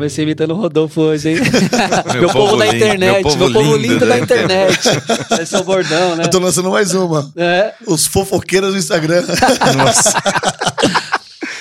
[0.00, 1.36] comecei imitando o Rodolfo hoje, hein?
[2.18, 2.98] Meu povo da lindo, internet.
[2.98, 4.20] meu Meu povo povo, lindo, lindo da né?
[4.20, 4.78] internet.
[5.42, 6.24] Esse é o bordão, né?
[6.24, 7.30] Eu tô lançando mais uma.
[7.36, 7.74] É.
[7.86, 9.22] Os fofoqueiros do Instagram.
[9.76, 10.18] Nossa.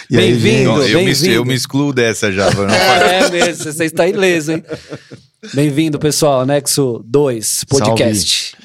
[0.10, 0.70] Bem-vindo.
[0.72, 1.34] Não, eu, me, bem-vindo.
[1.34, 2.50] eu me excluo dessa já.
[2.50, 4.64] não- É mesmo, você está ileso, hein?
[5.54, 6.40] Bem-vindo, pessoal.
[6.40, 8.56] Anexo 2, podcast.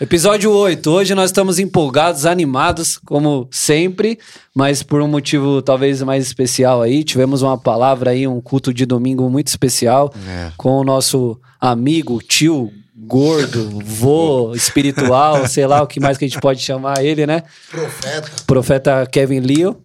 [0.00, 0.90] Episódio 8.
[0.90, 4.18] Hoje nós estamos empolgados, animados, como sempre,
[4.54, 7.04] mas por um motivo talvez mais especial aí.
[7.04, 10.50] Tivemos uma palavra aí, um culto de domingo muito especial É.
[10.56, 16.28] com o nosso amigo, tio, gordo, vô, espiritual, sei lá o que mais que a
[16.28, 17.42] gente pode chamar ele, né?
[17.70, 18.30] Profeta.
[18.46, 19.76] Profeta Kevin Leo.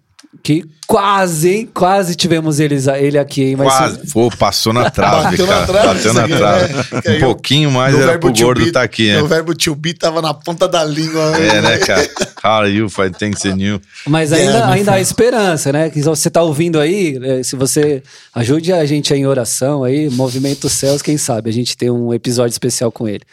[0.44, 1.70] Que quase, hein?
[1.74, 3.56] Quase tivemos eles, ele aqui, hein?
[3.56, 4.12] Mas Quase.
[4.14, 5.66] Pô, passou na trave, Bateu na cara.
[5.68, 6.74] trave Bateu na trave.
[6.74, 6.84] né?
[7.08, 9.16] Aí Um pouquinho mais era pro gordo be- tá aqui, né?
[9.18, 11.36] Meu verbo to be tava na ponta da língua.
[11.36, 12.08] É, né, cara?
[12.44, 12.88] How are you?
[12.90, 13.82] Fine, thanks and you.
[14.08, 15.90] Mas Yeah, ainda, my ainda há esperança, né?
[15.90, 18.04] Que se você tá ouvindo aí, eh, se você
[18.36, 22.14] ajude a gente aí em oração aí, Movimento Céus, quem sabe a gente tem um
[22.14, 23.24] episódio especial com ele.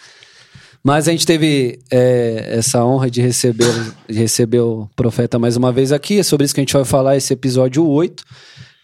[0.86, 3.74] Mas a gente teve eh, essa honra de receber,
[4.08, 6.20] de receber o profeta mais uma vez aqui.
[6.20, 8.22] É sobre isso que a gente vai falar esse episódio 8,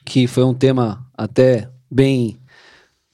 [0.04, 2.40] que foi um tema até bem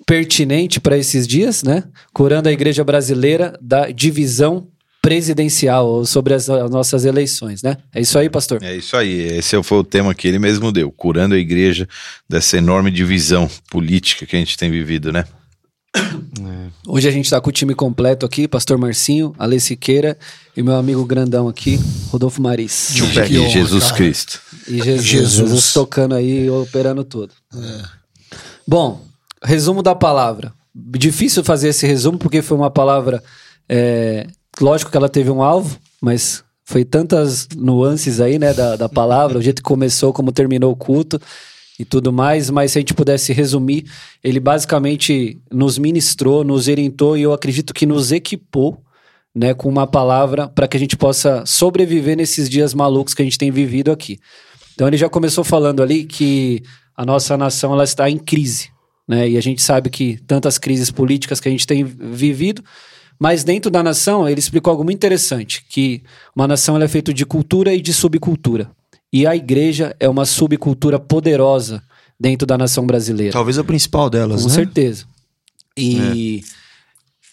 [0.07, 1.85] pertinente para esses dias, né?
[2.15, 4.69] Curando a igreja brasileira da divisão
[5.03, 7.77] presidencial sobre as, as nossas eleições, né?
[7.95, 8.63] É isso aí, pastor?
[8.63, 9.37] É isso aí.
[9.37, 10.91] Esse foi o tema que ele mesmo deu.
[10.91, 11.87] Curando a igreja
[12.27, 15.27] dessa enorme divisão política que a gente tem vivido, né?
[16.87, 20.17] Hoje a gente tá com o time completo aqui, pastor Marcinho, Ale Siqueira
[20.57, 21.79] e meu amigo grandão aqui,
[22.11, 22.95] Rodolfo Maris.
[23.47, 23.97] E Jesus cara.
[23.97, 24.41] Cristo.
[24.67, 25.33] E Jesus, Jesus.
[25.33, 27.33] Jesus tocando aí, operando tudo.
[28.67, 29.03] Bom,
[29.43, 30.53] resumo da palavra.
[30.75, 33.23] Difícil fazer esse resumo porque foi uma palavra.
[33.69, 34.27] é,
[34.61, 39.39] lógico que ela teve um alvo, mas foi tantas nuances aí, né, da, da palavra,
[39.39, 41.21] o jeito que começou, como terminou o culto
[41.79, 42.51] e tudo mais.
[42.51, 43.85] Mas se a gente pudesse resumir,
[44.23, 48.83] ele basicamente nos ministrou, nos orientou e eu acredito que nos equipou
[49.35, 53.25] né, com uma palavra para que a gente possa sobreviver nesses dias malucos que a
[53.25, 54.19] gente tem vivido aqui.
[54.75, 56.63] Então ele já começou falando ali que
[56.97, 58.71] a nossa nação ela está em crise,
[59.07, 59.29] né?
[59.29, 62.63] E a gente sabe que tantas crises políticas que a gente tem vivido,
[63.19, 66.03] mas dentro da nação ele explicou algo muito interessante, que
[66.35, 68.71] uma nação é feita de cultura e de subcultura.
[69.13, 71.83] E a igreja é uma subcultura poderosa
[72.21, 73.33] dentro da nação brasileira.
[73.33, 74.55] Talvez a principal delas, Com né?
[74.55, 75.05] certeza.
[75.77, 76.43] E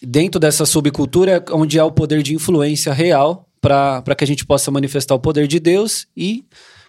[0.02, 4.46] dentro dessa subcultura é onde há o poder de influência real para que a gente
[4.46, 6.46] possa manifestar o poder de Deus e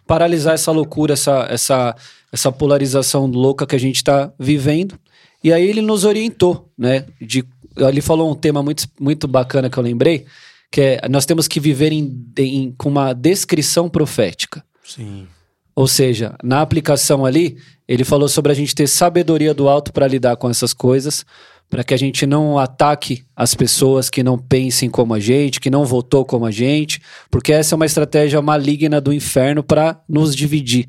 [0.06, 1.96] paralisar essa loucura, essa, essa,
[2.30, 4.98] essa polarização louca que a gente está vivendo.
[5.42, 7.06] E aí ele nos orientou, né?
[7.20, 7.44] De,
[7.76, 10.26] ele falou um tema muito, muito bacana que eu lembrei,
[10.70, 14.62] que é nós temos que viver em, em- com uma descrição profética.
[14.86, 15.26] Sim.
[15.74, 20.08] Ou seja, na aplicação ali, ele falou sobre a gente ter sabedoria do alto para
[20.08, 21.24] lidar com essas coisas,
[21.68, 25.68] para que a gente não ataque as pessoas que não pensem como a gente, que
[25.68, 30.34] não votou como a gente, porque essa é uma estratégia maligna do inferno para nos
[30.34, 30.88] dividir.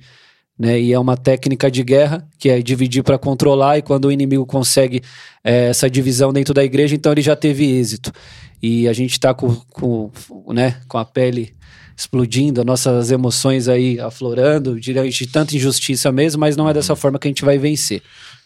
[0.57, 0.79] Né?
[0.79, 4.45] E é uma técnica de guerra que é dividir para controlar, e quando o inimigo
[4.45, 5.01] consegue
[5.43, 8.11] eh, essa divisão dentro da igreja, então ele já teve êxito.
[8.61, 10.11] E a gente está com, com,
[10.53, 11.55] né, com a pele
[11.97, 16.95] explodindo, as nossas emoções aí aflorando, de, de tanta injustiça mesmo, mas não é dessa
[16.95, 18.03] forma que a gente vai vencer.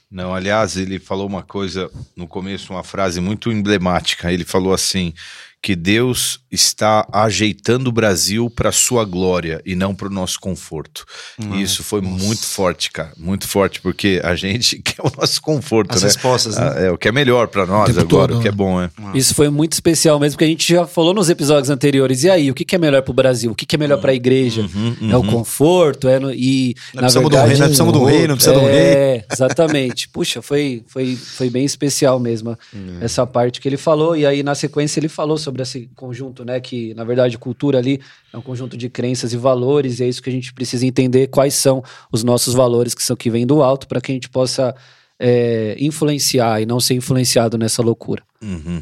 [0.10, 4.32] Não, aliás, ele falou uma coisa no começo, uma frase muito emblemática.
[4.32, 5.14] Ele falou assim:
[5.62, 11.06] que Deus está ajeitando o Brasil para sua glória e não para o nosso conforto.
[11.40, 15.94] e isso foi muito forte, cara, muito forte, porque a gente quer o nosso conforto,
[15.94, 16.08] As né?
[16.08, 16.74] respostas, né?
[16.76, 18.58] Ah, É o que é melhor para nós agora, todo, o que é né?
[18.58, 18.90] bom, é.
[19.14, 22.24] Isso foi muito especial mesmo, porque a gente já falou nos episódios anteriores.
[22.24, 23.52] E aí, o que, que é melhor para o Brasil?
[23.52, 24.68] O que, que é melhor para a igreja?
[25.10, 26.08] É o conforto?
[26.08, 28.68] É no, e, Nós precisamos de um rei, de um rei, não precisa de um
[28.68, 30.10] É, exatamente.
[30.12, 32.58] Puxa, foi, foi, foi bem especial mesmo
[33.00, 34.16] essa parte que ele falou.
[34.16, 36.60] E aí, na sequência, ele falou sobre esse conjunto, né?
[36.60, 38.00] Que, na verdade, cultura ali
[38.32, 40.00] é um conjunto de crenças e valores.
[40.00, 43.16] E é isso que a gente precisa entender quais são os nossos valores que são
[43.16, 44.76] que vêm do alto para que a gente possa
[45.20, 48.24] é, influenciar e não ser influenciado nessa loucura.
[48.42, 48.82] Uhum.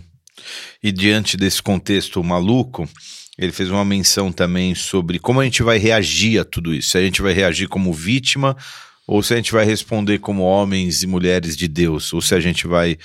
[0.81, 2.87] E diante desse contexto maluco,
[3.37, 6.91] ele fez uma menção também sobre como a gente vai reagir a tudo isso.
[6.91, 8.55] Se a gente vai reagir como vítima
[9.11, 12.39] ou se a gente vai responder como homens e mulheres de Deus, ou se a
[12.39, 12.95] gente vai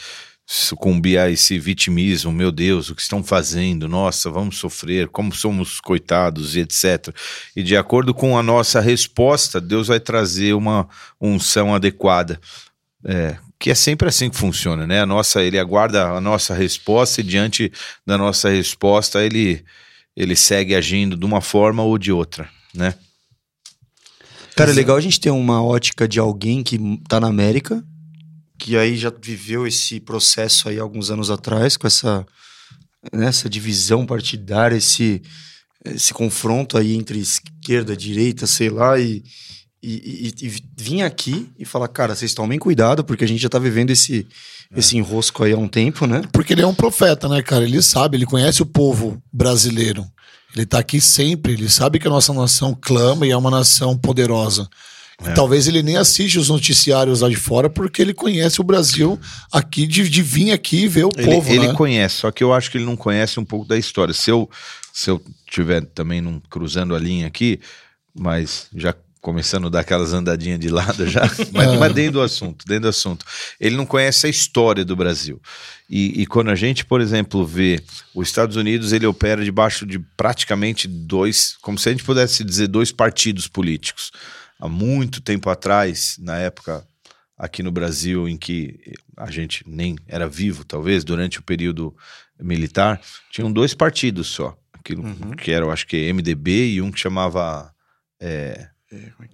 [0.46, 3.88] sucumbir a esse vitimismo, meu Deus, o que estão fazendo?
[3.88, 7.14] Nossa, vamos sofrer, como somos coitados e etc.
[7.56, 10.88] E de acordo com a nossa resposta, Deus vai trazer uma
[11.20, 12.38] unção adequada.
[13.04, 15.00] É, que é sempre assim que funciona, né?
[15.00, 17.72] A nossa, ele aguarda a nossa resposta e diante
[18.06, 19.64] da nossa resposta ele
[20.16, 22.94] ele segue agindo de uma forma ou de outra, né?
[24.54, 27.84] Cara, é legal a gente ter uma ótica de alguém que tá na América,
[28.58, 32.26] que aí já viveu esse processo aí alguns anos atrás, com essa,
[33.12, 35.22] né, essa divisão partidária, esse,
[35.84, 39.22] esse confronto aí entre esquerda, direita, sei lá, e,
[39.82, 43.48] e, e, e vir aqui e falar, cara, vocês tomem cuidado, porque a gente já
[43.48, 44.26] tá vivendo esse,
[44.74, 46.22] esse enrosco aí há um tempo, né?
[46.32, 47.64] Porque ele é um profeta, né, cara?
[47.64, 50.06] Ele sabe, ele conhece o povo brasileiro.
[50.54, 53.98] Ele tá aqui sempre, ele sabe que a nossa nação clama e é uma nação
[53.98, 54.68] poderosa.
[55.22, 59.18] E talvez ele nem assiste os noticiários lá de fora porque ele conhece o Brasil
[59.52, 61.74] aqui, de, de vir aqui e ver o Ele, povo, ele né?
[61.74, 64.12] conhece, só que eu acho que ele não conhece um pouco da história.
[64.12, 64.50] Se eu
[64.92, 65.20] se eu
[65.50, 67.58] tiver também num, cruzando a linha aqui,
[68.14, 72.64] mas já começando a dar aquelas andadinhas de lado já, mas, mas dentro do assunto,
[72.64, 73.24] dentro do assunto.
[73.58, 75.40] Ele não conhece a história do Brasil.
[75.90, 77.82] E, e quando a gente, por exemplo, vê
[78.14, 82.68] os Estados Unidos, ele opera debaixo de praticamente dois, como se a gente pudesse dizer,
[82.68, 84.12] dois partidos políticos.
[84.64, 86.86] Há muito tempo atrás, na época
[87.36, 88.80] aqui no Brasil, em que
[89.16, 91.94] a gente nem era vivo, talvez, durante o período
[92.40, 92.98] militar,
[93.30, 94.56] tinham dois partidos só.
[94.72, 95.02] Aquilo,
[95.36, 97.70] Que era, eu acho que MDB e um que chamava.
[98.20, 98.68] é,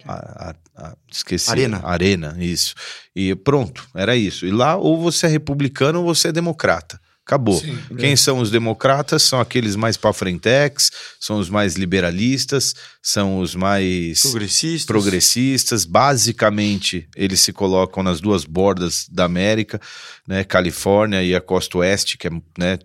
[0.05, 0.55] a- a-
[0.87, 1.49] a- esqueci.
[1.49, 1.79] Arena.
[1.85, 2.73] Arena, isso.
[3.15, 4.45] E pronto, era isso.
[4.45, 6.99] E lá, ou você é republicano ou você é democrata.
[7.25, 7.59] Acabou.
[7.59, 7.77] Sim.
[7.97, 9.23] Quem são os democratas?
[9.23, 14.85] São aqueles mais para frentex, são os mais liberalistas, são os mais Progressistas.
[14.85, 15.85] progressistas.
[15.85, 19.79] Basicamente, eles se colocam nas duas bordas da América,
[20.27, 20.43] né?
[20.43, 22.79] Califórnia e a costa oeste, que é né,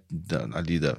[0.53, 0.97] ali da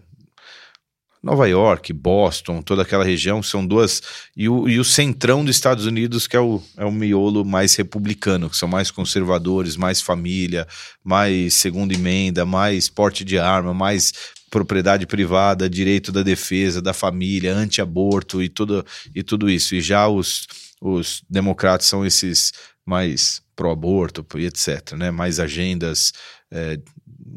[1.22, 4.02] Nova York, Boston, toda aquela região, são duas.
[4.36, 7.76] E o, e o centrão dos Estados Unidos, que é o, é o miolo mais
[7.76, 10.68] republicano, que são mais conservadores, mais família,
[11.04, 14.14] mais segunda emenda, mais porte de arma, mais
[14.50, 19.76] propriedade privada, direito da defesa, da família, anti-aborto e tudo, e tudo isso.
[19.76, 20.48] E já os,
[20.82, 22.54] os democratas são esses
[22.86, 25.12] mais pró-aborto e etc, né?
[25.12, 26.14] Mais agendas,
[26.52, 26.80] é,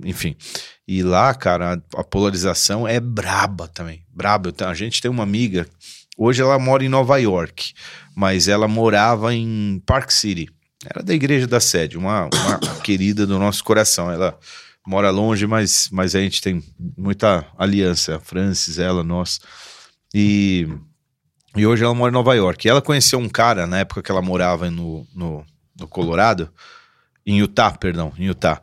[0.05, 0.37] enfim.
[0.87, 4.52] E lá, cara, a, a polarização é braba também, braba.
[4.58, 5.67] Eu a gente tem uma amiga,
[6.17, 7.73] hoje ela mora em Nova York,
[8.14, 10.49] mas ela morava em Park City.
[10.85, 14.11] Era da igreja da sede, uma, uma querida do nosso coração.
[14.11, 14.38] Ela
[14.87, 16.62] mora longe, mas, mas a gente tem
[16.97, 19.41] muita aliança, a Francis, ela, nós.
[20.14, 20.67] E,
[21.56, 22.67] e hoje ela mora em Nova York.
[22.67, 25.44] E ela conheceu um cara na época que ela morava no, no,
[25.79, 26.50] no Colorado,
[27.26, 28.62] em Utah, perdão, em Utah,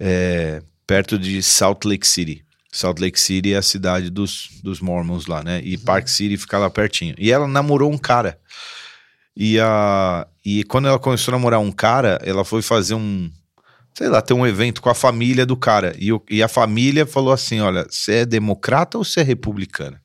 [0.00, 2.44] é, perto de Salt Lake City.
[2.70, 5.60] Salt Lake City é a cidade dos, dos Mormons lá, né?
[5.64, 7.14] E Park City fica lá pertinho.
[7.18, 8.38] E ela namorou um cara.
[9.36, 13.30] E, a, e quando ela começou a namorar um cara, ela foi fazer um,
[13.94, 15.94] sei lá, ter um evento com a família do cara.
[15.98, 20.00] E, o- e a família falou assim: olha, você é democrata ou você é republicana?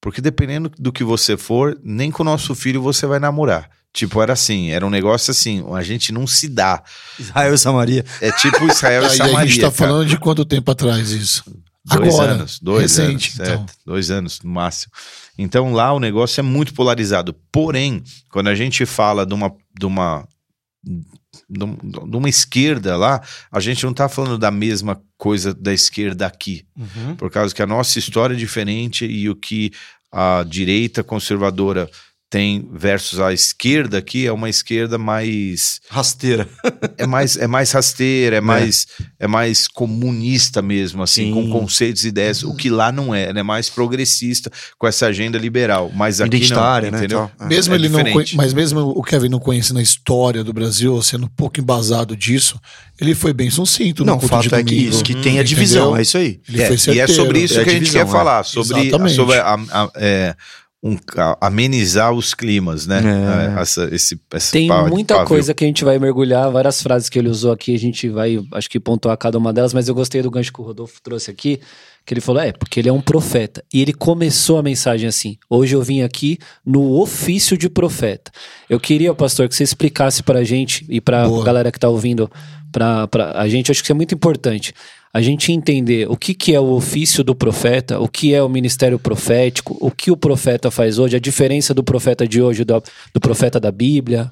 [0.00, 3.68] Porque dependendo do que você for, nem com o nosso filho você vai namorar.
[3.92, 6.82] Tipo, era assim, era um negócio assim, a gente não se dá.
[7.18, 8.04] Israel e Samaria.
[8.20, 9.38] É tipo Israel e Aí Samaria.
[9.38, 9.88] a gente tá cara.
[9.90, 11.42] falando de quanto tempo atrás isso?
[11.84, 13.66] Dois Agora, anos, dois recente, anos, então.
[13.86, 14.92] dois anos no máximo.
[15.36, 17.34] Então lá o negócio é muito polarizado.
[17.50, 20.28] Porém, quando a gente fala de uma, de uma,
[21.48, 21.78] de um-
[22.16, 26.64] uma esquerda lá, a gente não tá falando da mesma coisa da esquerda aqui.
[27.18, 29.72] Por causa que a nossa história é diferente e o que
[30.12, 31.88] a direita conservadora
[32.30, 36.48] tem versus a esquerda aqui é uma esquerda mais Rasteira.
[36.96, 38.86] é mais é mais rasteira, é mais
[39.18, 41.32] é mais comunista mesmo, assim, Sim.
[41.34, 45.36] com conceitos e ideias, o que lá não é, é mais progressista com essa agenda
[45.38, 47.30] liberal, mas aqui Identitária, não, né, entendeu?
[47.36, 47.48] tal.
[47.48, 48.14] Mesmo É ele não diferente.
[48.14, 52.16] conhe- mas mesmo o Kevin não conhecendo a história do Brasil, sendo um pouco embasado
[52.16, 52.60] disso,
[53.00, 55.98] ele foi bem sucinto Não, o fato é que isso, que tem a divisão, Entendeu?
[55.98, 56.40] é isso aí.
[56.48, 58.12] Ele É, foi e é sobre isso É a que a gente divisão, quer é.
[58.12, 59.16] falar, sobre, Exatamente.
[59.16, 60.36] sobre a- a- é,
[60.82, 60.96] um-
[61.40, 63.00] amenizar os climas, né?
[63.04, 63.58] É.
[63.58, 64.18] É, essa, esse,
[64.50, 65.28] Tem muita pavio.
[65.28, 68.40] coisa que a gente vai mergulhar, várias frases que ele usou aqui, a gente vai,
[68.52, 71.30] acho que pontuar cada uma delas, mas eu gostei do gancho que o Rodolfo trouxe
[71.30, 71.60] aqui,
[72.06, 73.62] que ele falou, é, porque ele é um profeta.
[73.72, 78.32] E ele começou a mensagem assim, hoje eu vim aqui no ofício de profeta.
[78.68, 81.44] Eu queria, pastor, que você explicasse pra gente e pra Boa.
[81.44, 82.30] galera que tá ouvindo,
[82.72, 84.72] pra, pra a gente, acho que isso é muito importante,
[85.12, 88.48] a gente entender o que, que é o ofício do profeta, o que é o
[88.48, 92.82] ministério profético, o que o profeta faz hoje, a diferença do profeta de hoje do,
[93.12, 94.30] do profeta da Bíblia.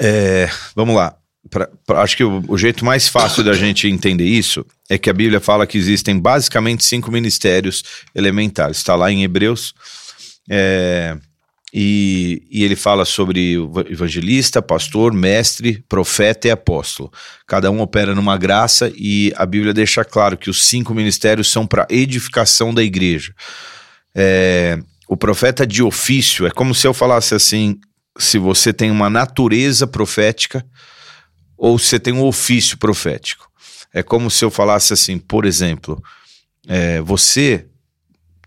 [0.00, 1.16] É, vamos lá.
[1.50, 5.08] Pra- pra- acho que o, o jeito mais fácil da gente entender isso é que
[5.10, 7.82] a Bíblia fala que existem basicamente cinco ministérios
[8.14, 8.76] elementares.
[8.76, 9.74] Está lá em Hebreus.
[10.48, 11.16] É,
[11.72, 13.56] e, e ele fala sobre
[13.88, 17.12] evangelista, pastor, mestre, profeta e apóstolo.
[17.46, 21.66] Cada um opera numa graça e a Bíblia deixa claro que os cinco ministérios são
[21.66, 23.34] para edificação da igreja.
[24.14, 27.78] É, o profeta de ofício é como se eu falasse assim:
[28.18, 30.64] se você tem uma natureza profética
[31.56, 33.48] ou se você tem um ofício profético.
[33.92, 36.02] É como se eu falasse assim, por exemplo,
[36.66, 37.66] é, você,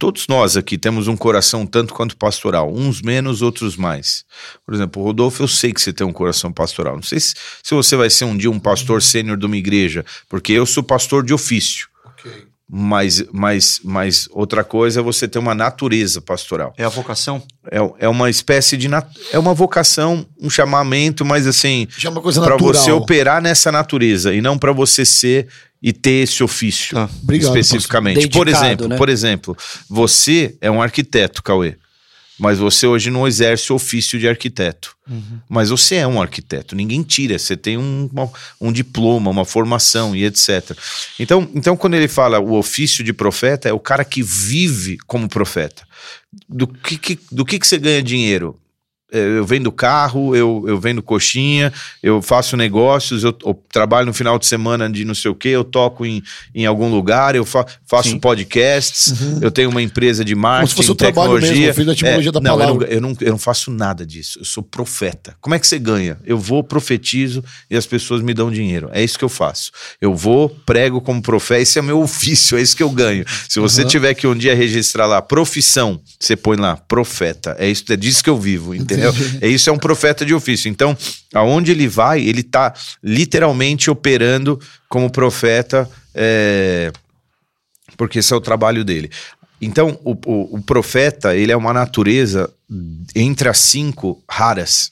[0.01, 4.25] todos nós aqui temos um coração tanto quanto pastoral, uns menos, outros mais.
[4.65, 6.96] Por exemplo, Rodolfo, eu sei que você tem um coração pastoral.
[6.96, 10.03] Não sei se, se você vai ser um dia um pastor sênior de uma igreja,
[10.27, 11.88] porque eu sou pastor de ofício.
[12.03, 12.31] Ok.
[12.74, 16.74] Mas, mas, mas outra coisa é você ter uma natureza pastoral.
[16.77, 17.43] É a vocação?
[17.70, 18.88] É, é uma espécie de.
[18.88, 21.88] nat- É uma vocação, um chamamento, mas assim.
[21.98, 22.74] Já é uma coisa Para natural.
[22.74, 25.48] você operar nessa natureza e não para você ser
[25.82, 27.10] e ter esse ofício Tá.
[27.24, 28.28] Obrigado, especificamente.
[28.30, 28.98] Por exemplo, né?
[28.98, 29.58] por exemplo,
[29.90, 31.76] você é um arquiteto, Cauê.
[32.40, 34.96] Mas você hoje não exerce o ofício de arquiteto.
[35.48, 40.16] Mas você é um arquiteto, ninguém tira, você tem um, uma- um diploma, uma formação
[40.16, 40.72] e etc.
[41.20, 45.28] Então, então, quando ele fala o ofício de profeta, é o cara que vive como
[45.30, 45.84] profeta.
[46.50, 48.58] Do que, que- do que, que você ganha dinheiro?
[49.12, 54.13] É, Eu vendo carro, eu, eu vendo coxinha, eu faço negócios, eu, eu trabalho no
[54.13, 56.24] final de semana de não sei o que, eu toco em,
[56.56, 58.20] em algum lugar, eu fa- faço Sim.
[58.20, 60.68] podcasts, eu tenho uma empresa de marketing, Uhum.
[60.68, 61.51] se fosse tecnologia.
[61.51, 62.88] mesmo, eu fiz a etimologia da não, eu não, palavra.
[62.94, 65.36] eu, não, eu não faço nada disso, eu sou profeta.
[65.41, 66.18] Como é que você ganha?
[66.25, 68.89] Eu vou, profetizo e as pessoas me dão dinheiro.
[68.94, 69.72] É isso que eu faço.
[70.00, 73.25] Eu vou, prego como profeta, esse é meu ofício, é isso que eu ganho.
[73.50, 77.56] Se você tiver que um dia registrar lá profissão, você põe lá profeta.
[77.60, 79.00] É isso, é disso que eu vivo, entendeu?
[79.41, 80.70] É isso é um profeta de ofício.
[80.70, 80.98] Então,
[81.34, 86.91] aonde ele vai, ele tá literalmente operando como profeta, é,
[87.98, 89.10] porque esse é o trabalho dele.
[89.62, 92.51] Então, o, o- o profeta, ele é uma natureza
[93.15, 94.91] entre as cinco raras.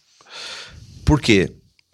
[1.05, 1.51] Por quê?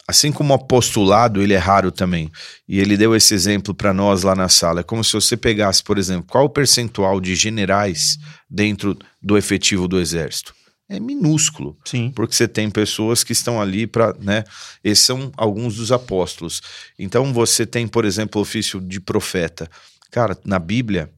[0.08, 2.30] Assim como o apostolado, ele é raro também.
[2.68, 4.82] E ele deu esse exemplo para nós lá na sala.
[4.82, 8.18] É como se você pegasse, por exemplo, qual o percentual de generais
[8.50, 10.54] dentro do efetivo do exército?
[10.88, 11.78] É minúsculo.
[11.84, 12.12] Sim.
[12.16, 14.44] Porque você tem pessoas que estão ali para, né?
[14.84, 16.62] Esses são alguns dos apóstolos.
[16.98, 19.70] Então você tem, por exemplo, o ofício de profeta.
[20.12, 21.10] Cara, na Bíblia,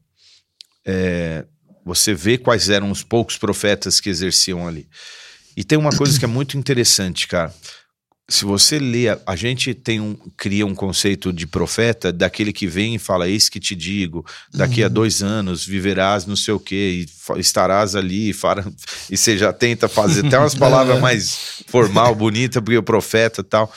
[0.86, 1.44] é,
[1.84, 4.88] você vê quais eram os poucos profetas que exerciam ali.
[5.56, 7.52] E tem uma coisa que é muito interessante, cara.
[8.30, 12.66] Se você lê, a, a gente tem um, cria um conceito de profeta daquele que
[12.66, 16.60] vem e fala: Eis que te digo, daqui a dois anos viverás não sei o
[16.60, 18.70] quê, e estarás ali, fara,
[19.10, 23.44] e você já tenta fazer até umas palavras mais formal, bonita, porque o profeta e
[23.44, 23.72] tal.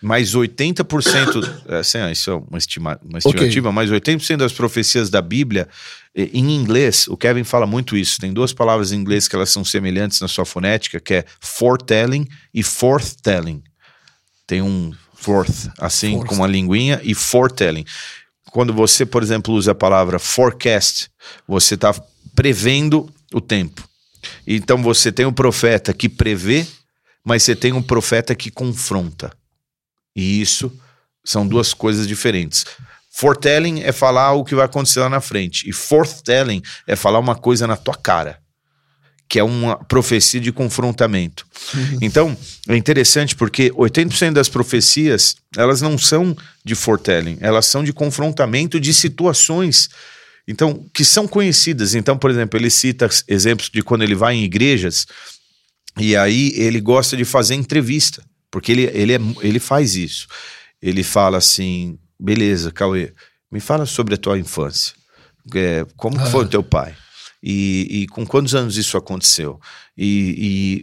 [0.00, 5.20] Mas 80%, é, assim, isso é uma, estima, uma estimativa, mas 80% das profecias da
[5.20, 5.66] Bíblia,
[6.14, 8.20] em inglês, o Kevin fala muito isso.
[8.20, 12.28] Tem duas palavras em inglês que elas são semelhantes na sua fonética, que é foretelling
[12.54, 13.62] e forthtelling.
[14.48, 17.84] Tem um forth, assim, com uma linguinha, e foretelling.
[18.50, 21.10] Quando você, por exemplo, usa a palavra forecast,
[21.46, 21.94] você está
[22.34, 23.86] prevendo o tempo.
[24.46, 26.66] Então você tem um profeta que prevê,
[27.22, 29.32] mas você tem um profeta que confronta.
[30.16, 30.72] E isso
[31.22, 32.64] são duas coisas diferentes.
[33.10, 35.68] Foretelling é falar o que vai acontecer lá na frente.
[35.68, 38.40] E forthtelling é falar uma coisa na tua cara.
[39.28, 41.46] Que é uma profecia de confrontamento.
[42.00, 47.92] Então, é interessante porque 80% das profecias, elas não são de foretelling, elas são de
[47.92, 49.90] confrontamento de situações
[50.48, 51.94] então, que são conhecidas.
[51.94, 55.06] Então, por exemplo, ele cita exemplos de quando ele vai em igrejas
[55.98, 60.26] e aí ele gosta de fazer entrevista, porque ele, ele, é, ele faz isso.
[60.80, 63.12] Ele fala assim: beleza, Cauê,
[63.52, 64.94] me fala sobre a tua infância.
[65.54, 66.94] É, como que foi o teu pai?
[67.42, 69.60] E, e com quantos anos isso aconteceu?
[69.96, 70.04] E,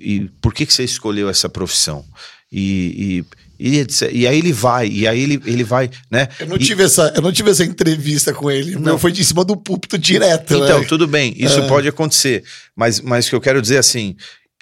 [0.03, 2.05] e, e por que, que você escolheu essa profissão?
[2.51, 3.25] E,
[3.59, 6.27] e, e, aí ele vai, e aí ele, ele vai, né?
[6.39, 8.75] Eu não, E- tive essa, eu não tive essa entrevista com ele.
[8.77, 8.97] Não.
[8.97, 10.85] foi de cima do púlpito direto, Então, né?
[10.85, 11.67] tudo bem, isso É.
[11.67, 12.43] pode acontecer.
[12.75, 14.15] Mas, mas o que eu quero dizer assim,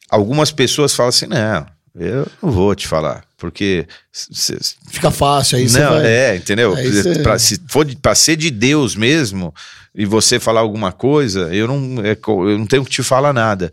[0.10, 5.58] algumas pessoas falam assim, não, eu não vou te falar, porque c- c- Fica fácil,
[5.58, 6.06] aí você não, vai...
[6.08, 6.74] é, entendeu?
[6.90, 9.54] Você- Pra, se for de- pra ser de Deus mesmo
[9.94, 13.70] e você falar alguma coisa, eu não, é eu não tenho que te falar nada.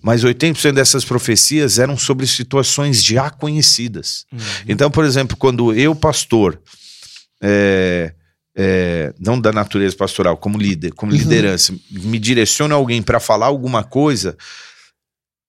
[0.00, 4.24] Mas 80% dessas profecias eram sobre situações já conhecidas.
[4.66, 6.58] Então, por exemplo, quando eu, pastor,
[7.42, 8.14] é,
[8.56, 13.46] é, não da natureza pastoral, como líder, como liderança, me direciono a alguém para falar
[13.46, 14.34] alguma coisa,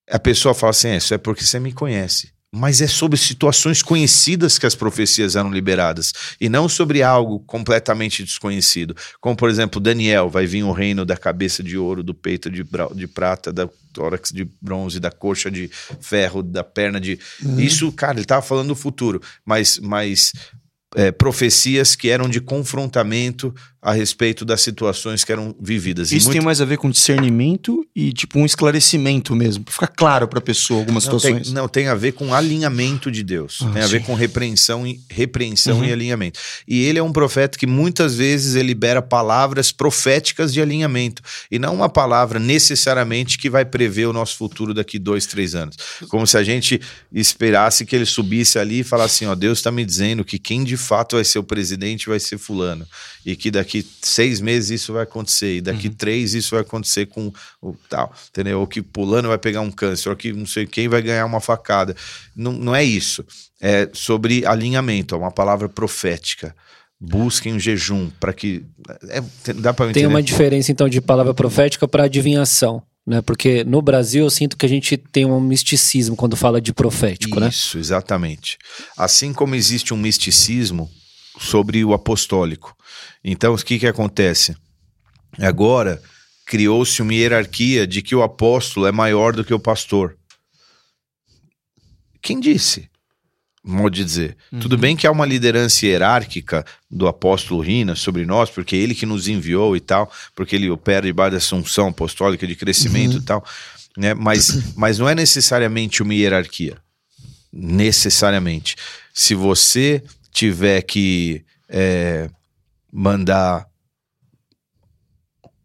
[0.10, 2.30] a pessoa fala assim: "É, Isso é porque você me conhece.
[2.53, 8.25] Mas é sobre situações conhecidas que as profecias eram liberadas e não sobre algo completamente
[8.25, 8.93] desconhecido.
[9.22, 12.65] Como, por exemplo, Daniel: vai vir o reino da cabeça de ouro, do peito de,
[12.93, 15.70] de prata, da tórax de bronze, da coxa de
[16.01, 17.17] ferro, da perna de.
[17.58, 20.34] Isso, cara, ele estava falando do futuro, mas, mas
[20.96, 26.11] é, profecias que eram de confrontamento a respeito das situações que eram vividas.
[26.11, 29.63] E Isso muito- tem mais a ver com discernimento e, tipo, um esclarecimento mesmo.
[29.63, 31.51] Pra ficar claro pra pessoa algumas Não tem, situações.
[31.53, 33.59] não, tem a ver com alinhamento de Deus.
[33.63, 34.05] Ah, tem a ver sim.
[34.05, 35.85] com repreensão, e, repreensão Uhum.
[35.85, 36.39] e alinhamento.
[36.67, 41.21] E ele é um profeta que muitas vezes ele libera palavras proféticas de alinhamento.
[41.50, 45.75] E não uma palavra necessariamente que vai prever o nosso futuro daqui dois, três anos.
[46.07, 46.79] Como se a gente
[47.11, 50.63] esperasse que ele subisse ali e falasse assim: ó, Deus está me dizendo que quem
[50.63, 52.85] de fato vai ser o presidente vai ser fulano.
[53.25, 53.71] E que daqui
[54.01, 55.58] seis meses isso vai acontecer.
[55.58, 58.13] E daqui três isso vai acontecer com o tal.
[58.30, 58.60] Entendeu?
[58.60, 61.40] Ou que pulando vai pegar um câncer, ou que não sei quem vai ganhar uma
[61.40, 61.96] facada.
[62.36, 63.24] Não, não é isso.
[63.62, 66.56] É sobre alinhamento, é uma palavra profética.
[67.00, 68.63] Busquem um jejum para que.
[69.10, 73.22] é- dá para Tem uma diferença, então, de palavra profética para adivinhação, né?
[73.22, 77.40] Porque no Brasil eu sinto que a gente tem um misticismo quando fala de profético,
[77.40, 77.50] né?
[77.50, 78.58] Isso, exatamente.
[78.96, 80.90] Assim como existe um misticismo
[81.40, 82.75] sobre o apostólico.
[83.24, 84.55] Então, o que, que acontece?
[85.39, 86.01] Agora,
[86.46, 90.17] criou-se uma hierarquia de que o apóstolo é maior do que o pastor.
[92.22, 92.89] Quem disse?
[93.63, 94.38] Modo de dizer.
[94.60, 98.96] Tudo bem que há uma liderança hierárquica do apóstolo Rina sobre nós, porque é ele
[98.96, 103.22] que nos enviou e tal, porque ele opera debaixo da assunção apostólica de crescimento e
[103.22, 103.46] tal,
[103.96, 104.15] né?
[104.15, 106.77] Mas, mas não é necessariamente uma hierarquia
[107.53, 108.75] necessariamente.
[109.13, 112.29] Se você tiver que é,
[112.91, 113.67] mandar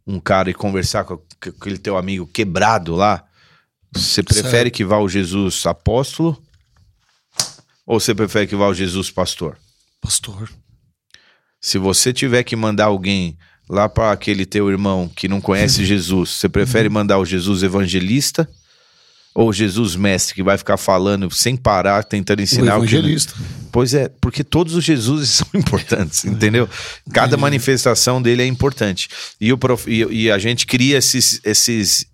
[0.06, 3.24] um cara e conversar com aquele teu amigo quebrado lá,
[3.92, 6.40] você prefere que vá o Jesus apóstolo
[7.84, 9.58] ou você prefere que vá o Jesus pastor?
[10.00, 10.50] Pastor.
[11.60, 13.36] Se você tiver que mandar alguém
[13.68, 18.48] lá para aquele teu irmão que não conhece Jesus, você prefere mandar o Jesus evangelista
[19.36, 22.94] ou o Jesus mestre que vai ficar falando sem parar, tentando O ensinar o que
[22.94, 23.34] evangelista.
[23.70, 26.66] Pois é, porque todos os Jesuses são importantes, entendeu?
[27.12, 29.10] Cada manifestação dele é importante.
[29.38, 29.86] E, o prof...
[29.86, 32.06] e, e a gente cria esses, esses.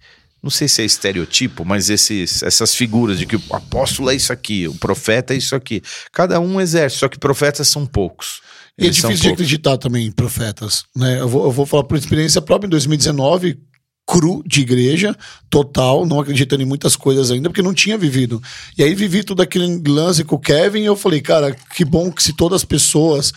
[0.42, 4.32] Não sei se é estereotipo, mas esses, essas figuras de que o apóstolo é isso
[4.32, 5.80] aqui, o profeta é isso aqui.
[6.12, 8.40] Cada um exerce, só que profetas são poucos.
[8.76, 10.82] E é difícil de acreditar também em profetas.
[10.96, 11.20] Né?
[11.20, 12.66] Eu, vou, eu vou falar por experiência própria.
[12.66, 13.60] Em 2019,
[14.06, 15.16] cru de igreja,
[15.48, 18.42] total, não acreditando em muitas coisas ainda, porque não tinha vivido.
[18.76, 22.10] E aí vivi tudo aquele lance com o Kevin e eu falei, cara, que bom
[22.10, 23.32] que se todas as pessoas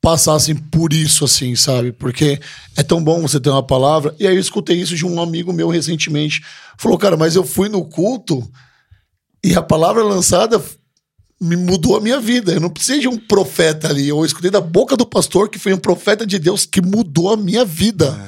[0.00, 1.90] passassem por isso, assim, sabe?
[1.90, 2.38] Porque
[2.76, 4.14] é tão bom você ter uma palavra.
[4.20, 6.44] E aí eu escutei isso de um amigo meu recentemente.
[6.76, 8.46] Falou, cara, mas eu fui no culto
[9.42, 10.62] e a palavra lançada
[11.40, 12.52] me mudou a minha vida.
[12.52, 14.08] Eu não precisei de um profeta ali.
[14.08, 17.36] Eu escutei da boca do pastor que foi um profeta de Deus que mudou a
[17.36, 18.18] minha vida.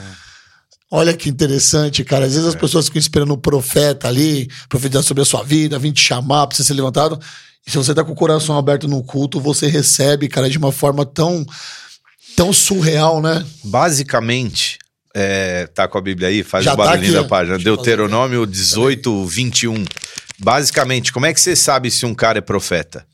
[0.96, 2.24] Olha que interessante, cara.
[2.24, 5.92] Às vezes as pessoas ficam esperando um profeta ali, profetizar sobre a sua vida, vir
[5.92, 7.20] te chamar pra você ser levantado.
[7.66, 10.72] E se você tá com o coração aberto no culto, você recebe, cara, de uma
[10.72, 11.44] forma tão,
[12.34, 13.44] tão surreal, né?
[13.62, 14.78] Basicamente,
[15.14, 17.58] é, tá com a Bíblia aí, faz Já o tá barulhinho aqui, da página.
[17.58, 19.84] Deuteronômio 18, 21.
[20.38, 23.06] Basicamente, como é que você sabe se um cara é profeta?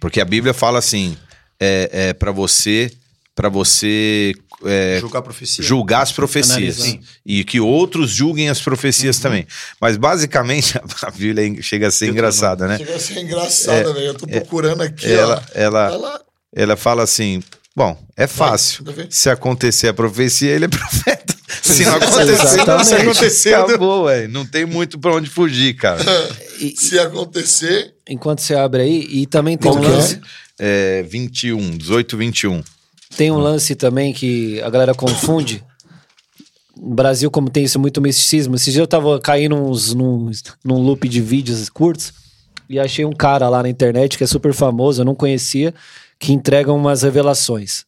[0.00, 1.16] Porque a Bíblia fala assim:
[1.60, 2.90] é, é para você,
[3.34, 5.64] para você é, Julgar a profecia.
[5.64, 6.98] julgar as profecias Analisar.
[7.24, 9.46] e que outros julguem as profecias também.
[9.80, 12.78] Mas basicamente a Bíblia chega a ser engraçada, né?
[12.78, 14.06] Chega a ser engraçada, velho.
[14.06, 15.58] Eu tô procurando aqui, Ela, ó.
[15.58, 16.20] ela, Tá
[16.54, 17.42] ela fala assim:
[17.74, 18.84] bom, é fácil.
[18.84, 19.06] ver.
[19.10, 21.32] Se acontecer a profecia, ele é profeta.
[21.62, 22.94] Se não acontecer, não se Exatamente.
[22.94, 24.28] aconteceu, acabou, velho.
[24.28, 26.02] Não tem muito pra onde fugir, cara.
[26.60, 29.88] E- Se acontecer, enquanto você abre aí, e também tem Qual um é?
[29.88, 30.20] lance.
[30.60, 32.62] É 21, 18, 21.
[33.16, 35.62] Tem um lance também que a galera confunde.
[36.76, 40.30] No Brasil, como tem isso muito misticismo, esses dias eu tava caindo uns, num,
[40.64, 42.12] num loop de vídeos curtos
[42.68, 45.74] e achei um cara lá na internet que é super famoso, eu não conhecia,
[46.18, 47.84] que entrega umas revelações.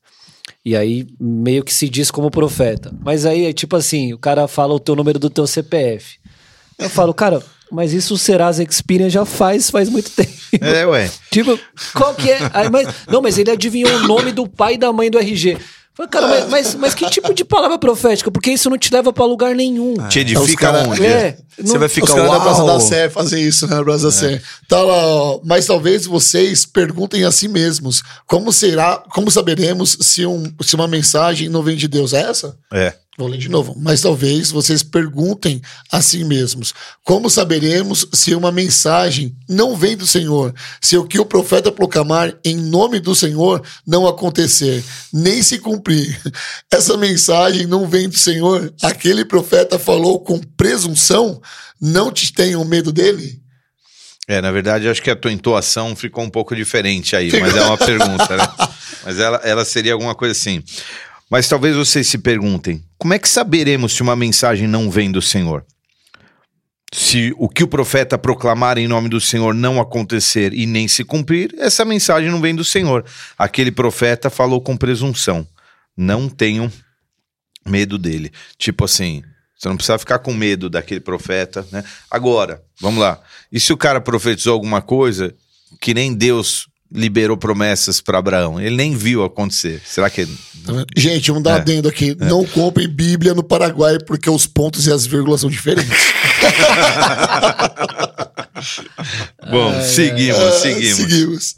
[0.65, 2.93] E aí meio que se diz como profeta.
[3.03, 6.19] Mas aí é tipo assim, o cara fala o teu número do teu CPF.
[6.79, 10.44] Eu falo, cara, mas isso o Serasa Experian já faz faz muito tempo.
[10.61, 11.11] É, ué.
[11.31, 11.59] Tipo,
[11.95, 12.39] qual que é?
[12.53, 15.57] Aí, mas, não, mas ele adivinhou o nome do pai e da mãe do RG.
[15.97, 18.29] Falei, cara, mas, mas, mas que tipo de palavra profética?
[18.29, 19.95] Porque isso não te leva pra lugar nenhum.
[20.09, 21.07] Te edifica cara- onde?
[21.07, 21.37] É.
[21.57, 23.77] Você não- vai os ficar caras da Praça da Sé fazem isso, né?
[23.77, 24.43] Na Praça da Sé.
[24.69, 25.41] Tá lá, ó.
[25.45, 30.89] Mas talvez vocês perguntem a si mesmos: como será, como saberemos se, um, se uma
[30.89, 32.13] mensagem não vem de Deus?
[32.13, 32.57] É essa?
[32.73, 32.93] É.
[33.17, 33.77] Vou ler de novo.
[33.79, 36.75] Mas talvez vocês perguntem a si mesmos:
[37.05, 40.53] como saberemos se uma mensagem não vem do Senhor?
[40.81, 46.21] Se o que o profeta proclamar em nome do Senhor não acontecer, nem se cumprir?
[46.71, 48.75] Essa mensagem não vem do Senhor?
[48.83, 51.41] Aquele profeta falou com presunção?
[51.81, 53.41] Não te tenham medo dele?
[54.27, 57.63] É, na verdade, acho que a tua entoação ficou um pouco diferente aí, mas é
[57.63, 58.49] uma pergunta, né?
[59.05, 60.65] Mas ela, ela seria alguma coisa assim.
[61.35, 65.21] Mas talvez vocês se perguntem: como é que saberemos se uma mensagem não vem do
[65.21, 65.67] Senhor?
[66.93, 71.03] Se o que o profeta proclamar em nome do Senhor não acontecer e nem se
[71.03, 73.05] cumprir, essa mensagem não vem do Senhor.
[73.37, 75.45] Aquele profeta falou com presunção.
[75.97, 76.71] Não tenham
[77.67, 78.31] medo dele.
[78.57, 79.25] Tipo assim,
[79.59, 81.83] você não precisa ficar com medo daquele profeta, né?
[82.09, 83.21] Agora, vamos lá.
[83.51, 85.35] E se o cara profetizou alguma coisa
[85.81, 88.61] que nem Deus liberou promessas para Abraão?
[88.61, 89.83] Ele nem viu acontecer.
[89.85, 90.25] Será que.
[90.27, 91.61] Tá Gente, um dar É.
[91.61, 92.17] adendo aqui.
[92.21, 95.91] Não comprem Bíblia no Paraguai porque os pontos e as vírgulas são diferentes.
[99.51, 100.97] Bom, seguimos, seguimos.
[100.97, 101.55] seguimos.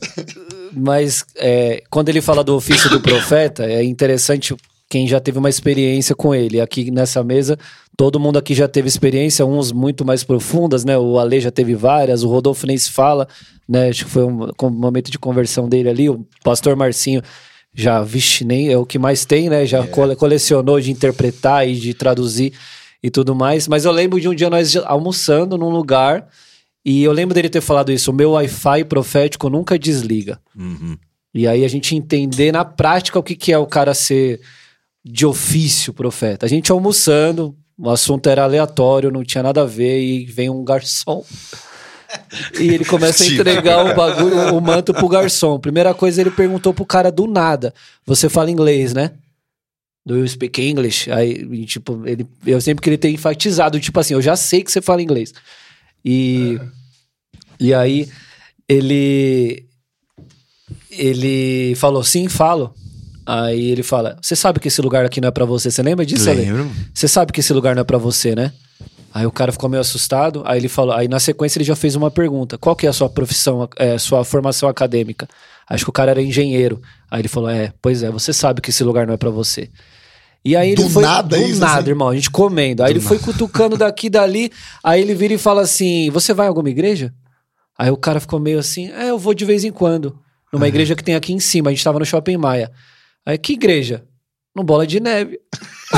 [0.72, 4.54] Mas é, quando ele fala do ofício do profeta, é interessante
[4.88, 6.60] quem já teve uma experiência com ele.
[6.60, 7.58] Aqui nessa mesa,
[7.96, 10.96] todo mundo aqui já teve experiência, uns muito mais profundas, né?
[10.96, 13.26] O Ale já teve várias, o Rodolfo nem se fala,
[13.68, 13.88] né?
[13.88, 16.08] Acho que foi um, com- momento de conversão dele ali.
[16.08, 17.20] O pastor Marcinho
[17.74, 19.66] já, vixe, nem é o que mais tem, né?
[19.66, 22.52] Já cole- colecionou de interpretar e de traduzir
[23.02, 23.66] e tudo mais.
[23.68, 26.28] Mas eu lembro de um dia nós almoçando num lugar.
[26.84, 30.40] E eu lembro dele ter falado isso: o meu Wi-Fi profético nunca desliga.
[30.56, 30.96] Uhum.
[31.34, 34.40] E aí a gente entender na prática o que, que é o cara ser
[35.08, 36.46] de ofício profeta.
[36.46, 40.64] A gente almoçando, o assunto era aleatório, não tinha nada a ver, e vem um
[40.64, 41.24] garçom.
[42.58, 45.60] E ele começa a entregar o bagulho, o manto pro garçom.
[45.60, 47.72] Primeira coisa, ele perguntou pro cara do nada:
[48.04, 49.12] Você fala inglês, né?
[50.04, 51.10] Do you speak English?
[51.10, 54.80] Aí, tipo, ele, eu sempre queria ter enfatizado, tipo assim, eu já sei que você
[54.80, 55.32] fala inglês.
[56.04, 56.60] E,
[57.58, 58.08] e aí,
[58.68, 59.66] ele,
[60.90, 62.72] ele falou, sim, falo.
[63.26, 66.06] Aí ele fala, você sabe que esse lugar aqui não é pra você, você lembra
[66.06, 66.42] disso, Ale?
[66.42, 66.70] Lembro.
[66.94, 68.52] Você sabe que esse lugar não é pra você, né?
[69.12, 71.96] Aí o cara ficou meio assustado, aí ele falou, aí na sequência ele já fez
[71.96, 75.26] uma pergunta, qual que é a sua profissão, é, sua formação acadêmica?
[75.68, 76.80] Acho que o cara era engenheiro.
[77.10, 79.70] Aí ele falou, é, pois é, você sabe que esse lugar não é pra você.
[80.44, 81.88] E aí ele Do foi nada do isso, nada, assim?
[81.88, 82.84] irmão, a gente comendo.
[82.84, 84.52] Aí ele foi cutucando daqui e dali,
[84.84, 87.12] aí ele vira e fala assim: "Você vai em alguma igreja?"
[87.76, 90.16] Aí o cara ficou meio assim: "É, eu vou de vez em quando,
[90.52, 92.70] numa igreja que tem aqui em cima, a gente tava no Shopping Maia."
[93.26, 94.04] Aí, que igreja?
[94.54, 95.40] No Bola de Neve.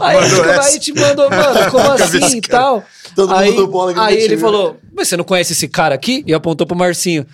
[0.00, 0.70] aí, Mandou aí essa.
[0.72, 2.84] gente mandou, mano, como assim e tal?
[3.14, 6.22] Todo aí, mundo do bola aí ele falou: Mas você não conhece esse cara aqui?
[6.26, 7.26] E apontou pro Marcinho.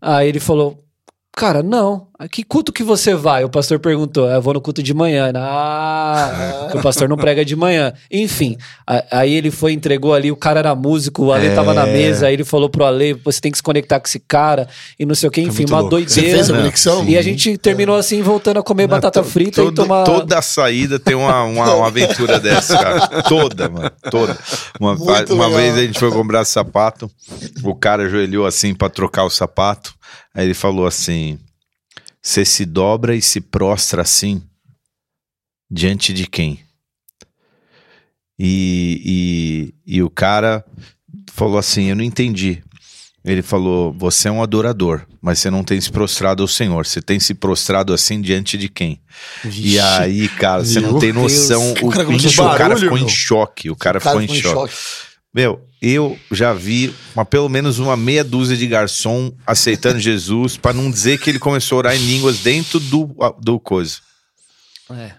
[0.00, 0.82] Aí ele falou:
[1.36, 2.08] Cara, não.
[2.18, 3.44] A Que culto que você vai?
[3.44, 4.26] O pastor perguntou.
[4.26, 5.30] "Ah, Eu vou no culto de manhã.
[5.36, 7.92] Ah, que o pastor não prega de manhã.
[8.10, 8.56] Enfim,
[9.12, 10.32] aí ele foi, entregou ali.
[10.32, 11.54] O cara era músico, o Ale É.
[11.54, 12.26] tava na mesa.
[12.26, 14.66] Aí ele falou pro Ale: Você tem que se conectar com esse cara.
[14.98, 15.40] E não sei o que.
[15.40, 15.96] Enfim, uma louco.
[16.00, 16.36] Você doideira.
[16.38, 16.60] fez a Não.
[16.60, 17.04] conexão?
[17.08, 20.02] E a gente terminou assim, voltando a comer batata To- frita e todo- tomar.
[20.02, 23.22] Toda saída tem uma, uma, uma aventura dessa, cara.
[23.22, 23.90] Toda, mano.
[24.10, 24.36] Toda.
[24.80, 24.94] Uma,
[25.30, 27.08] uma vez a gente foi comprar sapato,
[27.62, 29.94] o cara ajoelhou assim pra trocar o sapato.
[30.34, 31.38] Aí ele falou assim:
[32.22, 34.42] Você se dobra e se prostra assim
[35.70, 36.60] diante de quem?
[38.38, 40.64] E, e, e o cara
[41.32, 42.62] falou assim: Eu não entendi.
[43.24, 46.86] Ele falou: Você é um adorador, mas você não tem se prostrado ao Senhor.
[46.86, 49.00] Você tem se prostrado assim diante de quem?
[49.44, 51.74] E aí, cara, você não tem noção.
[51.74, 51.82] Deus.
[51.82, 53.70] O, O cara o cara barulho, ficou em choque.
[53.70, 54.74] O cara, ficou, em, choque.
[55.34, 60.72] Meu, eu já vi uma, pelo menos uma meia dúzia de garçom aceitando Jesus pra
[60.72, 63.96] não dizer que ele começou a orar em línguas dentro do, do coisa.
[64.90, 65.12] É.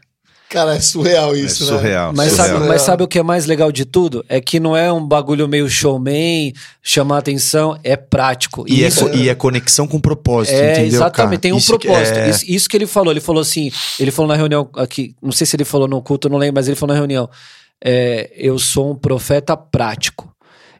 [0.49, 1.69] Cara, é surreal É isso, né?
[1.77, 2.11] surreal.
[2.15, 2.55] Mas surreal.
[2.57, 4.25] sabe, mas sabe o que é mais legal de tudo?
[4.27, 8.65] É que não é um bagulho meio showman, chamar atenção, é prático.
[8.67, 10.85] E, isso é, co- e é conexão com propósito, é entendeu?
[10.87, 11.37] exatamente, cara?
[11.39, 12.17] tem um Isso que propósito.
[12.17, 15.31] é- Isso, isso que ele falou, ele falou assim, ele falou na reunião aqui, não
[15.31, 17.29] sei se ele falou no culto, eu não lembro, mas ele falou na reunião,
[17.83, 20.27] é, eu sou um profeta prático.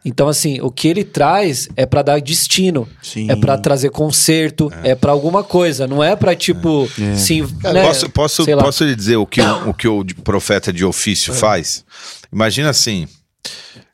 [0.05, 3.29] Então, assim, o que ele traz é pra dar destino, Sim.
[3.29, 7.15] é pra trazer conserto, é, pra alguma coisa, não é pra tipo, É.
[7.15, 8.63] sim, Cara, né, Posso, posso, sei lá.
[8.63, 11.83] posso lhe dizer o que, o, o que o de- profeta de ofício faz?
[12.31, 13.07] Imagina assim,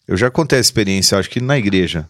[0.08, 2.08] eu já contei a experiência, acho que na igreja.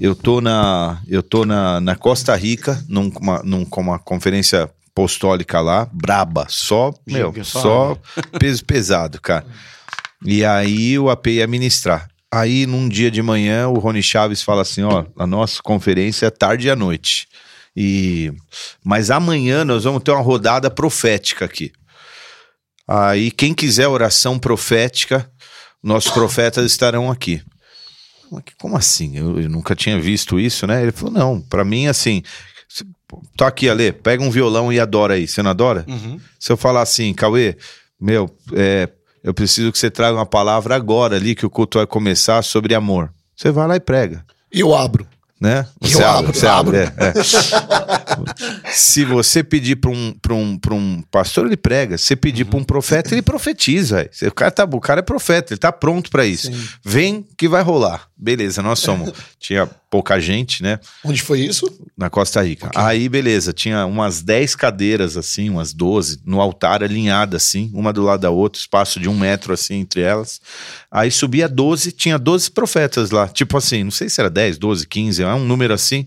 [0.00, 5.88] Eu tô na, eu tô na, na Costa Rica, numa, com uma conferência apostólica lá,
[5.92, 7.96] braba, só, meu, só
[8.38, 9.46] peso pesado, cara.
[10.24, 12.08] E aí o AP ia ministrar.
[12.30, 16.30] Aí, num dia de manhã, o Rony Chaves fala assim: ó, a nossa conferência é
[16.30, 17.26] tarde e à noite.
[17.74, 18.32] E
[18.84, 21.72] mas amanhã nós vamos ter uma rodada profética aqui.
[22.86, 25.30] Aí quem quiser oração profética,
[25.82, 27.42] nossos profetas estarão aqui.
[28.58, 29.16] Como assim?
[29.16, 30.82] Eu, eu nunca tinha visto isso, né?
[30.82, 32.22] Ele falou: não, pra mim assim.
[33.38, 35.26] Tô aqui, Ale, pega um violão e adora aí.
[35.26, 35.82] Você não adora?
[35.88, 36.20] Uhum.
[36.38, 37.56] Se eu falar assim, Cauê,
[37.98, 38.86] meu, é,
[39.22, 42.74] eu preciso que você traga uma palavra agora ali que o culto vai começar sobre
[42.74, 43.12] amor.
[43.36, 45.06] Você vai lá e prega E eu abro.
[45.40, 45.66] né?
[45.80, 46.76] Eu Você abre, abro, você abro.
[46.76, 48.72] abre, é, é.
[48.72, 51.96] Se você pedir para um, pra um, pra um pastor, ele prega.
[51.96, 54.08] Se você pedir para um profeta, ele profetiza.
[54.26, 56.52] O cara, tá, o cara é profeta, ele tá pronto para isso.
[56.52, 56.68] Sim.
[56.84, 58.07] Vem que vai rolar.
[58.20, 59.12] Beleza, nós somos.
[59.38, 60.80] Tinha pouca gente, né?
[61.04, 61.66] Onde foi isso?
[61.96, 62.68] Na Costa Rica.
[62.74, 68.02] Aí, beleza, tinha umas 10 cadeiras, assim, umas 12, no altar alinhada, assim, uma do
[68.02, 70.40] lado da outra, espaço de um metro, assim, entre elas.
[70.90, 73.28] Aí subia 12, tinha 12 profetas lá.
[73.28, 76.06] Tipo assim, não sei se era 10, 12, 15, é um número assim.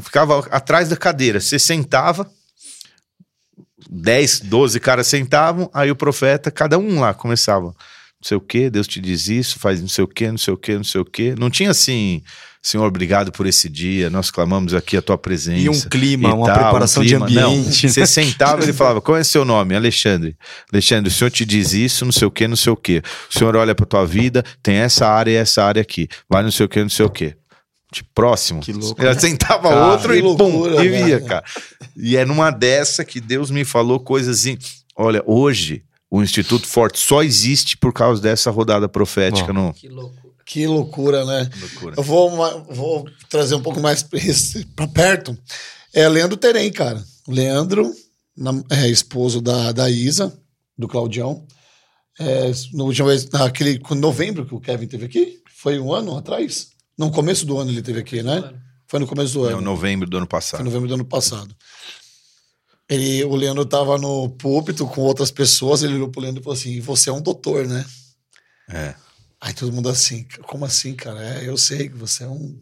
[0.00, 1.38] Ficava atrás da cadeira.
[1.38, 2.28] Você sentava,
[3.88, 7.74] 10, 12 caras sentavam, aí o profeta, cada um lá começava.
[8.22, 10.54] Não sei o que, Deus te diz isso, faz não sei o que, não sei
[10.54, 11.34] o que, não sei o que.
[11.36, 12.22] Não tinha assim,
[12.62, 15.58] Senhor, obrigado por esse dia, nós clamamos aqui a tua presença.
[15.58, 17.26] E um clima, e uma tal, preparação um de clima.
[17.26, 17.86] ambiente.
[17.86, 19.74] Não, você sentava e ele falava: Qual é seu nome?
[19.74, 20.36] Alexandre.
[20.72, 23.02] Alexandre, o senhor te diz isso, não sei o que, não sei o que.
[23.28, 26.06] O senhor olha pra tua vida, tem essa área e essa área aqui.
[26.30, 27.34] Vai não sei o que, não sei o que.
[27.92, 28.60] Tipo, próximo.
[28.60, 29.12] Que louco, né?
[29.18, 31.26] sentava Cara, outro e pum, loucura, e via, velho.
[31.26, 31.44] cara.
[31.96, 34.56] E é numa dessa que Deus me falou coisas assim.
[34.94, 35.82] Olha, hoje
[36.14, 39.68] o Instituto Forte só existe por causa dessa rodada profética Bom.
[39.68, 39.72] no.
[39.72, 40.34] Que louco.
[40.44, 41.48] Que loucura, né?
[41.58, 41.94] Loucura.
[41.96, 44.04] Eu vou, vou trazer um pouco mais
[44.76, 45.34] pra perto.
[45.94, 47.02] É Leandro Terem, cara.
[47.26, 47.90] Leandro,
[48.68, 50.38] é esposo da, da Isa,
[50.76, 51.46] do Claudião.
[52.20, 56.68] É, no última vez, naquele novembro que o Kevin teve aqui, foi um ano atrás?
[56.98, 58.52] No começo do ano ele teve aqui, né?
[58.86, 59.62] Foi no começo do Em ano.
[59.62, 60.60] novembro do ano Foi passado.
[60.60, 61.56] em novembro do ano passado.
[62.88, 66.58] Ele, o Leandro tava no púlpito com outras pessoas, ele olhou pro Leandro e falou
[66.58, 67.84] assim: você é um doutor, né?
[68.68, 68.94] É.
[69.40, 71.20] Aí todo mundo assim, como assim, cara?
[71.20, 72.56] É, eu sei que você é um.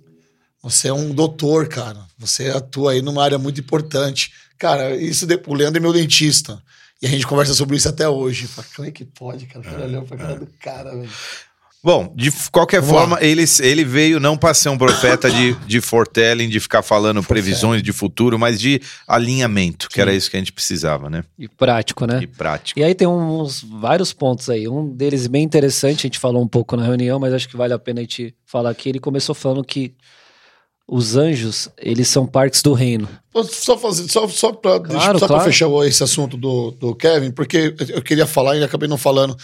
[0.62, 2.06] Você é um doutor, cara.
[2.18, 4.32] Você atua aí numa área muito importante.
[4.58, 6.62] Cara, isso de, o Leandro é meu dentista.
[7.02, 8.46] E a gente conversa sobre isso até hoje.
[8.46, 9.64] Fala, como é que pode, cara?
[9.64, 11.10] Cara, olhando pra cara do cara, velho.
[11.82, 15.80] Bom, de qualquer Vamos forma, ele, ele veio não para ser um profeta de, de
[15.80, 20.40] foretelling, de ficar falando previsões de futuro, mas de alinhamento, que era isso que a
[20.40, 21.24] gente precisava, né?
[21.38, 22.20] E prático, né?
[22.22, 22.78] E prática.
[22.78, 24.68] E aí tem uns vários pontos aí.
[24.68, 27.72] Um deles bem interessante, a gente falou um pouco na reunião, mas acho que vale
[27.72, 28.90] a pena a gente falar aqui.
[28.90, 29.94] Ele começou falando que
[30.86, 33.08] os anjos, eles são partes do reino.
[33.44, 35.44] Só, fazer, só, só para Claro, claro.
[35.44, 39.36] fechar esse assunto do, do Kevin, porque eu queria falar e acabei não falando.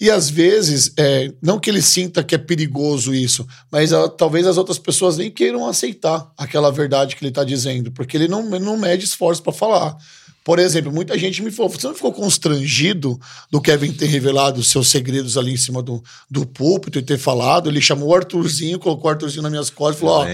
[0.00, 4.46] E às vezes, é, não que ele sinta que é perigoso isso, mas ah, talvez
[4.46, 8.42] as outras pessoas nem queiram aceitar aquela verdade que ele está dizendo, porque ele não,
[8.42, 9.96] não mede esforço para falar.
[10.44, 14.68] Por exemplo, muita gente me falou: você não ficou constrangido do Kevin ter revelado os
[14.68, 17.70] seus segredos ali em cima do, do púlpito e ter falado?
[17.70, 20.24] Ele chamou o Arthurzinho, colocou o Arthurzinho nas minhas costas e falou: ó?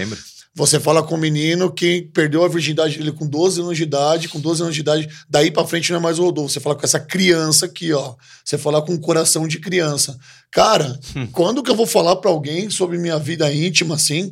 [0.53, 4.27] Você fala com o menino que perdeu a virgindade dele com 12 anos de idade,
[4.27, 6.51] com 12 anos de idade, daí pra frente não é mais o Rodolfo.
[6.51, 8.15] Você fala com essa criança aqui, ó.
[8.43, 10.17] Você fala com um coração de criança.
[10.51, 10.99] Cara,
[11.31, 14.31] quando que eu vou falar pra alguém sobre minha vida íntima, assim?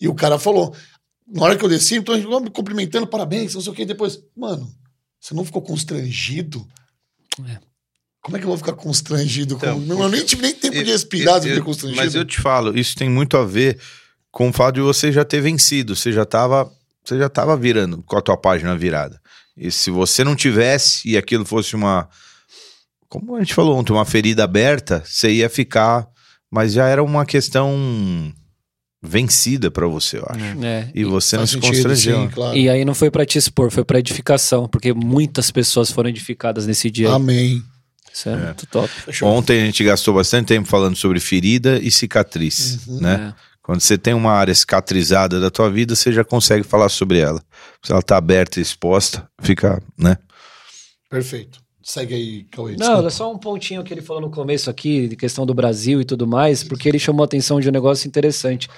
[0.00, 0.74] E o cara falou,
[1.26, 4.18] na hora que eu desci, então eu me cumprimentando, parabéns, não sei o que, depois,
[4.36, 4.70] mano,
[5.20, 6.66] você não ficou constrangido?
[7.48, 7.58] É.
[8.22, 9.54] Como é que eu vou ficar constrangido?
[9.54, 10.02] Então, com...
[10.02, 12.00] Eu nem tive nem tempo de respirar, Eu- eu- constrangido.
[12.02, 13.78] Mas eu te falo, isso tem muito a ver
[14.36, 16.70] com o fato de você já ter vencido, você já estava
[17.02, 19.18] você já tava virando com a tua página virada.
[19.56, 22.06] E se você não tivesse e aquilo fosse uma
[23.08, 26.06] como a gente falou ontem, uma ferida aberta, você ia ficar,
[26.50, 28.30] mas já era uma questão
[29.02, 30.64] vencida pra você, eu acho.
[30.64, 30.90] É.
[30.94, 32.20] E você não se sentido, constrangeu.
[32.22, 32.56] sim, claro.
[32.58, 36.66] E aí não foi pra te expor, foi pra edificação, porque muitas pessoas foram edificadas
[36.66, 37.08] nesse dia.
[37.08, 37.14] aí.
[37.14, 37.62] Amém.
[38.12, 38.88] Isso é, muito top.
[38.88, 39.28] Fechou.
[39.28, 43.00] Ontem a gente gastou bastante tempo falando sobre ferida e cicatriz, Uhum.
[43.00, 43.32] né?
[43.32, 43.55] É.
[43.66, 47.42] Quando você tem uma área cicatrizada da tua vida, você já consegue falar sobre ela.
[47.82, 50.16] Se ela tá aberta e exposta, fica, né?
[51.10, 51.58] Perfeito.
[51.82, 52.72] Segue aí, Cauê.
[52.72, 53.06] Não, desculpa.
[53.08, 56.04] é só um pontinho que ele falou no começo aqui, de questão do Brasil e
[56.04, 58.68] tudo mais, porque ele chamou a atenção de um negócio interessante,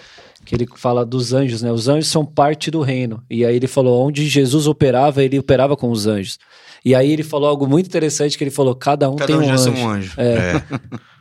[0.46, 1.70] que ele fala dos anjos, né?
[1.70, 3.22] Os anjos são parte do reino.
[3.29, 6.38] E aí ele falou, onde Jesus operava, ele operava com os anjos.
[6.83, 9.44] E aí ele falou algo muito interessante, que ele falou, cada um Cada tem um
[9.44, 9.64] um anjo.
[9.64, 10.14] são um anjo.
[10.16, 10.62] É,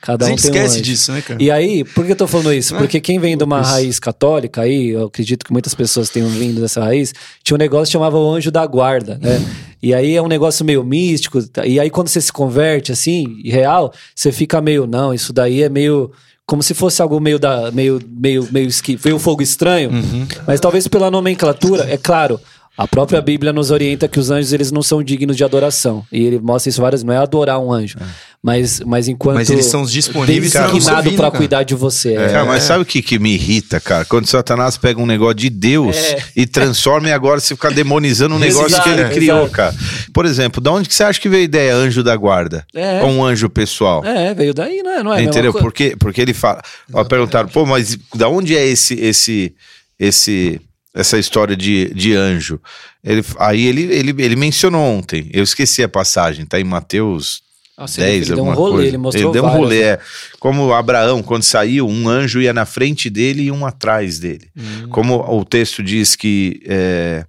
[0.00, 0.82] cada a um gente um esquece anjo.
[0.82, 1.42] disso, né, cara?
[1.42, 2.74] E aí, por que eu tô falando isso?
[2.74, 2.78] É.
[2.78, 6.60] Porque quem vem de uma raiz católica aí, eu acredito que muitas pessoas tenham vindo
[6.60, 7.12] dessa raiz,
[7.44, 9.40] tinha um negócio que chamava o anjo da guarda, né?
[9.82, 11.66] E aí é um negócio meio místico, tá?
[11.66, 15.68] e aí quando você se converte assim, real, você fica meio, não, isso daí é
[15.70, 16.10] meio
[16.46, 20.26] como se fosse algo meio da meio meio meio esqui, um fogo estranho, Uhum.
[20.46, 22.38] mas talvez pela nomenclatura, é claro,
[22.82, 26.02] a própria Bíblia nos orienta que os anjos eles não são dignos de adoração.
[26.10, 27.98] E ele mostra isso várias, não é adorar um anjo,
[28.42, 31.30] mas mas enquanto Mas eles são os disponíveis designado né, cara?
[31.30, 32.14] cuidar de você.
[32.14, 32.28] É.
[32.30, 34.06] Cara, mas sabe o que, que me irrita, cara?
[34.06, 36.22] Quando Satanás pega um negócio de Deus É.
[36.34, 39.52] e transforma e agora você fica demonizando um negócio Exato, que ele é, criou, exato.
[39.52, 39.74] cara.
[40.14, 42.64] Por exemplo, da onde que você acha que veio a ideia anjo da guarda?
[42.74, 43.02] É.
[43.02, 44.02] Ou um anjo pessoal?
[44.06, 45.02] É, veio daí, não é?
[45.02, 45.52] Não é Entendeu?
[45.52, 46.62] Porque, porque ele fala.
[46.94, 49.54] Ó, perguntaram, pô, mas da onde é esse esse
[49.98, 50.58] esse
[50.94, 52.60] essa história de, de anjo.
[53.02, 57.42] Ele, aí ele, ele, ele mencionou ontem, eu esqueci a passagem, tá em Mateus
[57.78, 58.88] Nossa, 10, ele, ele deu um alguma rolê, coisa.
[58.88, 59.86] ele mostrou Ele deu um várias, rolê, né?
[59.92, 60.00] é.
[60.38, 64.48] Como Abraão, quando saiu, um anjo ia na frente dele e um atrás dele.
[64.56, 64.88] Hum.
[64.90, 67.24] Como o texto diz que, é,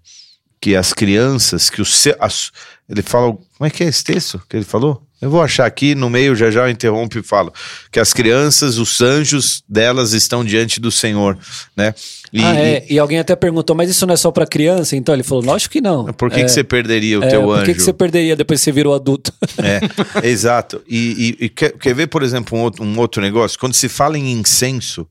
[0.60, 2.52] que as crianças, que os se- as-
[2.89, 5.02] ele fala, como é que é esse texto que ele falou?
[5.22, 7.54] Eu vou achar aqui no meio, já já eu interrompo e falo
[7.92, 11.38] que as crianças, os anjos delas estão diante do Senhor,
[11.78, 11.94] né?
[12.34, 12.86] E, ah, é.
[12.90, 14.96] E alguém até perguntou, mas isso não é só pra criança?
[14.96, 16.06] Então ele falou, lógico que não.
[16.14, 17.66] por que, é, que você perderia o é, teu por anjo?
[17.66, 19.32] que, que você perderia depois que você virou adulto?
[19.58, 20.82] É, exato.
[20.88, 23.60] E, e- e quer, quer ver, por exemplo, um outro, um outro negócio?
[23.60, 25.06] Quando se fala em incenso,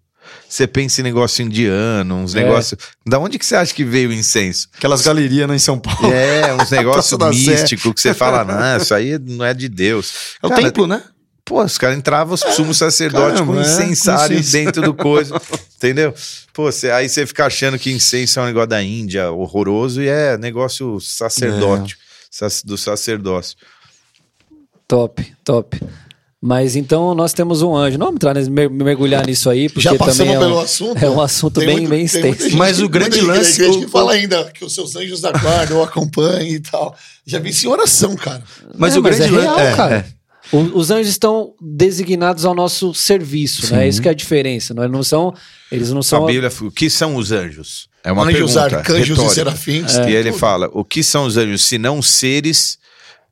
[0.48, 2.42] você pensa em negócio indiano, uns É.
[2.42, 2.78] negócios.
[3.06, 4.68] Da onde que você acha que veio o incenso?
[4.76, 6.12] Aquelas galerias né, em São Paulo.
[6.12, 10.36] É, uns negócios místicos que você fala, não, isso aí não é de Deus.
[10.42, 11.02] É o Cara, templo, né?
[11.44, 14.64] Pô, os caras entravam, os sumos sacerdotes Caramba, com é, incensário com incenso.
[14.64, 15.40] dentro do coisa,
[15.76, 16.14] entendeu?
[16.52, 20.06] Pô, você- aí você fica achando que incenso é um negócio da Índia horroroso e
[20.08, 21.96] é negócio sacerdote,
[22.30, 23.56] sac- do sacerdócio.
[24.86, 25.80] top, top.
[26.42, 27.98] Mas então nós temos um anjo.
[27.98, 28.34] Não vamos entrar
[28.70, 30.96] mergulhar nisso aí, porque Já também passamos é um, pelo assunto.
[31.04, 32.44] é um assunto bem, muito- bem extenso.
[32.44, 35.74] gente Mas o grande lance- o- que fala ainda que os seus anjos da guarda
[35.74, 36.96] ou acompanhem e tal.
[37.26, 38.42] Já vi isso em oração, cara.
[38.78, 39.96] Mas É, o grande é lan- real, é, cara.
[39.96, 40.20] é.
[40.56, 43.86] O- Os anjos estão designados ao nosso serviço, né?
[43.86, 44.72] Isso que é a diferença.
[44.72, 45.34] Não, eles não são.
[45.70, 46.24] Eles não são.
[46.24, 47.88] a Bíblia, o que são os anjos?
[48.02, 49.34] É uma Anjos, pergunta arcanjos e retórica.
[49.34, 49.94] serafins.
[50.08, 51.62] E ele fala, o que são os anjos?
[51.64, 52.78] Se não seres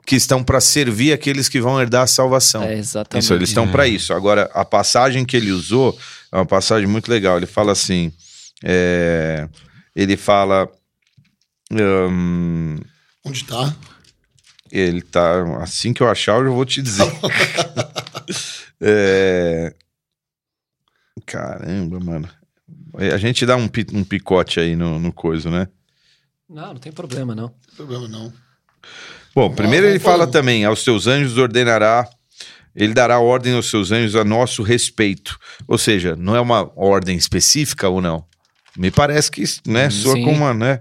[0.08, 2.62] que estão para servir aqueles que vão herdar a salvação.
[2.62, 3.24] É, exatamente.
[3.24, 4.14] Isso, eles estão para isso.
[4.14, 5.98] Agora, a passagem que ele usou
[6.32, 7.36] é uma passagem muito legal.
[7.36, 8.10] Ele fala assim:
[8.64, 9.46] é,
[9.94, 10.66] ele fala.
[11.70, 12.78] hum,
[13.22, 13.76] Onde tá?
[14.72, 15.42] ele tá.
[15.62, 17.04] Assim que eu achar, eu vou te dizer.
[18.80, 19.74] É,
[21.26, 22.28] caramba, mano.
[23.12, 25.66] A gente dá um, um picote aí no, no coisa, né?
[26.48, 27.46] Não, não tem problema, não.
[27.48, 28.32] Não tem problema não.
[29.38, 32.04] Bom, primeiro ele fala também: aos seus anjos ordenará,
[32.74, 35.38] ele dará ordem aos seus anjos a nosso respeito.
[35.68, 38.24] Ou seja, não é uma ordem específica ou não?
[38.76, 40.24] Me parece que, né, soa sim.
[40.24, 40.80] como uma, né?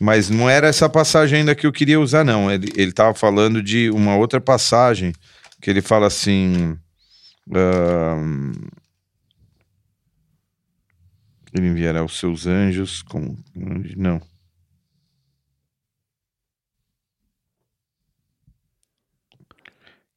[0.00, 2.50] Mas não era essa passagem ainda que eu queria usar, não.
[2.50, 5.12] Ele, ele tava falando de uma outra passagem
[5.60, 6.74] que ele fala assim.
[7.54, 8.52] ahn,
[11.52, 13.36] ele enviará os seus anjos com.
[13.54, 14.18] Não.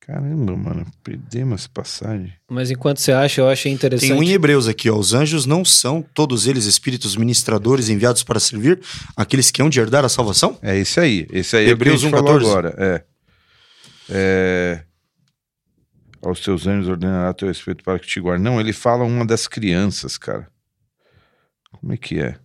[0.05, 2.31] Caramba, mano, perdemos essa passagem.
[2.47, 4.09] Mas enquanto você acha, eu achei interessante.
[4.09, 4.95] Tem um em Hebreus aqui, ó.
[4.95, 8.79] Os anjos não são todos eles espíritos ministradores enviados para servir
[9.17, 10.59] aqueles que hão de herdar a salvação?
[10.61, 11.25] É esse aí.
[11.31, 12.47] Esse aí Hebreus é o que a gente falou 1,14.
[12.47, 12.75] agora.
[12.77, 13.03] É.
[14.11, 14.83] é.
[16.21, 18.43] Aos teus anjos ordenará teu respeito para que te guarde.
[18.43, 20.47] Não, ele fala uma das crianças, cara.
[21.71, 22.37] Como é que é?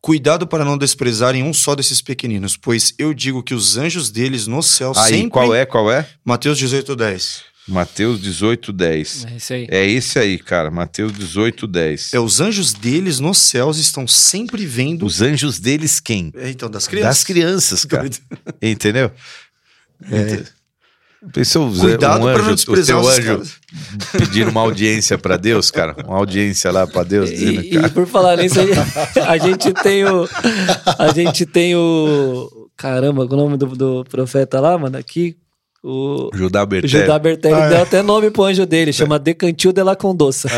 [0.00, 4.46] Cuidado para não desprezarem um só desses pequeninos, pois eu digo que os anjos deles
[4.46, 5.30] no céu Aí, sempre...
[5.30, 5.66] qual é?
[5.66, 6.08] Qual é?
[6.24, 7.42] Mateus 18, 10.
[7.68, 9.26] Mateus 18, 10.
[9.26, 9.66] É isso aí.
[9.70, 10.70] É esse aí, cara.
[10.70, 12.14] Mateus 18, 10.
[12.14, 15.04] É, os anjos deles nos céus estão sempre vendo...
[15.04, 16.32] Os anjos deles quem?
[16.34, 17.16] É, então, das crianças.
[17.16, 18.08] Das crianças, cara.
[18.08, 18.18] Doido.
[18.60, 19.12] Entendeu?
[21.34, 23.42] Pensou Cuidado um para não anjo, o teu os anjo
[24.12, 25.94] pedir uma audiência pra Deus, cara?
[26.06, 27.86] Uma audiência lá pra Deus, dizendo, E, cara.
[27.86, 28.70] e por falar nisso, aí,
[29.28, 30.26] a gente tem o.
[30.98, 32.68] A gente tem o.
[32.74, 34.96] Caramba, qual é o nome do, do profeta lá, mano?
[34.96, 35.36] Aqui.
[35.82, 36.28] O.
[36.34, 36.92] Judá O Bertelli.
[37.02, 40.46] Judá Bertelli deu até nome pro anjo dele, chama Decantil de la Condossa.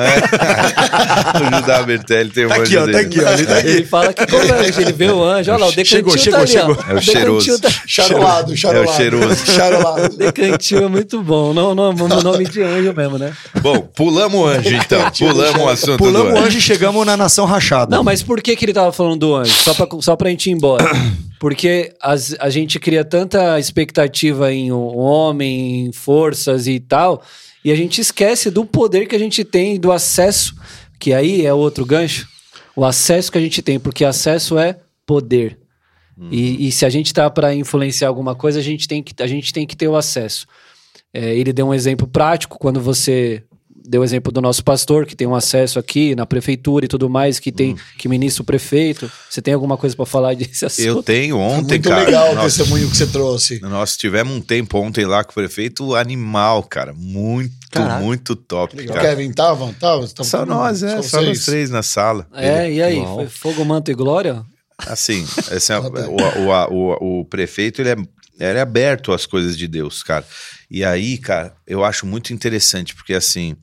[1.40, 2.98] o Judá Bertelli tem um Tá aqui, anjo ó, tá dele.
[3.06, 3.32] aqui, ó.
[3.32, 3.68] Ele tá aqui.
[3.68, 6.18] Ele fala que como é, ele vê o anjo, olha lá, o Decantil Chegou, tá
[6.18, 6.74] chegou, ali, ó.
[6.74, 6.84] chegou.
[6.88, 7.60] É o cheiroso.
[7.60, 8.88] tá- Charolado, charolado.
[8.88, 9.46] É o cheiroso.
[9.52, 10.16] Charolado.
[10.16, 11.54] Decantil é muito bom.
[11.54, 13.32] Não, não, não, nome de anjo mesmo, né?
[13.60, 15.08] Bom, pulamos o anjo então.
[15.16, 16.46] Pulamos o assunto Pulamos o anjo.
[16.46, 17.94] anjo e chegamos na nação rachada.
[17.94, 19.52] Não, mas por que, que ele tava falando do anjo?
[19.52, 20.84] Só pra, só pra gente ir embora.
[21.42, 27.20] Porque as- a gente cria tanta expectativa em um homem, em forças e tal,
[27.64, 30.54] e a gente esquece do poder que a gente tem, do acesso,
[31.00, 32.28] que aí é outro gancho,
[32.76, 35.58] o acesso que a gente tem, porque acesso é poder.
[36.30, 39.26] E, e se a gente tá para influenciar alguma coisa, a gente tem que, a
[39.26, 40.46] gente tem que ter o acesso.
[41.12, 43.42] É, ele deu um exemplo prático quando você
[43.84, 47.08] deu o exemplo do nosso pastor que tem um acesso aqui na prefeitura e tudo
[47.10, 49.10] mais, que tem que ministra o prefeito.
[49.28, 50.86] Você tem alguma coisa para falar desse assunto?
[50.86, 52.04] Eu tenho ontem, Muito cara.
[52.04, 53.60] legal o Nós, testemunho que você trouxe.
[53.60, 56.92] nós tivemos um tempo ontem lá com o prefeito animal, cara.
[56.96, 58.00] Muito, Caraca.
[58.00, 58.96] muito top, Legal.
[58.96, 59.08] cara.
[59.10, 59.66] Kevin, tava?
[59.80, 60.06] Tava?
[60.08, 61.00] Tava Só nós, é.
[61.02, 62.26] Só nós três na sala.
[62.34, 62.98] É, Ele- e aí?
[63.00, 63.16] Uau.
[63.16, 64.44] Foi fogo, manto e glória?
[64.78, 67.96] Assim, é- o, o, o, o prefeito, ele é,
[68.44, 70.26] é aberto às coisas de Deus, cara.
[70.70, 73.56] E aí, cara, eu acho muito interessante, porque assim,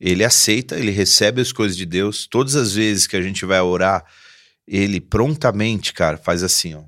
[0.00, 2.26] ele aceita, ele recebe as coisas de Deus.
[2.26, 4.04] Todas as vezes que a gente vai orar,
[4.66, 6.82] ele prontamente, cara, faz assim, ó.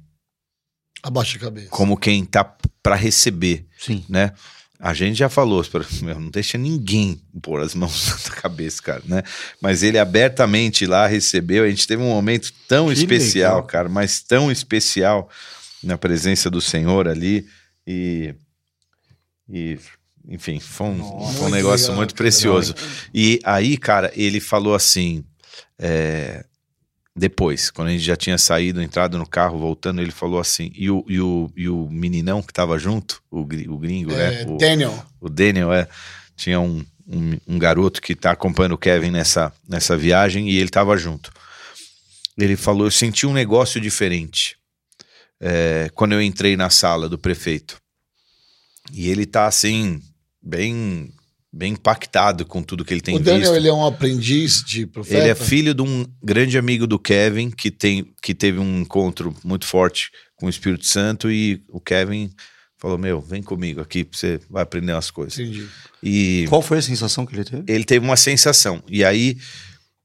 [1.02, 1.68] Abaixa a cabeça.
[1.68, 2.44] Como quem tá
[2.82, 4.04] para receber, Sim.
[4.08, 4.32] né?
[4.78, 5.64] A gente já falou,
[6.02, 9.22] meu, não deixa ninguém pôr as mãos na cabeça, cara, né?
[9.60, 11.64] Mas ele abertamente lá recebeu.
[11.64, 13.66] A gente teve um momento tão Que especial, legal.
[13.68, 15.30] cara, mas tão especial
[15.82, 17.46] na presença do Senhor ali.
[17.86, 18.34] E,
[19.48, 19.78] e
[20.28, 22.74] enfim, foi um, Nossa, foi um negócio legal, muito precioso.
[23.12, 25.24] E aí, cara, ele falou assim.
[25.78, 26.44] é,
[27.14, 30.72] depois, quando a gente já tinha saído, entrado no carro, voltando, ele falou assim.
[30.74, 34.50] E o, e o, e o meninão que tava junto, o, o gringo, É, né?
[34.50, 35.06] O, Daniel.
[35.20, 35.86] o Daniel é.
[36.34, 40.70] Tinha um, um, um garoto que tá acompanhando o Kevin nessa, nessa viagem e ele
[40.70, 41.30] tava junto.
[42.38, 44.56] Ele falou: Eu senti um negócio diferente
[45.42, 47.76] é, quando eu entrei na sala do prefeito.
[48.92, 50.00] E ele tá assim,
[50.40, 51.12] bem,
[51.52, 53.56] bem impactado com tudo que ele tem o Daniel, visto.
[53.56, 55.18] ele é um aprendiz de profeta.
[55.18, 59.36] Ele é filho de um grande amigo do Kevin que, tem, que teve um encontro
[59.44, 62.30] muito forte com o Espírito Santo e o Kevin
[62.78, 65.38] falou: Meu, vem comigo aqui, você vai aprender umas coisas.
[65.38, 65.68] Entendi.
[66.02, 67.64] E Qual foi a sensação que ele teve?
[67.66, 68.82] ele teve uma sensação.
[68.88, 69.38] E aí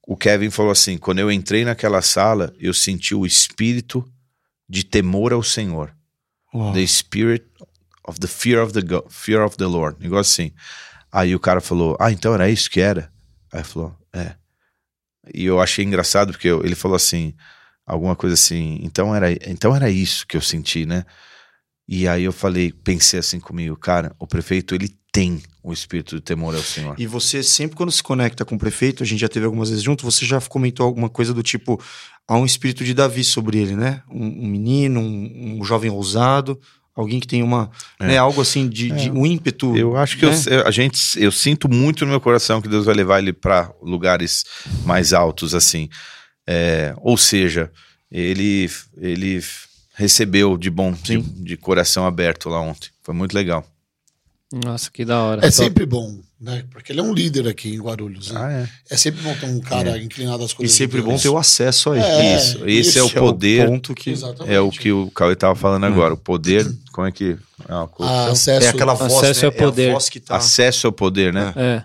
[0.08, 4.08] o Kevin falou assim: quando eu entrei naquela sala, eu senti o espírito
[4.70, 5.96] de temor ao Senhor.
[6.54, 6.74] Uau.
[6.74, 7.46] The spirit
[8.08, 9.98] of the fear of the, go- fear of the Lord.
[10.00, 10.54] Negócio assim.
[11.12, 13.12] Aí o cara falou: Ah, então era isso que era?
[13.52, 14.36] Aí falou: É.
[15.34, 17.34] E eu achei engraçado porque eu- ele falou assim:
[17.86, 21.06] alguma coisa assim, então era, então era isso que eu senti, né?
[21.88, 26.22] E aí eu falei, pensei assim comigo, cara, o prefeito ele tem o espírito de
[26.22, 26.96] temor ao Senhor.
[26.98, 29.84] E você sempre quando se conecta com o prefeito, a gente já teve algumas vezes
[29.84, 31.82] junto, você já comentou alguma coisa do tipo,
[32.28, 34.02] há um espírito de Davi sobre ele, né?
[34.10, 36.60] Um, um menino, um, um jovem ousado,
[36.96, 38.08] alguém que tem uma, É.
[38.08, 39.76] né, algo assim de, de um ímpeto.
[39.76, 40.38] Eu acho que eu- né?
[40.48, 43.72] eu, a gente, eu sinto muito no meu coração que Deus vai levar ele para
[43.82, 44.44] lugares
[44.86, 45.90] mais altos, assim.
[46.48, 47.70] É, ou seja,
[48.12, 49.44] ele, ele
[49.96, 52.90] recebeu de bom, de, de coração aberto lá ontem.
[53.04, 53.66] Foi muito legal.
[54.54, 55.46] Nossa, que da hora.
[55.46, 56.64] É sempre bom, né?
[56.72, 58.32] Porque ele é um líder aqui em Guarulhos.
[58.32, 58.40] Né?
[58.42, 58.94] Ah, é.
[58.94, 60.72] É sempre bom ter um cara inclinado às E coisas.
[60.72, 62.06] de sempre bom ter o acesso a ele.
[62.06, 63.68] É, isso, esse é o é poder.
[63.68, 64.54] ponto que Exatamente.
[64.56, 66.14] É o que o Cauê estava falando agora.
[66.14, 67.36] O poder, como é que.
[67.68, 68.66] É uma coisa- Ah, acesso.
[68.68, 69.46] é aquela voz, Acesso né?
[69.48, 69.84] ao poder.
[69.88, 70.38] É a voz que tá.
[70.38, 71.54] Acesso ao poder, né?
[71.58, 71.84] É.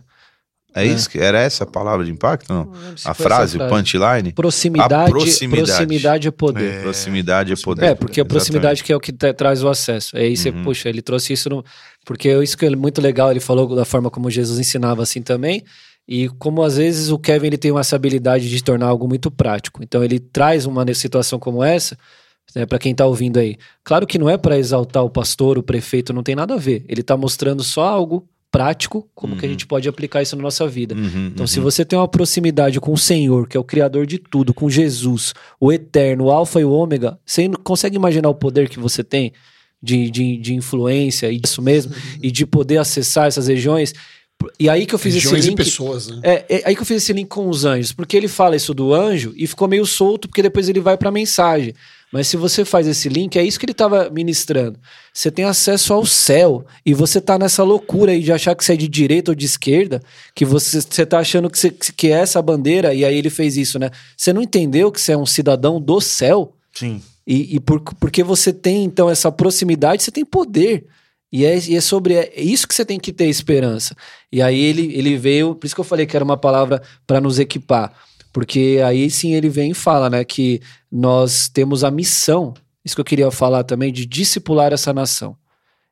[0.74, 1.08] É, isso?
[1.10, 2.52] que Era essa a palavra de impacto?
[2.52, 2.64] Não?
[2.64, 4.32] Não A frase, o punchline?
[4.32, 5.66] Proximidade, A proximidade.
[5.72, 6.28] proximidade.
[6.28, 6.72] é poder.
[6.74, 6.80] É.
[6.82, 7.84] Proximidade é poder.
[7.86, 10.16] É, porque a proximidade que é o que tra- traz o acesso.
[10.16, 10.62] Aí você, Uhum.
[10.64, 11.64] puxa, ele trouxe isso no.
[12.04, 15.62] Porque isso que é muito legal, ele falou da forma como Jesus ensinava assim também.
[16.08, 19.82] E como às vezes o Kevin ele tem essa habilidade de tornar algo muito prático.
[19.82, 21.96] Então ele traz uma situação como essa,
[22.56, 23.56] né, para quem tá ouvindo aí.
[23.84, 26.84] Claro que não é para exaltar o pastor, o prefeito, não tem nada a ver.
[26.88, 29.52] Ele tá mostrando só algo prático, como que a Uhum.
[29.54, 30.94] gente pode aplicar isso na nossa vida.
[30.94, 31.46] Uhum, Então, uhum.
[31.48, 34.68] se você tem uma proximidade com o Senhor, que é o Criador de tudo, com
[34.68, 38.78] Jesus, o Eterno, o Alfa e o Ômega, você não consegue imaginar o poder que
[38.78, 39.32] você tem
[39.82, 41.92] de, de, de influência e disso mesmo,
[42.22, 43.94] e de poder acessar essas regiões?
[44.60, 45.56] E aí que eu fiz Regiões esse e link.
[45.56, 46.20] pessoas, né?
[46.22, 48.74] É, é aí que eu fiz esse link com os anjos, porque ele fala isso
[48.74, 51.72] do anjo e ficou meio solto, porque depois ele vai para a mensagem.
[52.12, 54.78] Mas se você faz esse link, é isso que ele estava ministrando.
[55.14, 58.74] Você tem acesso ao céu e você tá nessa loucura aí de achar que você
[58.74, 60.02] é de direita ou de esquerda,
[60.34, 63.56] que você, você tá achando que, você, que é essa bandeira, e aí ele fez
[63.56, 63.90] isso, né?
[64.14, 66.52] Você não entendeu que você é um cidadão do céu?
[66.74, 67.00] Sim.
[67.26, 70.84] E, e por- porque você tem, então, essa proximidade, você tem poder.
[71.32, 73.96] E é, e é sobre é isso que você tem que ter esperança.
[74.30, 77.22] E aí ele, ele veio, por isso que eu falei que era uma palavra para
[77.22, 77.90] nos equipar.
[78.32, 80.60] Porque aí sim ele vem e fala, né, que
[80.90, 82.54] nós temos a missão,
[82.84, 85.36] isso que eu queria falar também, de discipular essa nação.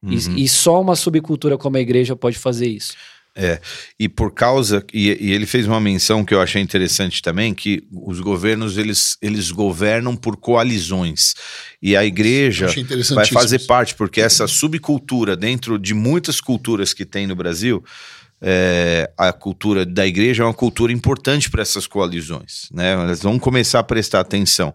[0.03, 0.37] E- Uhum.
[0.37, 2.95] E, só uma subcultura como a igreja pode fazer isso.
[3.37, 3.61] É,
[3.99, 7.85] e por causa, e, e ele fez uma menção que eu achei interessante também, que
[7.93, 11.35] os governos, eles, eles governam por coalizões,
[11.81, 12.67] e a igreja
[13.15, 17.85] vai fazer parte, porque essa subcultura, dentro de muitas culturas que tem no Brasil,
[18.43, 22.93] é, a cultura da igreja é uma cultura importante para essas coalizões, né?
[22.93, 24.75] Elas vão começar a prestar atenção.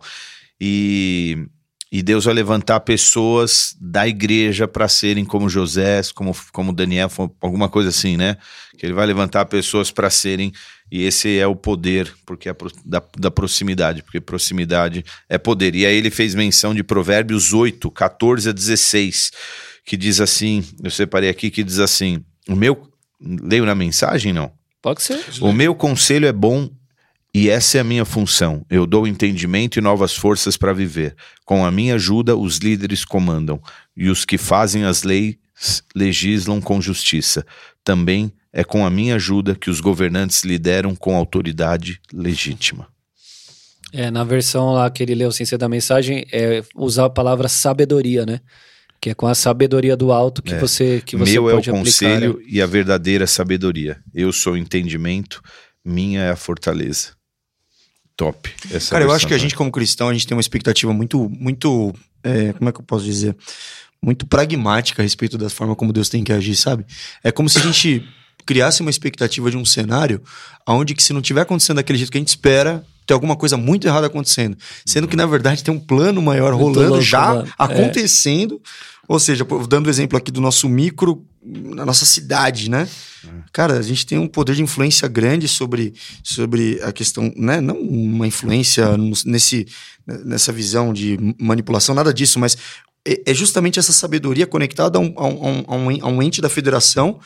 [0.59, 1.47] E,
[1.91, 7.09] e Deus vai levantar pessoas da igreja para serem como José, como, como Daniel,
[7.41, 8.38] alguma coisa assim, né?
[8.78, 10.51] Que ele vai levantar pessoas para serem,
[10.91, 12.55] e esse é o poder, porque é
[12.86, 15.74] da, da proximidade, porque proximidade é poder.
[15.76, 19.32] E aí ele fez menção de Provérbios 8, 14 a 16,
[19.84, 22.91] que diz assim: eu separei aqui, que diz assim: o meu.
[23.20, 24.51] Leio na mensagem, não?
[24.82, 25.20] Pode ser.
[25.41, 26.70] O meu conselho é bom
[27.34, 28.66] e essa é a minha função.
[28.70, 31.16] Eu dou entendimento e novas forças para viver.
[31.43, 33.59] Com a minha ajuda, os líderes comandam
[33.95, 35.36] e os que fazem as leis
[35.93, 37.45] legislam com justiça.
[37.84, 42.88] Também é com a minha ajuda que os governantes lideram com autoridade legítima.
[43.91, 47.47] É, na versão lá que ele leu sem ser da mensagem, é usar a palavra
[47.49, 48.39] sabedoria, né?
[49.06, 50.58] Que é com a sabedoria do alto que É.
[50.58, 52.45] você que você Meu é o pode aplicar, conselho né?
[52.49, 53.99] e a verdadeira sabedoria.
[54.16, 55.43] Eu sou o entendimento,
[55.86, 57.10] minha é a fortaleza.
[58.18, 58.51] Top.
[58.72, 61.30] Essa Cara, eu acho que a gente, como cristão, a gente tem uma expectativa muito,
[61.30, 61.93] muito.
[62.24, 63.36] é, como é que eu posso dizer?
[64.01, 66.84] Muito pragmática a respeito da forma como Deus tem que agir, sabe?
[67.24, 68.03] É como se a gente
[68.43, 70.20] criasse uma expectativa de um cenário
[70.68, 73.56] onde que se não tiver acontecendo daquele jeito que a gente espera, tem alguma coisa
[73.56, 74.58] muito errada acontecendo.
[74.84, 77.47] Sendo que, na verdade, tem um plano maior Muito rolando louco, já mano.
[77.47, 77.51] É.
[79.08, 82.88] Ou seja, dando o exemplo aqui do nosso micro, na nossa cidade, né?
[83.51, 85.93] Cara, a gente tem um poder de influência grande sobre,
[86.24, 87.62] sobre a questão, né?
[87.62, 89.68] Não uma influência nesse,
[90.06, 92.58] nessa visão de manipulação, nada disso, mas
[93.08, 96.41] é é justamente essa sabedoria conectada a um, a um, a um, a um ente
[96.41, 97.20] da federação.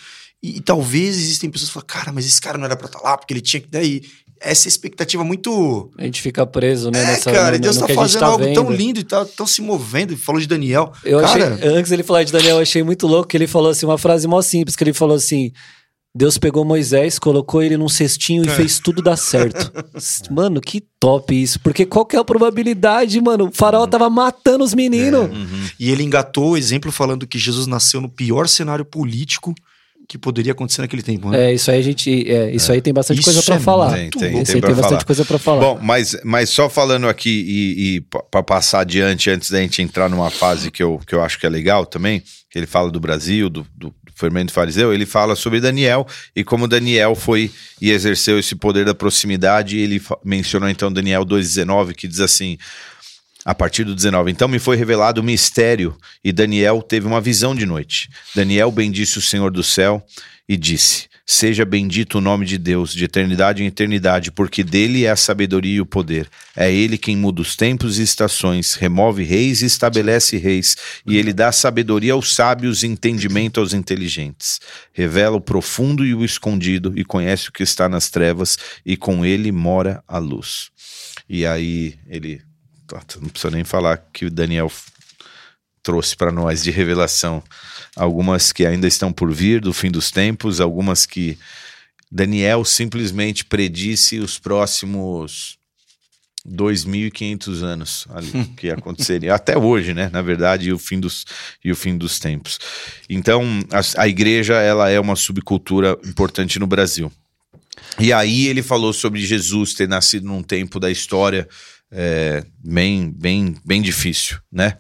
[0.44, 3.00] E, e talvez existem pessoas que falam, cara, mas esse cara não era pra estar
[3.00, 3.70] lá, porque ele tinha que.
[3.70, 4.02] Daí,
[4.42, 5.90] essa expectativa muito.
[5.98, 7.02] A gente fica preso, né?
[7.02, 9.26] É, nessa, cara, no- e Deus no tá fazendo tá algo tão lindo e tá
[9.26, 10.12] tão se movendo.
[10.14, 10.92] Ele falou de Daniel.
[11.04, 13.70] Eu cara, achei, antes dele falar de Daniel, eu achei muito louco que ele falou
[13.72, 15.52] assim, uma frase mó simples, que ele falou assim:
[16.16, 18.48] Deus pegou Moisés, colocou ele num cestinho É.
[18.48, 19.72] e fez tudo dar certo.
[20.32, 21.60] mano, que top isso.
[21.60, 23.48] Porque qual que é a probabilidade, mano?
[23.48, 25.30] O faraó tava matando os meninos.
[25.80, 29.54] E ele engatou o exemplo falando que Jesus nasceu no pior cenário político
[30.10, 31.30] que poderia acontecer naquele tempo.
[31.30, 31.52] Né?
[31.52, 32.28] É, isso aí a gente.
[32.28, 33.94] É, isso aí tem bastante Isso coisa pra é falar.
[33.94, 35.06] Tem, tem, tem tem bastante falar.
[35.06, 35.62] coisa pra falar.
[35.62, 40.10] Bom, mas, mas só falando aqui e, e para passar adiante, antes da gente entrar
[40.10, 43.00] numa fase que eu, que eu acho que é legal também, que ele fala do
[43.00, 48.40] Brasil, do, do fermento fariseu, ele fala sobre Daniel e como Daniel foi e exerceu
[48.40, 49.78] esse poder da proximidade.
[49.78, 52.58] Ele mencionou então Daniel 2,19, que diz assim.
[53.50, 54.30] A partir do 19.
[54.30, 58.08] Então me foi revelado o mistério, e Daniel teve uma visão de noite.
[58.36, 60.06] Daniel bendisse o Senhor do céu
[60.48, 65.10] e disse: Seja bendito o nome de Deus, de eternidade em eternidade, porque dele é
[65.10, 66.30] a sabedoria e o poder.
[66.56, 71.34] É ele quem muda os tempos e estações, remove reis e estabelece reis, e ele
[71.34, 74.60] dá sabedoria aos sábios e entendimento aos inteligentes.
[74.94, 79.26] Revela o profundo e o escondido, e conhece o que está nas trevas, e com
[79.26, 80.70] ele mora a luz.
[81.28, 82.48] E aí ele
[83.22, 84.72] Não precisa nem falar que o Daniel
[85.84, 87.44] trouxe para nós de revelação.
[87.96, 91.38] Algumas que ainda estão por vir do fim dos tempos, algumas que
[92.12, 95.58] Daniel simplesmente predisse os próximos
[96.48, 100.10] 2.500 anos ali que aconteceria até hoje, né?
[100.12, 101.26] Na verdade, e o fim dos
[101.64, 102.60] e o fim dos tempos.
[103.10, 107.12] Então, a, a igreja ela é uma subcultura importante no Brasil.
[108.00, 111.48] E aí ele falou sobre Jesus ter nascido num tempo da história
[111.92, 114.80] é, bem, bem, bem difícil, né?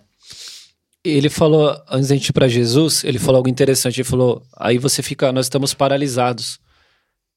[1.03, 3.97] Ele falou, antes da gente ir pra Jesus, ele falou algo interessante.
[3.97, 6.59] Ele falou: aí você fica, nós estamos paralisados.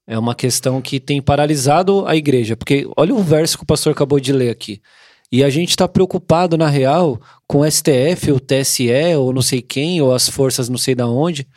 [0.06, 2.56] É uma questão que tem paralisado a igreja.
[2.56, 4.82] Porque olha o verso que o pastor acabou de ler aqui.
[5.30, 9.62] E a gente está preocupado, na real, com o STF, ou TSE, ou não sei
[9.62, 11.48] quem, ou as forças não sei da onde.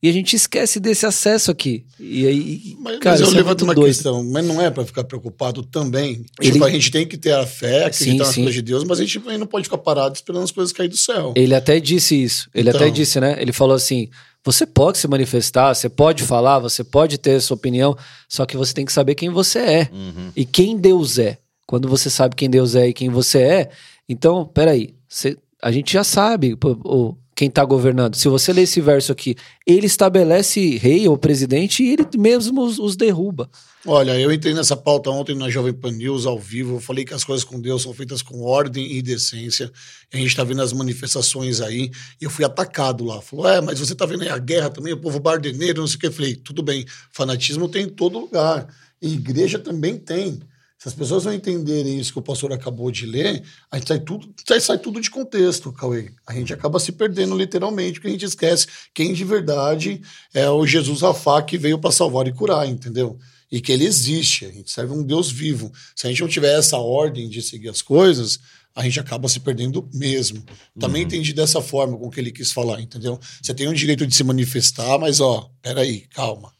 [0.00, 1.84] E a gente esquece desse acesso aqui.
[1.98, 3.86] E aí, Mas, cara, mas eu é levanto muito uma doido.
[3.92, 6.24] questão, mas não é pra ficar preocupado também.
[6.40, 9.00] Ele- Tipo, a gente tem que ter a fé, acreditar nas coisas de Deus, mas
[9.00, 11.32] a gente também não pode ficar parado esperando as coisas caírem do céu.
[11.36, 12.48] Ele até disse isso.
[12.54, 12.80] Ele Então.
[12.80, 13.36] até disse, né?
[13.40, 14.08] Ele falou assim:
[14.44, 17.96] você pode se manifestar, você pode falar, você pode ter a sua opinião,
[18.28, 19.90] só que você tem que saber quem você é
[20.36, 21.38] e quem Deus é.
[21.66, 23.70] Quando você sabe quem Deus é e quem você é,
[24.08, 28.16] então, peraí, você, a gente já sabe pô, quem tá governando.
[28.16, 32.80] Se você ler esse verso aqui, ele estabelece rei ou presidente e ele mesmo os,
[32.80, 33.48] os derruba.
[33.86, 36.74] Olha, eu entrei nessa pauta ontem na Jovem Pan News ao vivo.
[36.74, 39.70] Eu falei que as coisas com Deus são feitas com ordem e decência.
[40.12, 41.92] A gente tá vendo as manifestações aí.
[42.20, 43.22] E eu fui atacado lá.
[43.22, 45.96] Falou, é, mas você tá vendo aí a guerra também, o povo bardeneiro, não sei
[45.96, 46.06] o que.
[46.08, 48.66] Eu falei, tudo bem, fanatismo tem em todo lugar.
[49.00, 50.40] E igreja também tem.
[50.78, 53.98] Se as pessoas não entenderem isso que o pastor acabou de ler, a gente sai
[53.98, 56.12] tudo, sai, tudo de contexto, Cauê.
[56.24, 60.00] A gente acaba se perdendo literalmente, porque a gente esquece quem de verdade
[60.32, 63.18] é o Jesus Rafá que veio para salvar e curar, entendeu?
[63.50, 65.72] E que ele existe, a gente serve um Deus vivo.
[65.96, 68.38] Se a gente não tiver essa ordem de seguir as coisas,
[68.72, 70.44] a gente acaba se perdendo mesmo.
[70.78, 73.18] Também entendi dessa forma com que ele quis falar, entendeu?
[73.42, 76.52] Você tem o direito de se manifestar, mas ó, peraí, calma.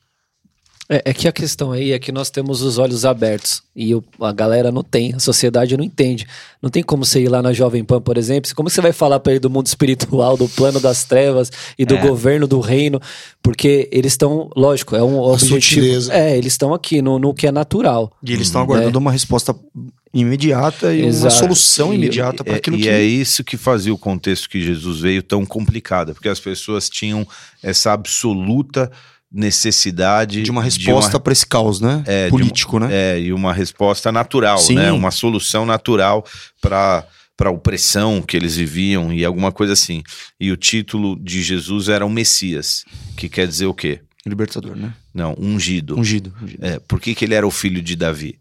[0.90, 4.02] É, é que a questão aí é que nós temos os olhos abertos e o-
[4.22, 6.26] a galera não tem, a sociedade não entende.
[6.62, 9.20] Não tem como você ir lá na Jovem Pan, por exemplo, como você vai falar
[9.20, 12.00] para ele do mundo espiritual, do plano das trevas e do É.
[12.00, 12.98] governo do reino,
[13.42, 15.60] porque eles estão, lógico, é um objetivo.
[15.60, 16.14] sutileza.
[16.14, 18.10] É, eles estão aqui no, no que é natural.
[18.24, 19.54] E eles estão aguardando uma resposta
[20.12, 21.34] imediata e uma Exato.
[21.34, 24.62] solução E- imediata para É, aquilo e que é isso que fazia o contexto que
[24.62, 27.26] Jesus veio tão complicado, porque as pessoas tinham
[27.62, 28.90] essa absoluta
[29.30, 32.02] necessidade De uma resposta para esse caos, né?
[32.06, 32.88] É, Político, né?
[32.90, 34.76] É, e uma resposta natural, Sim.
[34.76, 34.90] né?
[34.90, 36.24] Uma solução natural
[36.60, 37.06] para
[37.36, 40.02] para a opressão que eles viviam e alguma coisa assim.
[40.40, 42.84] E o título de Jesus era o Messias,
[43.16, 44.00] que quer dizer o quê?
[44.26, 44.92] Libertador, né?
[45.14, 45.96] Não, ungido.
[45.96, 46.34] Ungido.
[46.42, 46.66] ungido.
[46.66, 48.40] É, por que, que ele era o filho de Davi?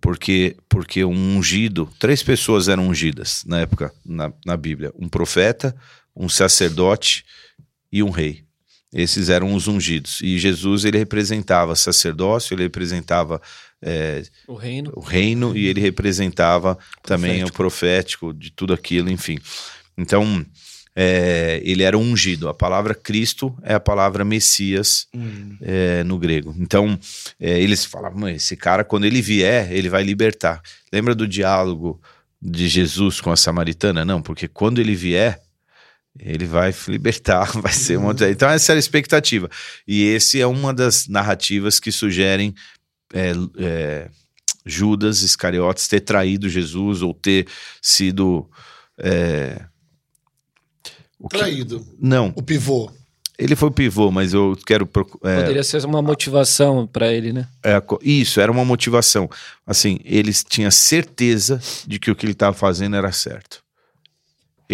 [0.00, 5.72] Porque, porque um ungido, três pessoas eram ungidas na época, na, na Bíblia: um profeta,
[6.14, 7.24] um sacerdote
[7.92, 8.42] e um rei.
[8.92, 10.20] Esses eram os ungidos.
[10.20, 13.40] E Jesus, ele representava sacerdócio, ele representava
[13.80, 14.92] é, O reino.
[14.94, 19.38] o reino e ele representava também o profético de tudo aquilo, enfim.
[19.96, 20.44] Então,
[20.94, 22.48] é, ele era ungido.
[22.48, 25.06] A palavra Cristo é a palavra Messias
[25.62, 26.54] é, no grego.
[26.58, 26.98] Então,
[27.40, 30.60] é, eles falavam, "Mãe, esse cara, quando ele vier, ele vai libertar.
[30.92, 31.98] Lembra do diálogo
[32.40, 34.04] de Jesus com a samaritana?
[34.04, 35.40] Não, porque quando ele vier,
[36.18, 38.30] ele vai libertar, vai ser uma outra.
[38.30, 39.48] Então, essa era a expectativa.
[39.86, 42.54] E esse é uma das narrativas que sugerem
[43.12, 44.10] é, é,
[44.64, 47.46] Judas Iscariotes ter traído Jesus ou ter
[47.80, 48.48] sido.
[48.98, 49.64] é,
[51.18, 51.86] o que- Traído.
[52.00, 52.90] Não, O pivô.
[53.38, 54.88] ele foi o pivô, mas eu quero.
[55.24, 57.48] é, Poderia ser uma motivação pra ele, né?
[57.64, 59.28] é, isso, era uma motivação.
[59.66, 63.61] Assim, eles tinham certeza de que o que ele estava fazendo era certo.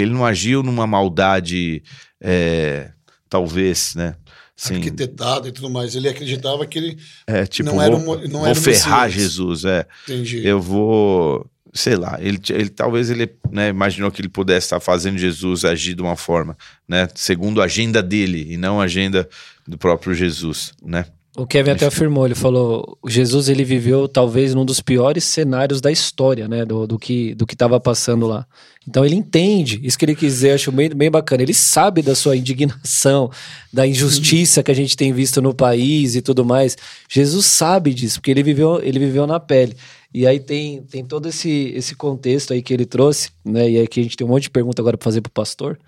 [0.00, 1.82] Ele não agiu numa maldade,
[2.20, 2.90] é,
[3.28, 4.14] talvez, né?
[4.60, 5.94] Assim, Arquitetado e tudo mais.
[5.94, 6.98] Ele acreditava que ele.
[7.26, 9.22] é, tipo, não era um- não vou era um ferrar Messias.
[9.22, 9.86] Jesus, é.
[10.04, 10.44] Entendi.
[10.46, 15.16] eu vou, sei lá, ele, ele talvez ele né, imaginou que ele pudesse estar fazendo
[15.18, 16.56] Jesus agir de uma forma,
[16.88, 19.28] né, segundo a agenda dele e não a agenda
[19.66, 21.04] do próprio Jesus, né?
[21.38, 25.90] O Kevin até afirmou, ele falou, Jesus ele viveu talvez num dos piores cenários da
[25.90, 28.44] história, né, do, do que do que estava passando lá.
[28.88, 31.42] Então ele entende, isso que ele quiser, acho bem, bem bacana.
[31.42, 33.30] Ele sabe da sua indignação,
[33.72, 36.76] da injustiça que a gente tem visto no país e tudo mais.
[37.08, 39.76] Jesus sabe disso, porque ele viveu, ele viveu na pele.
[40.12, 43.70] E aí tem, tem todo esse, esse contexto aí que ele trouxe, né?
[43.70, 45.78] E aqui a gente tem um monte de pergunta agora para fazer pro pastor.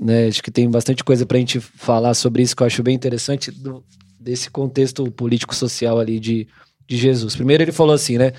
[0.00, 0.26] Né?
[0.26, 3.50] Acho que tem bastante coisa pra gente falar sobre isso que eu acho bem interessante
[3.50, 3.84] do-
[4.26, 6.48] desse contexto político-social ali de,
[6.88, 7.36] de Jesus.
[7.36, 8.32] Primeiro ele falou assim, né?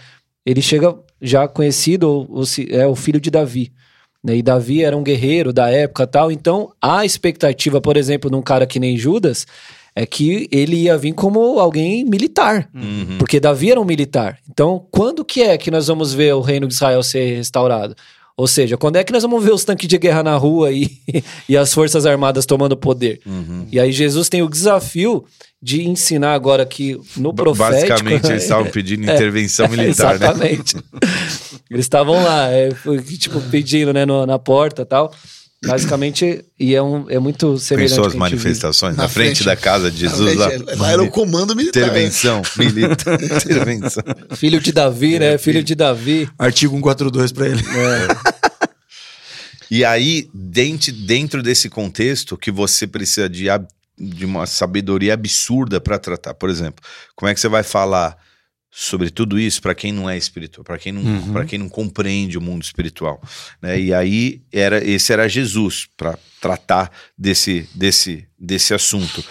[0.45, 3.71] Ele chega já conhecido, o, se- é o filho de Davi.
[4.21, 4.35] Né?
[4.35, 6.29] E Davi era um guerreiro da época e tal.
[6.31, 9.47] Então, a expectativa, por exemplo, num cara que nem Judas,
[9.95, 12.69] é que ele ia vir como alguém militar.
[12.75, 13.17] Uhum.
[13.17, 14.39] Porque Davi era um militar.
[14.49, 17.95] Então, quando que é que nós vamos ver o reino de Israel ser restaurado?
[18.37, 20.91] Ou seja, quando é que nós vamos ver os tanques de guerra na rua e,
[21.49, 23.19] e as forças armadas tomando poder?
[23.25, 23.65] Uhum.
[23.71, 25.25] E aí Jesus tem o desafio
[25.59, 27.87] de ensinar agora que no profético...
[27.89, 30.25] Basicamente eles estavam pedindo intervenção militar, né?
[30.27, 30.75] Exatamente.
[31.69, 32.69] Eles estavam lá, é,
[33.19, 35.11] tipo, pedindo, né, no- na porta e tal.
[35.67, 39.45] Basicamente, e é, um, é muito semelhante Pensou as manifestações na, Na frente, frente.
[39.45, 40.49] da casa de Jesus lá.
[40.77, 41.79] Lá era o comando militar.
[41.81, 43.17] Intervenção militar.
[43.21, 44.03] Intervenção.
[44.35, 45.37] Filho de Davi, É, né?
[45.37, 46.29] Filho de Davi.
[46.37, 47.63] Artigo 142 pra ele.
[49.69, 53.47] E aí, dentro, dentro desse contexto, que você precisa de,
[53.99, 56.33] de uma sabedoria absurda para tratar.
[56.33, 56.81] Por exemplo,
[57.15, 58.17] como é que você vai falar
[58.79, 61.33] sobre tudo isso para quem não é espiritual, para quem não, Uhum.
[61.33, 63.19] para quem não compreende o mundo espiritual,
[63.59, 63.79] né?
[63.79, 69.25] E aí era esse era Jesus para tratar desse desse desse assunto.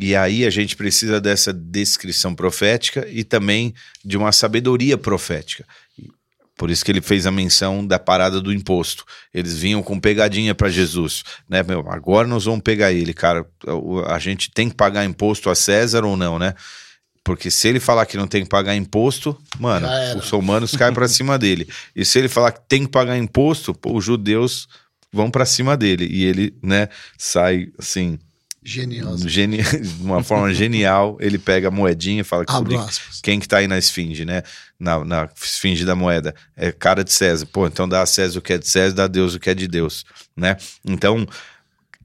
[0.00, 3.72] E aí a gente precisa dessa descrição profética e também
[4.04, 5.64] de uma sabedoria profética.
[6.56, 9.04] Por isso que ele fez a menção da parada do imposto.
[9.32, 11.62] Eles vinham com pegadinha para Jesus, né?
[11.62, 13.46] Meu, agora nós vamos pegar ele, cara.
[14.08, 16.54] A gente tem que pagar imposto a César ou não, né?
[17.24, 19.86] Porque se ele falar que não tem que pagar imposto, mano,
[20.18, 21.68] os romanos caem para cima dele.
[21.94, 24.66] E se ele falar que tem que pagar imposto, pô, os judeus
[25.12, 26.08] vão para cima dele.
[26.10, 28.18] E ele, né, sai assim,
[28.64, 29.28] Genioso.
[29.28, 29.58] geni...
[29.62, 31.16] de uma forma genial.
[31.20, 32.52] Ele pega a moedinha e fala que
[33.22, 34.42] quem que tá aí na esfinge, né?
[34.78, 36.34] Na, na esfinge da moeda.
[36.56, 37.46] É cara de César.
[37.46, 39.50] Pô, então dá a César o que é de César, dá a Deus o que
[39.50, 40.04] é de Deus,
[40.36, 40.56] né?
[40.84, 41.26] Então,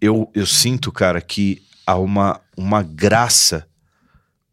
[0.02, 3.68] eu, eu sinto, cara, que há uma, uma graça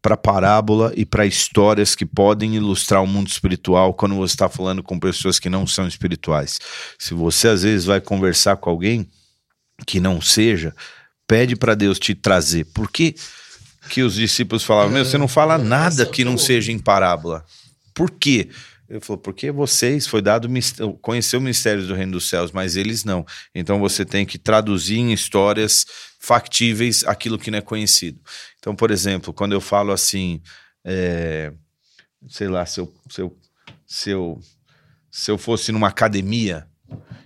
[0.05, 4.83] para parábola e para histórias que podem ilustrar o mundo espiritual quando você está falando
[4.83, 6.59] com pessoas que não são espirituais.
[6.99, 9.09] Se você às vezes vai conversar com alguém
[9.83, 10.75] que não seja,
[11.27, 12.65] pede para Deus te trazer.
[12.65, 13.15] Por que,
[13.89, 17.43] que os discípulos falavam, meu, você não fala nada que não seja em parábola?
[17.91, 18.49] Por quê?
[18.87, 20.47] Ele falou, porque vocês foi dado
[21.01, 23.25] conhecer o mistério do reino dos céus, mas eles não.
[23.53, 25.85] Então você tem que traduzir em histórias
[26.19, 28.19] factíveis aquilo que não é conhecido.
[28.59, 30.41] Então, por exemplo, quando eu falo assim,
[30.83, 31.51] é,
[32.27, 33.37] sei lá, se eu, se, eu,
[33.87, 34.39] se, eu,
[35.09, 36.67] se eu fosse numa academia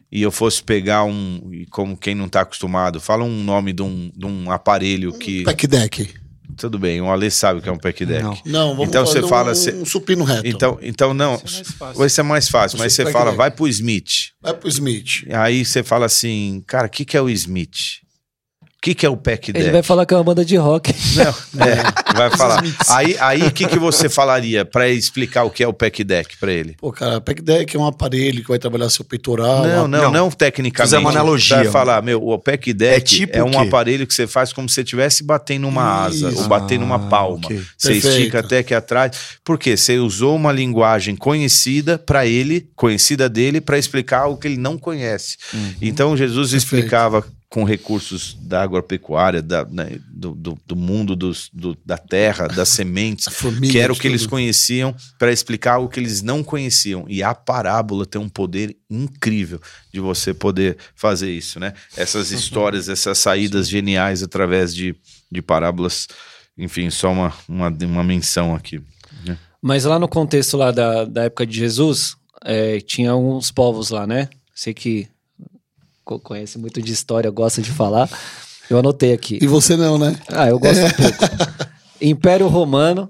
[0.10, 4.12] e eu fosse pegar um, como quem não está acostumado, fala um nome de um,
[4.16, 5.44] de um aparelho que.
[5.44, 6.29] Pack deck.
[6.60, 8.22] Tudo bem, o Ale sabe o que é um pack deck.
[8.24, 8.38] Não.
[8.46, 10.46] Não, vamos Então fazer você fala um, assim- um supino reto.
[10.48, 11.36] Então, então não.
[11.36, 12.20] Esse é mais fácil.
[12.20, 13.38] É mais fácil, mas Você fala, deck.
[13.38, 14.10] vai pro Smith.
[14.42, 15.26] Vai pro Smith.
[15.32, 18.02] Aí você fala assim, cara, o que, que é o Smith?
[18.80, 19.62] O que, que é o pack deck?
[19.62, 20.96] Ele vai falar que é uma banda de rock.
[21.54, 21.84] Não, é,
[22.16, 22.64] vai falar.
[22.88, 26.38] Aí, aí o que, que você falaria pra explicar o que é o pack deck
[26.38, 26.78] pra ele?
[26.80, 29.68] Pô, cara, pack deck é um aparelho que vai trabalhar seu peitoral.
[29.68, 30.32] Não, não, não, não.
[30.32, 30.78] tecnicamente.
[30.92, 31.58] Fazer uma analogia.
[31.58, 34.54] Vai falar, meu, o pack deck É tipo é o um aparelho que você faz
[34.54, 36.44] como se você estivesse batendo numa asa Isso.
[36.44, 37.36] ou batendo numa Ah, palma.
[37.46, 37.62] ok.
[37.78, 38.18] Você Perfeito.
[38.18, 39.12] estica até aqui atrás.
[39.44, 39.76] Por quê?
[39.76, 44.78] Você usou uma linguagem conhecida pra ele, conhecida dele, pra explicar algo que ele não
[44.78, 45.36] conhece.
[45.54, 45.74] Uhum.
[45.82, 46.64] Então Jesus Perfeito.
[46.64, 52.48] explicava com recursos da agropecuária, da, né, do, do, do mundo dos, do- da terra,
[52.48, 53.28] das sementes,
[53.72, 57.06] que era o que eles conheciam, para explicar algo que eles não conheciam.
[57.08, 59.60] E a parábola tem um poder incrível
[59.92, 61.74] de você poder fazer isso, né?
[61.98, 64.96] Essas histórias, essas saídas geniais através de,
[65.32, 66.08] de parábolas.
[66.56, 68.80] Enfim, só uma, uma, uma menção aqui.
[69.62, 74.06] Mas lá no contexto lá da, da época de Jesus, é, tinha uns povos lá,
[74.06, 74.30] né?
[74.54, 75.08] Sei que
[76.18, 78.10] conhece muito de história, gosta de falar.
[78.70, 79.38] Eu anotei aqui.
[79.42, 80.16] E você não, né?
[80.30, 81.26] Ah, eu gosto um pouco.
[82.02, 83.10] Império Romano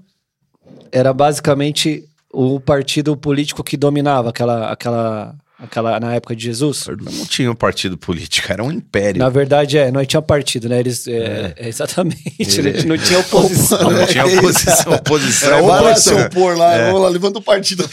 [0.91, 6.85] era basicamente o partido político que dominava aquela, aquela, aquela na época de Jesus.
[6.87, 9.19] Não tinha um partido político, era um império.
[9.19, 10.79] Na verdade, é, não tinha partido, né?
[10.79, 12.83] Eles, é, é, exatamente, né?
[12.85, 13.91] não tinha oposição.
[13.91, 14.93] Não tinha oposição.
[14.93, 16.17] oposição é Vai lá oposição.
[16.17, 17.89] se opor lá, vamos lá, levanta o partido.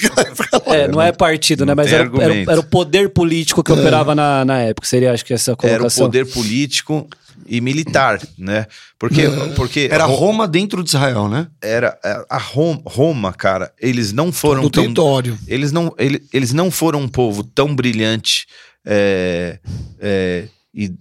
[0.66, 1.74] É, não é partido, né?
[1.74, 4.86] Mas era, era, era o poder político que operava na, na época.
[4.86, 6.06] Seria, acho que essa Era o colocação.
[6.06, 7.08] poder político
[7.47, 8.66] e militar, né?
[8.99, 9.22] Porque,
[9.55, 11.49] porque Era Ro- Roma dentro de Israel, né?
[11.61, 11.99] era
[12.30, 15.39] a Roma, Roma, cara, eles não foram do tão território.
[15.47, 18.47] eles não, ele- eles não foram um povo tão brilhante
[18.84, 19.59] é,
[20.01, 20.93] é, e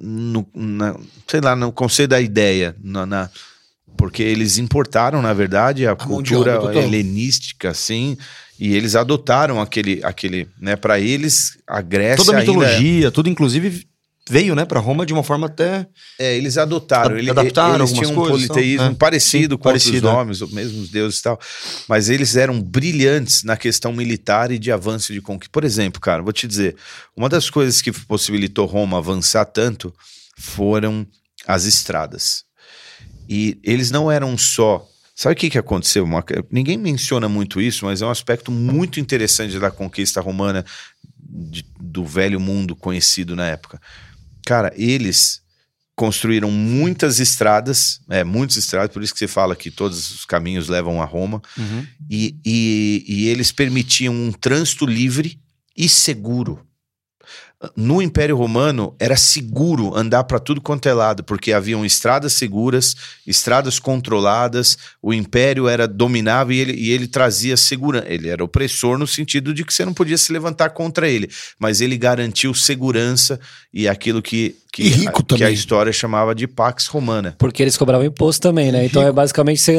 [0.00, 0.96] no, na-
[1.26, 3.30] sei lá, no conceito da ideia, na, na-
[3.96, 8.16] porque eles importaram, na verdade, a, de cultura obra, helenística, assim,
[8.58, 13.28] e eles adotaram aquele, aquele, né, para eles a Grécia Toda a ainda- mitologia, tudo
[13.28, 13.86] inclusive
[14.28, 15.86] veio, né, para Roma de uma forma até
[16.18, 17.10] É, eles adotaram.
[17.12, 18.98] Ad- Ele, adaptaram eles tinham um coisas, politeísmo então, é.
[18.98, 20.12] parecido Sim, com outros parecido, é.
[20.12, 21.40] nomes, os mesmos deuses e tal.
[21.88, 25.52] Mas eles eram brilhantes na questão militar e de avanço de conquista.
[25.52, 26.74] Por exemplo, cara, vou te dizer,
[27.16, 29.94] uma das coisas que possibilitou Roma avançar tanto
[30.36, 31.06] foram
[31.46, 32.44] as estradas.
[33.28, 34.86] E eles não eram só.
[35.14, 36.06] Sabe o que, que aconteceu?
[36.50, 40.64] Ninguém menciona muito isso, mas é um aspecto muito interessante da conquista romana
[41.18, 43.80] de- do velho mundo conhecido na época.
[44.46, 45.42] Cara, eles
[45.96, 50.68] construíram muitas estradas, é, muitas estradas, por isso que você fala que todos os caminhos
[50.68, 51.42] levam a Roma,
[52.08, 55.40] e, e, e eles permitiam um trânsito livre
[55.76, 56.64] e seguro.
[57.74, 62.94] No Império Romano era seguro andar para tudo quanto é lado, porque haviam estradas seguras,
[63.26, 68.06] estradas controladas, o Império era dominável e ele, e ele trazia segurança.
[68.08, 71.80] Ele era opressor no sentido de que você não podia se levantar contra ele, mas
[71.80, 73.40] ele garantiu segurança
[73.72, 77.36] e aquilo que, que, E rico a, que a história chamava de Pax Romana.
[77.38, 78.84] Porque eles cobravam imposto também, né?
[78.84, 79.78] Então é basicamente você.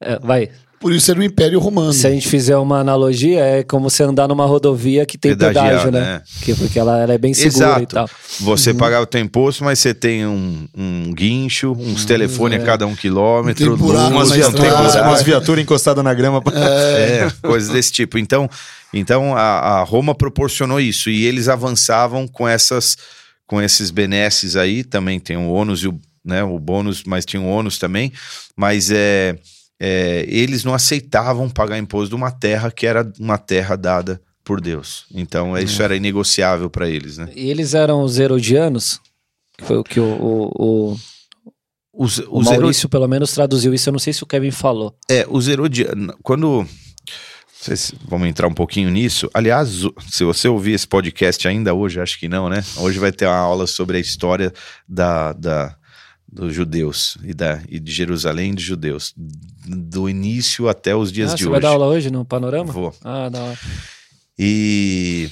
[0.00, 0.50] é, vai.
[0.78, 1.92] Por isso era o Império Romano.
[1.92, 5.64] Se a gente fizer uma analogia, é como você andar numa rodovia que tem Pedagiar,
[5.64, 6.00] pedágio, né?
[6.00, 6.22] né?
[6.42, 7.82] Que, porque ela, ela é bem segura Exato.
[7.82, 8.10] e tal.
[8.40, 8.76] Você Uhum.
[8.76, 12.06] pagava o teu imposto, mas você tem um, um guincho, uns Uhum.
[12.06, 16.42] telefones a cada um quilômetro, Tem buraco umas viaturas encostadas na grama.
[16.54, 18.18] É, coisas desse tipo.
[18.18, 18.48] Então,
[18.92, 22.96] então a, a Roma proporcionou isso e eles avançavam com essas
[23.46, 27.40] com esses benesses aí, também tem o ônus e o, né, o bônus, mas tinha
[27.40, 28.12] o ônus também,
[28.56, 29.36] mas é,
[29.78, 34.60] é, eles não aceitavam pagar imposto de uma terra que era uma terra dada por
[34.60, 35.06] Deus.
[35.12, 37.28] Então, isso era inegociável para eles, né?
[37.34, 39.00] E eles eram os herodianos,
[39.62, 40.96] foi o que o, o, o,
[41.92, 43.88] Os, o os Maurício, pelo menos, traduziu isso.
[43.88, 44.94] Eu não sei se o Kevin falou.
[45.08, 46.14] É, os herodianos.
[46.22, 46.66] Quando.
[47.58, 49.28] Se vamos entrar um pouquinho nisso.
[49.32, 52.62] Aliás, se você ouvir esse podcast ainda hoje, acho que não, né?
[52.76, 54.52] Hoje vai ter uma aula sobre a história
[54.86, 55.74] da, da,
[56.30, 59.14] dos judeus e, da, e de Jerusalém dos judeus.
[59.66, 61.52] Do início até os dias ah, de você hoje.
[61.52, 62.72] vai dar aula hoje no Panorama?
[62.72, 62.94] Vou.
[63.02, 63.58] Ah, da hora.
[64.38, 65.30] E.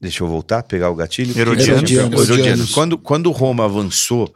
[0.00, 1.38] Deixa eu voltar, pegar o gatilho.
[1.38, 1.90] Herodianos.
[1.90, 2.28] Herodianos.
[2.28, 2.70] Herodianos.
[2.72, 4.32] Quando, quando Roma avançou,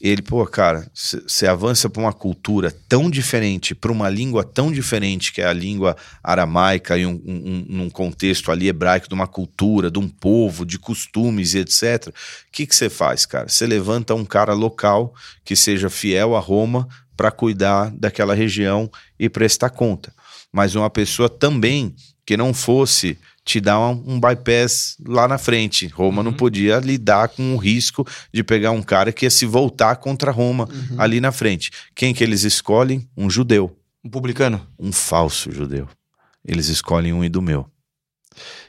[0.00, 5.32] ele, pô, cara, você avança para uma cultura tão diferente, para uma língua tão diferente,
[5.32, 9.90] que é a língua aramaica, e um, um- num contexto ali hebraico, de uma cultura,
[9.90, 12.08] de um povo, de costumes e etc.
[12.08, 12.12] O
[12.52, 13.48] que você faz, cara?
[13.48, 19.28] Você levanta um cara local que seja fiel a Roma para cuidar daquela região e
[19.28, 20.12] prestar conta.
[20.52, 21.94] Mas uma pessoa também
[22.24, 25.86] que não fosse te dá um, um bypass lá na frente.
[25.88, 29.96] Roma não podia lidar com o risco de pegar um cara que ia se voltar
[29.96, 30.68] contra Roma
[30.98, 31.70] ali na frente.
[31.94, 33.08] Quem que eles escolhem?
[33.16, 34.66] Um judeu, Um publicano?
[34.78, 35.88] um falso judeu.
[36.46, 37.66] Eles escolhem um idumeu.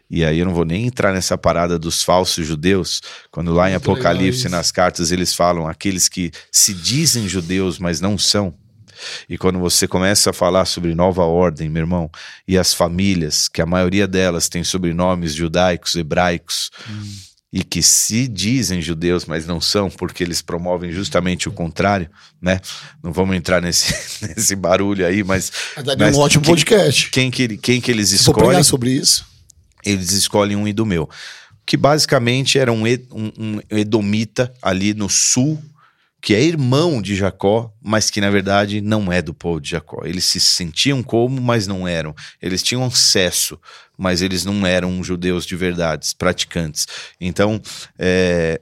[0.10, 3.02] E aí eu não vou nem entrar nessa parada dos falsos judeus,
[3.32, 8.18] quando lá em Apocalipse, nas cartas, eles falam aqueles que se dizem judeus, mas não
[8.18, 8.54] são.
[9.30, 12.10] E quando você começa a falar sobre nova ordem, meu irmão,
[12.48, 16.72] e as famílias, que a maioria delas tem sobrenomes judaicos, hebraicos,
[17.54, 22.10] e que se dizem judeus, mas não são, porque eles promovem justamente o contrário,
[22.42, 22.62] né?
[23.04, 23.94] Não vamos entrar nesse,
[24.26, 27.10] nesse barulho aí, mas Mas daria Mas um ótimo que- podcast.
[27.10, 28.48] quem que, quem que eles Vou escolhem?
[28.48, 29.26] pregar sobre isso.
[29.86, 31.10] eles escolhem um idumeu.
[31.66, 35.62] Que basicamente era um, um- um edomita ali no sul,
[36.22, 40.02] que é irmão de Jacó, mas que na verdade não é do povo de Jacó.
[40.06, 42.14] Eles se sentiam como, mas não eram.
[42.40, 43.60] Eles tinham acesso,
[43.98, 46.88] mas eles não eram judeus de verdade, praticantes.
[47.20, 47.60] Então,
[47.98, 48.62] é,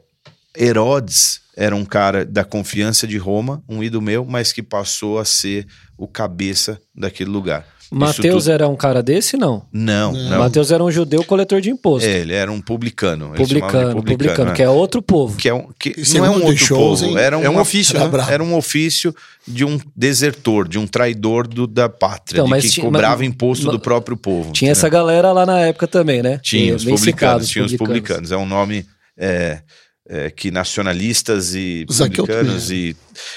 [0.57, 5.67] Herodes era um cara da confiança de Roma, um idumeu, mas que passou a ser
[5.97, 7.67] o cabeça daquele lugar.
[7.91, 9.65] Mateus tudo- era um cara desse, não?
[9.73, 10.39] Não, não.
[10.39, 12.07] Mateus era um judeu coletor de imposto.
[12.07, 13.31] É, ele era um publicano.
[13.31, 14.55] de publicano, publicano, né?
[14.55, 15.35] que é outro povo.
[15.37, 17.23] Que é um, que não é um outro shows, povo, hein?
[17.23, 18.25] era um, É um ofício, era né?
[18.29, 19.15] Era um ofício
[19.47, 23.65] de um desertor, de um traidor do, da pátria, Então, que tinha- cobrava mas- imposto
[23.65, 24.51] mas- do próprio povo.
[24.51, 24.71] Tinha entendeu?
[24.71, 26.39] essa galera lá na época também, né?
[26.43, 28.31] Tinha E os publicanos, tinha os publicanos.
[28.31, 28.85] É um nome
[29.17, 29.61] é,
[30.09, 32.95] é, que nacionalistas e Os aqui eu publicanos também.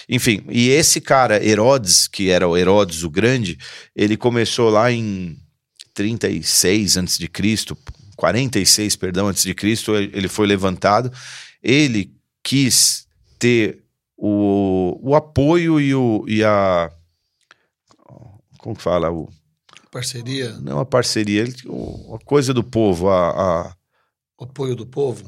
[0.09, 0.43] e enfim.
[0.49, 3.59] E esse cara Herodes, que era o Herodes o Grande,
[3.95, 5.37] ele começou lá em
[5.95, 7.77] 36 antes de Cristo,
[8.17, 11.13] 46, perdão, antes de Cristo, ele foi levantado.
[11.63, 12.11] Ele
[12.43, 13.07] quis
[13.39, 13.83] ter
[14.17, 16.91] o, o apoio e, o, e a
[18.59, 19.29] como que fala o
[19.91, 23.29] Parceria, não a parceria, ele, o- a coisa do povo, a,
[23.69, 23.77] a
[24.41, 25.23] apoio do povo.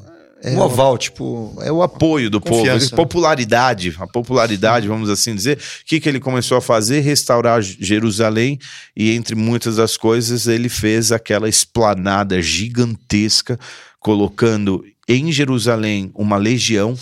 [0.53, 1.57] Um aval, tipo.
[1.61, 2.89] é o apoio do Confiança.
[2.89, 5.57] povo, popularidade, a popularidade, vamos assim dizer.
[5.57, 6.99] O que, que ele começou a fazer?
[6.99, 8.59] Restaurar Jerusalém
[8.95, 13.59] e, entre muitas das coisas, ele fez aquela esplanada gigantesca,
[13.99, 16.97] colocando em Jerusalém uma legião.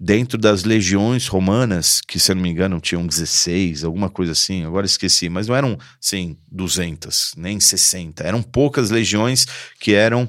[0.00, 4.64] Dentro das legiões romanas, que se eu não me engano tinham 16, alguma coisa assim,
[4.64, 9.46] agora esqueci, mas não eram, assim, 200, nem 60, eram poucas legiões
[9.78, 10.28] que eram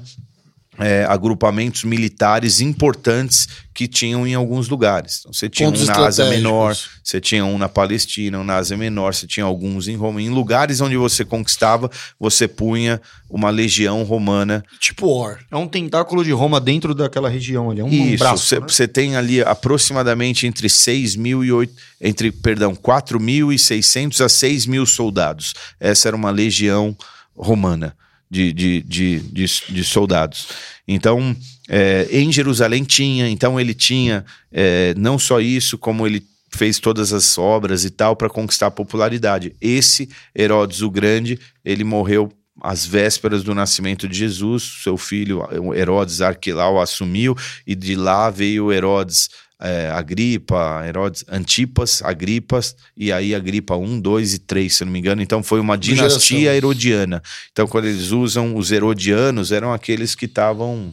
[0.78, 5.18] é, agrupamentos militares importantes que tinham em alguns lugares.
[5.20, 6.24] Então, você tinha Pontos um na Ásia.
[6.24, 10.22] Menor, você tinha um na Palestina, um na Ásia Menor, você tinha alguns em Roma.
[10.22, 14.64] Em lugares onde você conquistava, você punha uma legião romana.
[14.80, 15.38] Tipo War.
[15.50, 17.80] É um tentáculo de Roma dentro daquela região ali.
[17.80, 18.46] É um, um Isso, braço.
[18.46, 18.66] você né?
[18.68, 24.86] você tem ali aproximadamente entre 6 mil e 8, entre, perdão, 4.600 a 6 mil
[24.86, 25.54] soldados.
[25.78, 26.96] Essa era uma legião
[27.36, 27.94] romana
[28.30, 30.48] de, de, de, de, soldados.
[30.86, 31.34] Então,
[31.68, 37.12] é, em Jerusalém tinha, então ele tinha é, não só isso, como ele fez todas
[37.12, 39.54] as obras e tal para conquistar a popularidade.
[39.60, 45.42] Esse Herodes o Grande, ele morreu às vésperas do nascimento de Jesus, seu filho
[45.74, 49.28] Herodes Arquelau assumiu e de lá veio Herodes
[49.60, 54.92] é, Agripa, Herodes Antipas, Agripas, e aí Agripa 1, 2 e 3, se eu não
[54.92, 55.20] me engano.
[55.22, 56.56] Então foi uma dinastia geração.
[56.56, 57.22] herodiana.
[57.52, 60.92] Então quando eles usam os herodianos, eram aqueles que estavam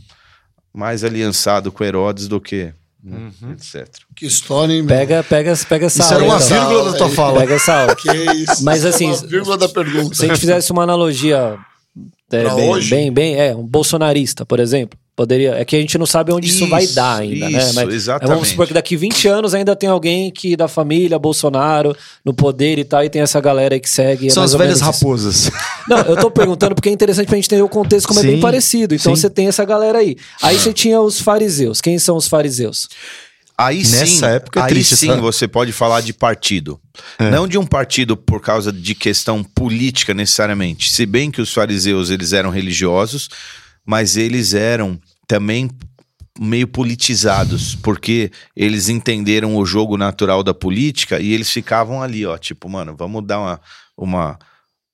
[0.74, 2.74] mais aliançados com Herodes do que
[3.06, 3.88] né, etc.
[4.16, 4.98] Que história, hein, meu?
[4.98, 6.68] Pega, pega, pega essa Isso era aula, uma então.
[6.68, 7.40] vírgula da tua fala.
[7.42, 7.96] Pega essa aula.
[7.96, 8.66] Que isso.
[8.66, 10.16] Mas Isso é assim, uma vírgula da pergunta.
[10.16, 11.58] Se a gente fizesse uma analogia
[12.32, 12.90] é, bem, hoje?
[12.90, 14.98] bem, bem, é, um bolsonarista, por exemplo.
[15.16, 15.52] Poderia.
[15.56, 17.58] É que a gente não sabe onde isso, vai Isso, dar ainda, né?
[17.58, 18.34] isso, Mas exatamente.
[18.34, 22.78] Vamos supor que daqui 20 anos ainda tem alguém que da família Bolsonaro no poder
[22.80, 24.28] e tal, e tem essa galera aí que segue.
[24.28, 25.06] é São mais as velhas menos isso.
[25.06, 25.52] raposas.
[25.88, 28.36] Não, eu tô perguntando porque é interessante pra gente entender o contexto como é bem
[28.36, 28.94] Sim, parecido.
[28.94, 29.22] Então sim.
[29.22, 30.18] você tem essa galera aí.
[30.42, 31.80] Aí você tinha os fariseus.
[31.80, 32.90] Quem são os fariseus?
[33.58, 36.78] Aí Nessa sim, época é aí triste sim essa- você pode falar de partido.
[37.32, 40.92] Não de um partido por causa de questão política necessariamente.
[40.92, 43.30] Se bem que os fariseus eles eram religiosos,
[43.86, 45.70] mas eles eram também
[46.40, 52.38] meio politizados, porque eles entenderam o jogo natural da política e eles ficavam ali, ó,
[52.38, 53.62] tipo, mano, vamos dar uma
[53.98, 54.40] uma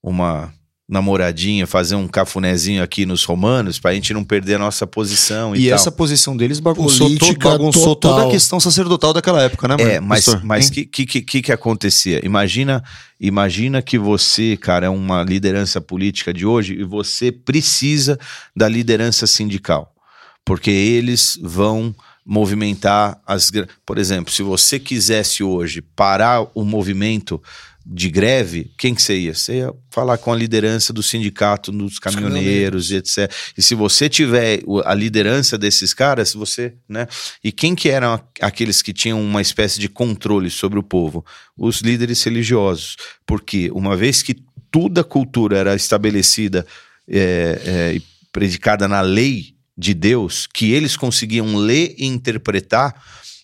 [0.03, 0.53] uma
[0.91, 5.61] namoradinha, fazer um cafunézinho aqui nos romanos pra gente não perder a nossa posição e,
[5.65, 5.75] E tal.
[5.75, 8.15] essa posição deles bagunçou, to- Política bagunçou total.
[8.17, 10.43] toda a questão sacerdotal daquela época, né, É, mas Pastor?
[10.43, 12.19] mas que, que, que, que acontecia?
[12.25, 12.83] Imagina,
[13.19, 18.19] imagina que você, cara, é uma liderança política de hoje e você precisa
[18.53, 19.95] da liderança sindical,
[20.43, 23.49] porque eles vão movimentar as.
[23.85, 27.41] Por exemplo, se você quisesse hoje parar o movimento
[27.85, 29.33] de greve, quem que você ia?
[29.33, 33.31] Você ia falar com a liderança do sindicato dos caminhoneiros e etc.
[33.57, 37.07] E se você tiver a liderança desses caras, você, né?
[37.43, 41.25] E quem que eram aqueles que tinham uma espécie de controle sobre o povo?
[41.57, 42.95] Os líderes religiosos.
[43.25, 44.35] Porque uma vez que
[44.69, 46.65] toda a cultura era estabelecida
[47.07, 52.93] é, é, e predicada na lei de Deus, que eles conseguiam ler e interpretar,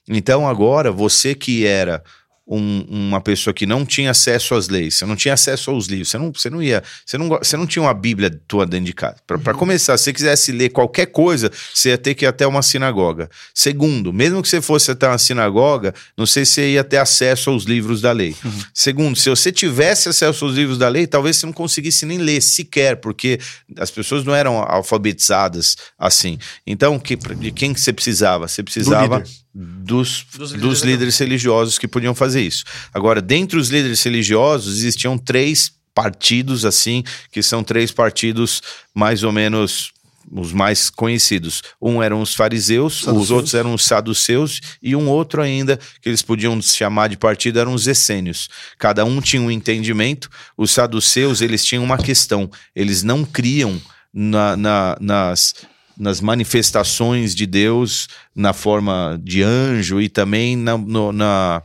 [0.07, 2.03] então agora você que era
[2.47, 6.09] um- uma pessoa que não tinha acesso às leis, você não tinha acesso aos livros,
[6.09, 8.93] você não, você não ia, você não, você não tinha uma Bíblia tua dentro de
[8.93, 9.17] casa.
[9.27, 12.61] Para começar, se você quisesse ler qualquer coisa, você ia ter que ir até uma
[12.61, 13.29] sinagoga.
[13.53, 17.49] Segundo, mesmo que você fosse até uma sinagoga, não sei se você ia ter acesso
[17.49, 18.35] aos livros da lei.
[18.73, 22.41] Segundo, se você tivesse acesso aos livros da lei, talvez você não conseguisse nem ler
[22.41, 23.39] sequer, porque
[23.77, 26.37] as pessoas não eram alfabetizadas assim.
[26.65, 28.47] Então, que, de quem que você precisava?
[28.47, 29.19] Você precisava
[29.59, 32.63] dos, Dos dos, líderes líderes religiosos que podiam fazer isso.
[32.93, 38.61] Agora, dentre os líderes religiosos, existiam três partidos, assim, que são três partidos
[38.93, 39.91] mais ou menos
[40.31, 41.63] os mais conhecidos.
[41.81, 43.31] Um eram os fariseus, os Saduceus.
[43.31, 47.73] outros eram os saduceus, e um outro ainda, que eles podiam chamar de partido, eram
[47.73, 48.49] os essênios.
[48.77, 50.29] Cada um tinha um entendimento.
[50.57, 52.51] Os saduceus, eles tinham uma questão.
[52.75, 53.81] Eles não criam
[54.13, 55.53] na- na- nas,
[55.97, 61.61] nas manifestações de Deus na forma de anjo e também na, no- na,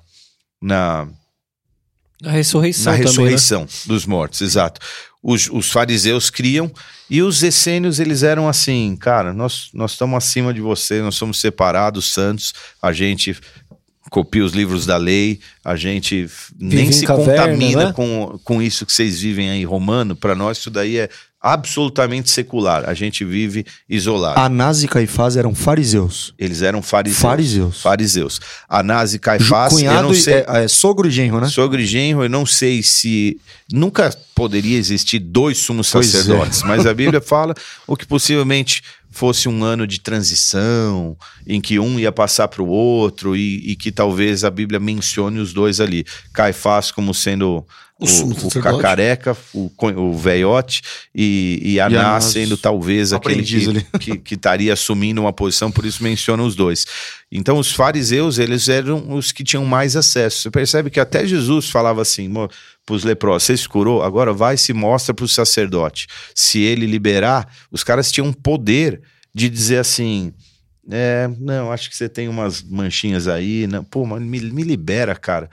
[0.61, 1.09] na,
[2.25, 3.09] A ressurreição na também, né?
[3.11, 4.81] ressurreição dos mortos, exato.
[5.23, 6.71] Os, os fariseus criam
[7.09, 11.39] e os essênios, eles eram assim, cara, nós, nós estamos acima de você, nós somos
[11.41, 13.37] separados, santos, a gente
[14.11, 17.93] copia os livros da lei, a gente f- nem em se caverna, contamina né?
[17.93, 21.09] com, com isso que vocês vivem aí romano, para nós isso daí é
[21.43, 24.39] absolutamente secular, a gente vive isolado.
[24.39, 26.33] Anás e Caifás eram fariseus.
[26.39, 27.21] Eles eram fariseus.
[27.21, 27.83] Fariseus.
[27.83, 28.41] Fariseus.
[28.69, 30.35] Anás e Caifás, eu Cunhado não sei...
[30.35, 31.49] é, é, sogro e genro, né?
[31.49, 33.41] Sogro e genro, eu não sei se
[33.73, 36.19] nunca poderia existir dois sumos Pois é.
[36.19, 37.55] sacerdotes, mas a Bíblia fala
[37.87, 38.83] o que possivelmente
[39.13, 43.77] fosse um ano de transição, em que um ia passar para o outro e, e
[43.77, 46.05] que talvez a Bíblia mencione os dois ali.
[46.33, 47.65] Caifás como sendo
[48.01, 50.83] O o, o cacareca, o, o veiote,
[51.15, 53.45] e, e Anás Anás, sendo talvez aquele
[54.25, 56.85] que estaria assumindo uma posição, por isso menciona os dois.
[57.31, 60.41] Então, os fariseus, eles eram os que tinham mais acesso.
[60.41, 62.29] Você percebe que até Jesus falava assim
[62.85, 66.07] para os leprosos: você se curou, agora vai e se mostra para o sacerdote.
[66.35, 69.03] Se ele liberar, os caras tinham poder
[69.35, 70.33] de dizer assim.
[70.91, 73.67] É, não, acho que você tem umas manchinhas aí.
[73.69, 75.49] Não, pô, mas me, me libera, cara.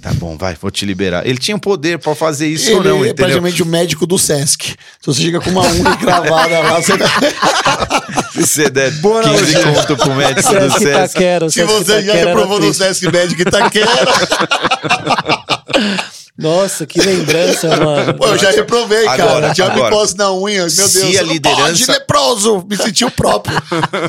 [0.00, 1.26] Tá bom, vai, vou te liberar.
[1.26, 3.14] Ele tinha poder pra fazer isso ou Ele não, é entendeu?
[3.16, 4.76] praticamente o médico do Sesc.
[5.00, 6.92] Se você chega com uma unha cravada lá, você...
[8.32, 9.72] Se você der Boa 15 analogia.
[9.82, 10.92] conto pro médico do Sesc Sesc.
[11.14, 12.72] Taquero, se Sesc você já Taquero era reprovou no.
[12.72, 13.88] Sesc Médico Itaquera,
[16.38, 18.14] Nossa, que lembrança, mano.
[18.16, 19.22] pô, eu já reprovei, cara.
[19.24, 20.90] Agora, Tinha agora, micose na unha, meu Deus.
[20.92, 23.56] se a liderança- Pode, leproso, me senti o próprio.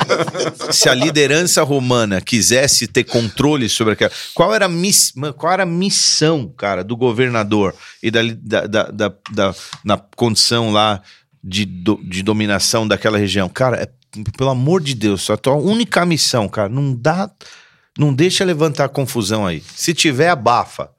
[0.72, 4.12] Se a liderança romana quisesse ter controle sobre aquela.
[4.36, 5.12] Qual era a, miss...
[5.38, 7.74] qual era a missão, cara, do governador
[8.04, 11.02] e da, da, da, da- da- na condição lá
[11.44, 13.50] de, do- de dominação daquela região?
[13.50, 13.90] Cara, é,
[14.38, 17.30] pelo amor de Deus, a tua única missão, cara, não dá.
[17.98, 19.64] Não deixa levantar confusão aí.
[19.76, 20.90] Se tiver, abafa.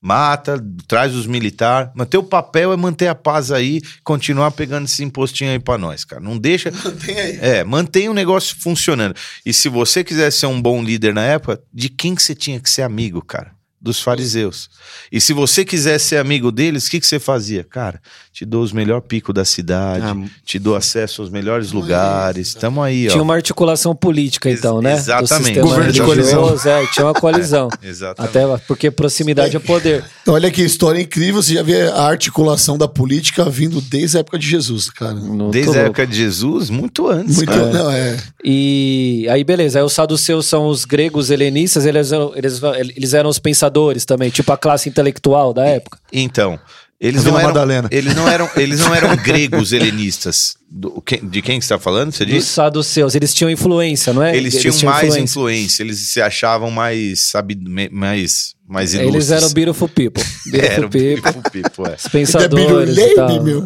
[0.00, 1.90] Mata, traz os militares.
[1.94, 6.04] Mas teu papel é manter a paz aí, continuar pegando esse impostinho aí pra nós,
[6.04, 6.22] cara.
[6.22, 6.70] Não deixa.
[7.04, 7.38] Tem aí.
[7.40, 9.14] É, mantenha o negócio funcionando.
[9.44, 12.60] E se você quiser ser um bom líder na época, de quem que você tinha
[12.60, 13.57] que ser amigo, cara?
[13.80, 14.68] Dos fariseus.
[15.12, 17.62] E se você quiser ser amigo deles, o que, que você fazia?
[17.62, 18.00] Cara,
[18.32, 22.54] te dou os melhores picos da cidade, Ah, te dou acesso aos melhores lugares.
[22.54, 23.10] Tamo aí, ó.
[23.12, 24.94] Tinha uma articulação política, então, né?
[24.94, 25.44] Do exatamente.
[25.44, 26.68] sistema Governo de.
[26.68, 27.68] É, tinha uma coalizão.
[27.80, 28.36] Exatamente.
[28.36, 30.04] Até porque proximidade é poder.
[30.22, 31.40] Então, olha que história incrível.
[31.40, 35.14] Você já vê a articulação da política vindo desde a época de Jesus, cara.
[35.14, 35.86] Muito Desde a louco.
[35.86, 37.36] época de Jesus, muito antes.
[37.36, 37.72] Muito, cara.
[37.72, 38.16] não, é.
[38.44, 39.78] E aí, beleza.
[39.78, 42.60] Aí os saduceus são os gregos helenistas, eles eram, eles,
[42.96, 43.67] eles eram os pensadores
[44.04, 45.98] também, tipo a classe intelectual da época.
[46.12, 46.58] Então,
[47.00, 47.88] eles não, eram, Madalena.
[47.92, 50.54] eles não eram, eles não eram gregos helenistas.
[50.70, 52.12] Do- de quem está falando?
[52.12, 52.48] Você Os disse?
[52.48, 54.36] saduceus, eles tinham influência, não é?
[54.36, 55.82] Eles, tinham mais influência.
[55.82, 59.30] eles se achavam mais, sabe, me- mais, mais ilustres.
[59.30, 60.22] Eles eram beautiful people.
[60.50, 61.20] Beautiful Eram people.
[61.22, 61.94] beautiful people, é.
[61.94, 63.42] Os pensadores e tal.
[63.44, 63.62] meu.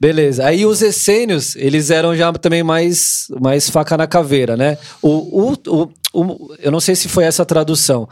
[0.00, 0.46] Beleza.
[0.46, 4.78] Aí os essênios, eles eram já também mais, mais faca na caveira, né?
[5.02, 8.08] O, o, o, o- eu não sei se foi essa a tradução.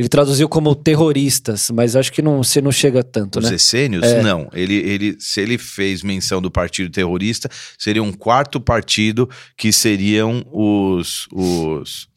[0.00, 3.56] Ele traduziu como terroristas, mas acho que não, você não chega tanto, Os né?
[3.56, 4.02] essênios?
[4.02, 4.22] É.
[4.22, 4.48] Não.
[4.54, 9.28] Ele, ele, se ele fez menção do partido terrorista, seria um quarto partido
[9.58, 11.28] que seriam os.
[11.30, 12.08] os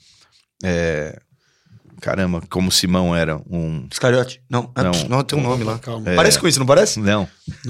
[0.63, 1.19] é,
[2.03, 3.87] caramba, como Simão era um.
[3.89, 4.41] Iscariote?
[4.49, 4.91] Não, Não.
[5.09, 5.79] não, tem um nome lá.
[5.79, 6.09] Calma.
[6.11, 6.15] É.
[6.15, 6.99] Parece com isso, não parece?
[6.99, 7.27] Não.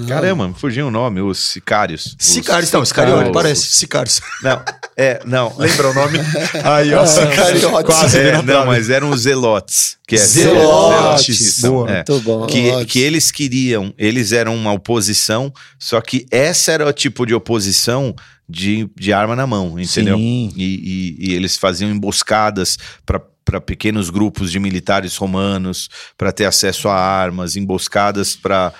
[0.08, 2.16] Caramba, me fugiu o nome, os sicários.
[2.20, 3.66] Os- Sicários, não, Iscariote, os- parece.
[3.68, 4.20] Sicários.
[4.42, 4.60] Não,
[4.96, 5.54] é, não.
[5.58, 6.18] Lembra o nome?
[6.64, 7.84] Aí, ó, Sicáriotes.
[7.84, 8.18] Quase.
[8.18, 9.96] É, na não, mas eram os zelotes.
[10.06, 11.62] Que é Zelotes.
[11.62, 11.90] Não, Boa.
[11.90, 11.94] é.
[12.08, 12.46] Muito bom.
[12.46, 17.34] Que, que eles queriam, eles eram uma oposição, só que essa era o tipo de
[17.34, 18.14] oposição
[18.48, 20.16] de, de arma na mão, entendeu?
[20.18, 20.52] Sim.
[20.56, 22.76] E, e- e eles faziam emboscadas
[23.06, 23.20] para
[23.60, 28.72] pequenos grupos de militares romanos, para ter acesso a armas, emboscadas para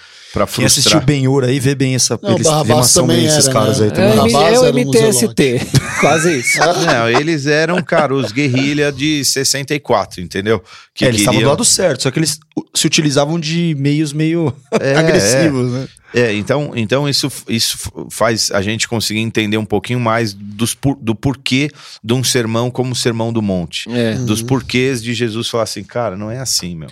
[0.53, 1.05] Quem assistiu frustrar.
[1.05, 3.85] Ben-Hur aí, vê bem essa Não, eles bem também esses era, caras né?
[3.87, 4.33] aí É, também.
[4.33, 5.61] Barrabás é o MTST,
[6.01, 6.59] quase isso.
[6.59, 10.63] Não, eles eram, cara, os guerrilha de 64, entendeu?
[10.93, 12.39] Que É, eles estavam do queriam- lado certo, só que eles
[12.75, 15.87] se utilizavam de meios meio É, agressivos, né?
[16.15, 17.77] É, então, então isso, isso
[18.09, 21.69] faz a gente conseguir entender um pouquinho mais dos, do porquê
[22.03, 23.91] de um sermão como o Sermão do Monte.
[23.91, 24.15] É.
[24.15, 26.89] Dos porquês de Jesus falar assim, cara, não é assim, meu.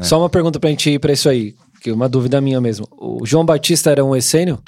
[0.00, 2.86] Só uma pergunta pra gente ir pra isso aí, que é uma dúvida minha mesmo.
[2.92, 4.60] O João Batista era um essênio?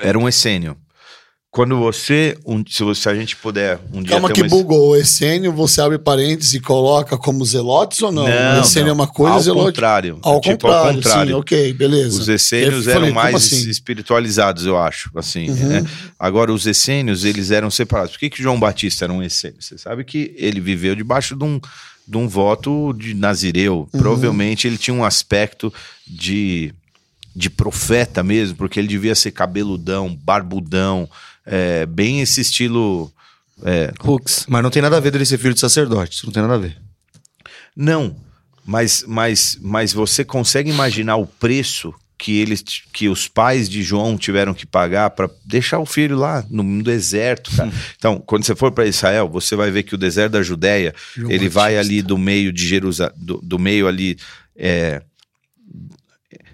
[0.00, 0.76] Era um essênio.
[1.50, 4.48] Quando você, um- se, você, se a gente puder um dia Calma que uma...
[4.50, 4.90] bugou.
[4.90, 8.28] O essênio, você abre parênteses e coloca como zelotes ou não?
[8.28, 9.66] Não, o essênio é uma coisa, ao zelote...
[9.68, 10.18] contrário.
[10.22, 11.28] Ao, tipo, contrário, ao contrário.
[11.32, 12.20] sim, ok, beleza.
[12.20, 13.68] Os essênios falei, eram mais assim?
[13.70, 15.10] espiritualizados, eu acho.
[15.16, 15.68] Assim, Uhum.
[15.68, 15.84] né?
[16.18, 18.12] Agora, os essênios, eles eram separados.
[18.12, 19.56] Por que, que João Batista era um essênio?
[19.62, 21.58] Você sabe que ele viveu debaixo de um,
[22.06, 23.88] de um voto de Nazireu.
[23.92, 23.98] Uhum.
[24.00, 25.72] Provavelmente ele tinha um aspecto
[26.06, 26.74] de,
[27.34, 31.08] de profeta mesmo, porque ele devia ser cabeludão, barbudão,
[31.48, 33.12] é, bem esse estilo.
[33.64, 34.46] é, Hooks.
[34.48, 36.54] Mas não tem nada a ver dele ser filho de sacerdote, isso não tem nada
[36.54, 36.76] a ver.
[37.74, 38.16] Não,
[38.64, 44.18] mas, mas, mas você consegue imaginar o preço que eles, que os pais de João
[44.18, 47.72] tiveram que pagar para deixar o filho lá no, no deserto, cara.
[47.96, 51.30] Então, quando você for para Israel, você vai ver que o deserto da Judéia, João
[51.30, 51.94] ele vai Batista.
[51.94, 54.18] ali do meio de Jerusalém, do, do meio ali
[54.56, 55.00] é,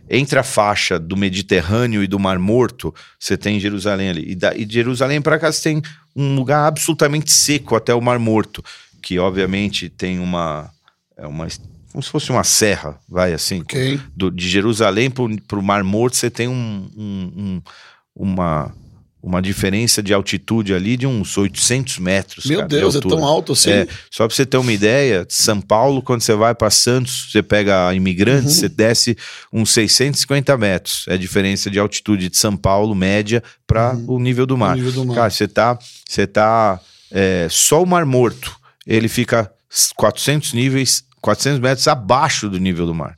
[0.08, 4.30] entre a faixa do Mediterrâneo e do Mar Morto, você tem Jerusalém ali.
[4.32, 5.82] E, da, e de Jerusalém para cá você tem
[6.14, 8.62] um lugar absolutamente seco até o Mar Morto,
[9.02, 10.70] que obviamente tem uma
[11.16, 11.46] é uma
[11.92, 13.60] como se fosse uma serra, vai assim.
[13.60, 14.00] Ok.
[14.16, 17.62] Do- de Jerusalém para o Mar Morto você tem um, um- um-
[18.16, 18.74] uma
[19.24, 22.44] uma diferença de altitude ali de uns 800 metros.
[22.44, 23.16] Meu cara, de Deus, é altura.
[23.16, 23.70] tão alto assim.
[23.70, 27.42] É, só pra você ter uma ideia, São Paulo, quando você vai para Santos, você
[27.42, 28.60] pega imigrantes, Uhum.
[28.60, 29.16] você desce
[29.52, 31.06] uns 650 metros.
[31.08, 34.76] É a diferença de altitude de São Paulo, média, para o nível do mar.
[34.76, 34.82] Uhum.
[34.84, 35.14] nível do mar.
[35.14, 35.78] Cara, você tá.
[36.06, 36.78] Você tá.
[37.10, 38.54] é, só o Mar Morto,
[38.86, 39.50] ele fica
[39.96, 43.14] 400 níveis, 400 metros abaixo do nível do mar.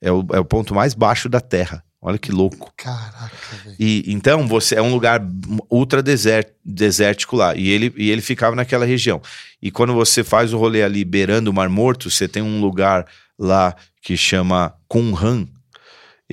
[0.00, 1.82] É o, é o ponto mais baixo da Terra.
[2.04, 2.72] Olha que louco.
[2.76, 3.30] Caraca,
[3.64, 3.76] velho.
[3.78, 5.24] E então você é um lugar
[5.70, 7.54] ultra desert, desértico lá.
[7.54, 9.22] E ele, e ele ficava naquela região.
[9.62, 13.06] E quando você faz o rolê ali beirando o Mar Morto, você tem um lugar
[13.38, 15.46] lá que chama Qumran.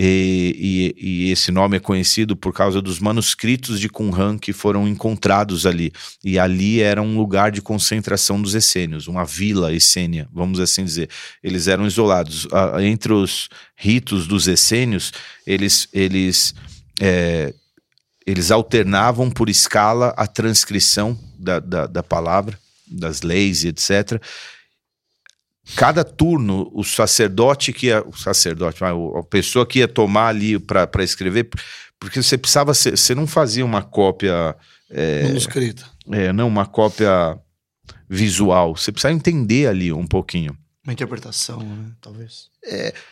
[0.01, 4.87] E, e- e esse nome é conhecido por causa dos manuscritos de Qumran que foram
[4.87, 5.91] encontrados ali.
[6.23, 11.09] E ali era um lugar de concentração dos essênios, uma vila essênia, vamos assim dizer.
[11.43, 12.47] Eles eram isolados.
[12.81, 15.11] Entre os ritos dos essênios,
[15.45, 16.55] eles, eles,
[17.01, 17.53] é,
[18.25, 24.21] eles alternavam por escala a transcrição da, da, da palavra, das leis e etc.
[25.75, 28.01] Cada turno, o sacerdote que ia.
[28.05, 31.49] O sacerdote, a pessoa que ia tomar ali para escrever,
[31.99, 32.73] porque você precisava.
[32.73, 34.55] ser- Você não fazia uma cópia.
[34.89, 35.85] É, Manuscrita.
[36.11, 37.37] é, não, uma cópia
[38.09, 38.75] visual.
[38.75, 40.57] Você precisava entender ali um pouquinho.
[40.83, 41.91] Uma interpretação, né?
[42.01, 42.49] Talvez.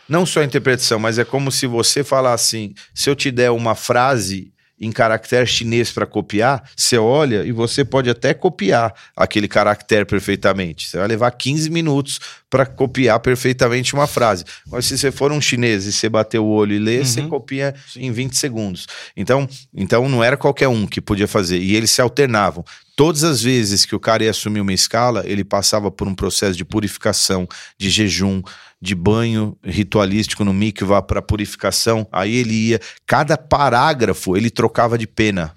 [0.09, 3.51] Não só a interpretação, mas é como se você falar assim: se eu te der
[3.51, 9.47] uma frase em caractere chinês para copiar, você olha e você pode até copiar aquele
[9.47, 10.87] caractere perfeitamente.
[10.87, 14.45] Você vai levar 15 minutos para copiar perfeitamente uma frase.
[14.67, 17.73] Mas se você for um chinês e você bater o olho e ler, você copia
[17.95, 18.87] em 20 segundos.
[19.15, 21.57] Então, então não era qualquer um que podia fazer.
[21.57, 22.63] E eles se alternavam.
[22.95, 26.57] Todas as vezes que o cara ia assumir uma escala, ele passava por um processo
[26.57, 27.47] de purificação,
[27.77, 28.41] de jejum,
[28.81, 32.07] de banho ritualístico no mikvah para purificação.
[32.11, 35.53] Aí ele ia, cada parágrafo ele trocava de pena.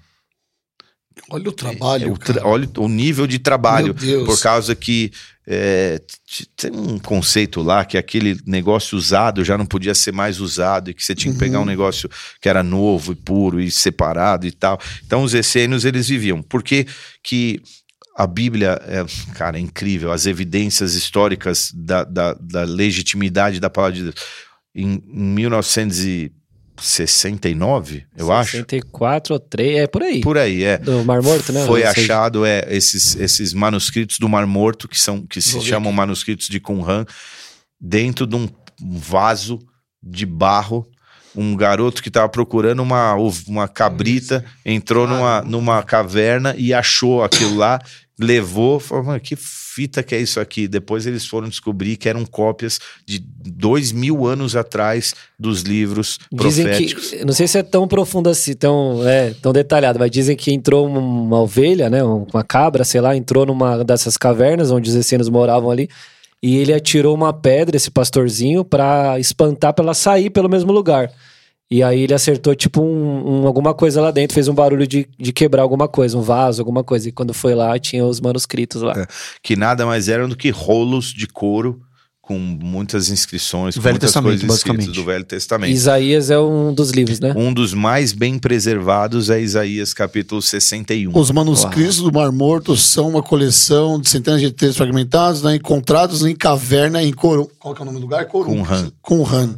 [1.29, 2.07] Olha o trabalho.
[2.07, 3.93] É, o tra- olha o nível de trabalho.
[4.25, 5.11] Por causa que
[5.45, 6.01] é,
[6.55, 10.93] tem um conceito lá que aquele negócio usado já não podia ser mais usado e
[10.93, 11.63] que você tinha que pegar Uhum.
[11.63, 12.09] um negócio
[12.41, 14.79] que era novo e puro e separado e tal.
[15.05, 16.41] Então os essênios eles viviam.
[16.41, 16.87] Porque
[17.23, 17.61] que
[18.15, 20.11] a Bíblia é, cara, é incrível.
[20.11, 24.15] As evidências históricas da, da, da legitimidade da palavra de Deus.
[24.75, 28.51] Em, em 1969, eu 64 acho.
[28.51, 30.21] 64 ou 3, é por aí.
[30.21, 30.77] Por aí, é.
[30.77, 31.65] Do Mar Morto, né?
[31.65, 35.91] Foi achado é, esses, esses manuscritos do Mar Morto, que, são, que se Vou chamam
[35.91, 37.05] manuscritos de Qumran,
[37.79, 38.47] dentro de um
[38.79, 39.59] vaso
[40.03, 40.85] de barro.
[41.35, 43.15] Um garoto que estava procurando uma,
[43.47, 47.79] uma cabrita entrou numa, numa caverna e achou aquilo lá,
[48.19, 49.35] levou, falou, "Mano, que
[49.73, 50.67] fita que é isso aqui?
[50.67, 56.65] Depois eles foram descobrir que eram cópias de dois mil anos atrás dos livros Dizem
[56.65, 57.09] proféticos.
[57.11, 60.51] que, não sei se é tão profundo assim, tão, é, tão detalhado, mas dizem que
[60.51, 65.29] entrou uma ovelha, né, uma cabra, sei lá, entrou numa dessas cavernas onde os essênios
[65.29, 65.89] moravam ali,
[66.41, 71.11] e ele atirou uma pedra, esse pastorzinho, pra espantar pra ela sair pelo mesmo lugar.
[71.69, 75.07] E aí ele acertou, tipo, um, um- alguma coisa lá dentro, fez um barulho de,
[75.17, 77.07] de quebrar alguma coisa, um vaso, alguma coisa.
[77.07, 78.93] E quando foi lá, tinha os manuscritos lá.
[78.97, 79.05] É.
[79.41, 81.79] que nada mais eram do que rolos de couro
[82.31, 84.95] com muitas inscrições, com Velho muitas Testamento, coisas escritas basicamente.
[84.95, 85.71] do Velho Testamento.
[85.71, 87.33] Isaías é um dos livros, né?
[87.35, 91.17] Um dos mais bem preservados é Isaías capítulo 61.
[91.17, 96.25] Os manuscritos do Mar Morto são uma coleção de centenas de textos fragmentados, né, encontrados
[96.25, 97.47] em caverna em Corum.
[97.59, 98.25] Qual que é o nome do lugar?
[98.25, 98.63] Corum.
[98.63, 98.91] Qumran.
[99.01, 99.55] Qumran.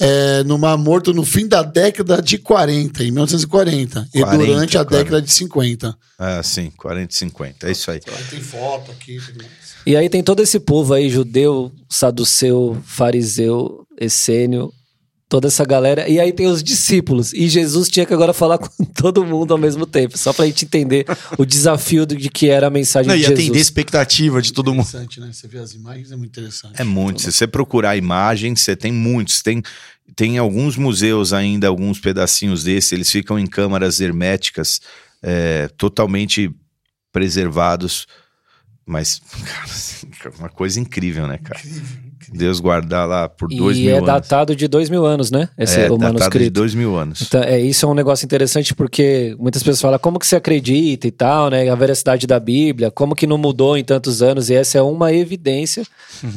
[0.00, 4.08] É, no Mar Morto no fim da década de 40, em 1940.
[4.14, 4.96] e 40, durante a cara.
[4.96, 5.94] década de 50.
[6.18, 8.00] Ah, sim, 40 e 50, é isso aí.
[8.30, 9.18] Tem foto aqui.
[9.84, 14.72] E aí tem todo esse povo aí, judeu, saduceu, fariseu, essênio,
[15.30, 16.08] toda essa galera.
[16.08, 17.32] E aí tem os discípulos.
[17.32, 20.64] E Jesus tinha que agora falar com todo mundo ao mesmo tempo, só pra gente
[20.64, 21.06] entender
[21.38, 23.38] o desafio de que era a mensagem Não, de e Jesus.
[23.38, 24.88] atender a expectativa de todo mundo.
[24.88, 25.30] Interessante, né?
[25.32, 26.74] Você vê as imagens, é muito interessante.
[26.78, 27.22] É muito.
[27.22, 29.40] Se você procurar imagens, você tem muitos.
[29.40, 29.62] Tem,
[30.16, 34.80] tem alguns museus ainda, alguns pedacinhos desse, eles ficam em câmaras herméticas,
[35.22, 36.50] é, totalmente
[37.12, 38.08] preservados.
[38.84, 40.08] Mas, cara, assim,
[40.40, 41.60] uma coisa incrível, né, cara?
[42.32, 44.06] Deus guardar lá por dois E mil é anos.
[44.06, 45.48] datado de dois mil anos, né?
[45.58, 47.22] Esse é, o datado de dois mil anos.
[47.22, 51.06] Então, é, isso é um negócio interessante porque muitas pessoas falam como que você acredita
[51.06, 51.68] e tal, né?
[51.68, 55.12] A veracidade da Bíblia, como que não mudou em tantos anos, e essa é uma
[55.12, 55.84] evidência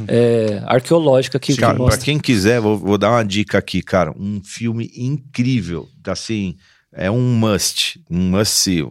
[0.08, 4.12] é, arqueológica que, que Cara, pra quem quiser, vou, vou dar uma dica aqui, cara.
[4.18, 6.56] Um filme incrível, assim,
[6.92, 8.84] é um must, um must see.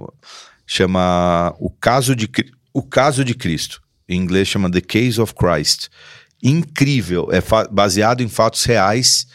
[0.67, 2.29] Chama O Caso de,
[2.73, 3.83] o Caso de Cristo.
[4.09, 5.89] Em inglês chama The Case of Christ.
[6.43, 7.41] Incrível, é
[7.71, 9.27] baseado em fatos reais,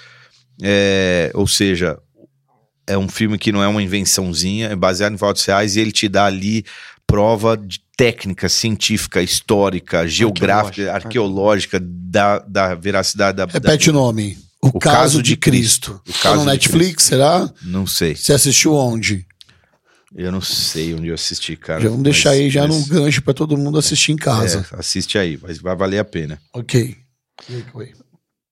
[0.62, 1.98] é, ou seja,
[2.86, 5.92] é um filme que não é uma invençãozinha, é baseado em fatos reais e ele
[5.92, 6.66] te dá ali
[7.06, 14.38] prova de técnica, científica, histórica, geográfica, arqueológica da, da veracidade da, da Repete o nome.
[14.62, 16.02] O, caso, de Cristo.
[16.08, 17.50] O Tá caso no de Netflix, será?
[17.64, 18.16] Não sei.
[18.16, 19.26] Você assistiu onde?
[20.18, 21.80] Eu não sei onde eu assisti, cara.
[21.80, 24.66] já vamos deixar mas- aí já mas- num gancho pra todo mundo assistir em casa.
[24.74, 26.42] É, assiste aí, mas vai valer a pena.
[26.54, 26.96] Ok.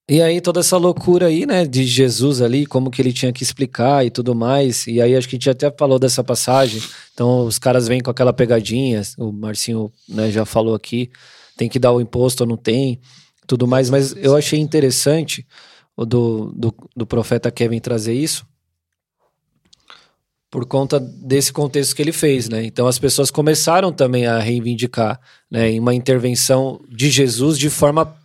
[0.07, 3.41] E aí toda essa loucura aí, né, de Jesus ali, como que ele tinha que
[3.41, 4.85] explicar e tudo mais.
[4.85, 6.79] E aí acho que a gente até falou dessa passagem.
[7.13, 11.09] Então os caras vêm com aquela pegadinha, o Marcinho né, já falou aqui,
[11.57, 12.99] tem que dar o imposto ou não tem,
[13.47, 13.89] tudo mais.
[13.89, 15.43] Mas eu achei interessante
[15.97, 18.45] o do, do, do profeta Kevin trazer isso
[20.56, 22.64] por conta desse contexto que ele fez, né?
[22.64, 25.19] Então as pessoas começaram também a reivindicar,
[25.52, 28.15] né, em uma intervenção de Jesus de forma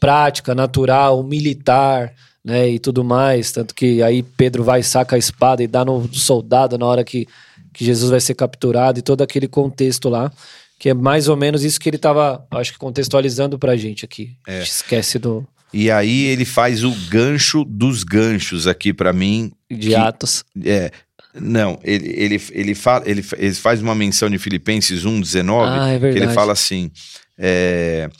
[0.00, 2.12] prática, natural, militar,
[2.44, 6.12] né, e tudo mais, tanto que aí Pedro vai saca a espada e dá no
[6.12, 7.28] soldado na hora que,
[7.72, 10.32] que Jesus vai ser capturado e todo aquele contexto lá,
[10.76, 14.32] que é mais ou menos isso que ele estava, acho que contextualizando pra gente aqui.
[14.44, 19.52] A gente Esquece do E aí ele faz o gancho dos ganchos aqui pra mim.
[19.70, 20.42] de Que- Atos.
[20.64, 20.90] É,
[21.34, 25.98] não, ele, ele, ele, fala, ele, ele faz uma menção de Filipenses 1,19, Ah, é
[25.98, 26.90] que ele fala assim:
[27.38, 28.10] é,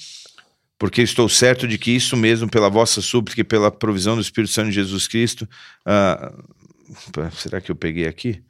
[0.78, 4.52] porque estou certo de que isso mesmo, pela vossa súplica e pela provisão do Espírito
[4.52, 5.48] Santo de Jesus Cristo.
[5.84, 6.32] ah,
[7.32, 8.42] será que eu peguei aqui?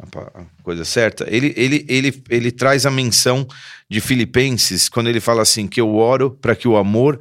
[0.00, 1.26] A coisa certa.
[1.28, 3.46] Ele, ele, ele, ele traz a menção
[3.90, 7.18] de Filipenses quando ele fala assim: que eu oro para que o amor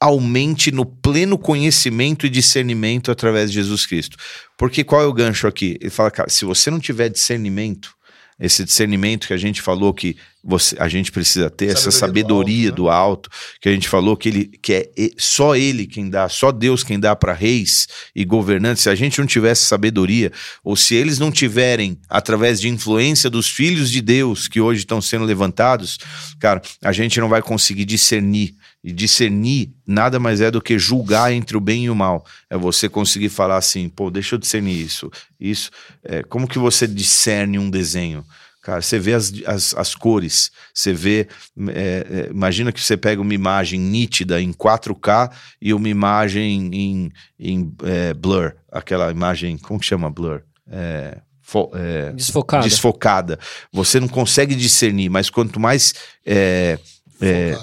[0.00, 4.16] aumente no pleno conhecimento e discernimento através de Jesus Cristo.
[4.56, 5.76] Porque qual é o gancho aqui?
[5.80, 7.94] Ele fala, cara, se você não tiver discernimento,
[8.38, 12.70] esse discernimento que a gente falou que você, a gente precisa ter, essa Sabedoria sabedoria
[12.70, 13.28] do do alto,
[13.60, 16.98] que a gente falou que ele que é só ele quem dá, só Deus quem
[16.98, 18.84] dá para reis e governantes.
[18.84, 20.32] Se a gente não tivesse sabedoria,
[20.64, 25.00] ou se eles não tiverem através de influência dos filhos de Deus que hoje estão
[25.00, 25.98] sendo levantados,
[26.38, 28.54] cara, a gente não vai conseguir discernir.
[28.82, 32.24] E discernir nada mais é do que julgar entre o bem e o mal.
[32.48, 35.10] É você conseguir falar assim, pô, deixa eu discernir isso.
[35.38, 35.70] Isso.
[36.02, 38.24] É, como que você discerne um desenho?
[38.62, 41.26] Cara, você vê as, as, as cores, você vê.
[41.68, 45.30] é, é, imagina que você pega uma imagem nítida em 4K
[45.62, 48.54] e uma imagem em, em é, blur.
[48.70, 49.56] Aquela imagem.
[49.56, 50.42] Como que chama blur?
[50.70, 52.62] É, fo- é, Desfocada.
[52.64, 53.38] desfocada.
[53.72, 55.94] Você não consegue discernir, mas quanto mais.
[56.24, 56.78] é,
[57.20, 57.56] é.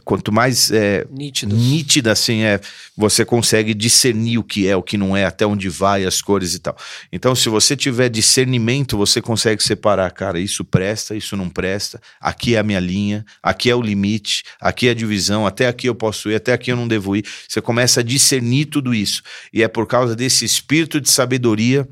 [0.00, 1.54] Quanto mais é, Nítido.
[1.54, 2.60] nítida assim é,
[2.96, 6.54] você consegue discernir o que é, o que não é, até onde vai as cores
[6.54, 6.76] e tal.
[7.12, 12.56] Então, se você tiver discernimento, você consegue separar, cara, isso presta, isso não presta, aqui
[12.56, 15.94] é a minha linha, aqui é o limite, aqui é a divisão, até aqui eu
[15.94, 17.24] posso ir, até aqui eu não devo ir.
[17.48, 19.22] Você começa a discernir tudo isso.
[19.52, 21.88] E é por causa desse espírito de sabedoria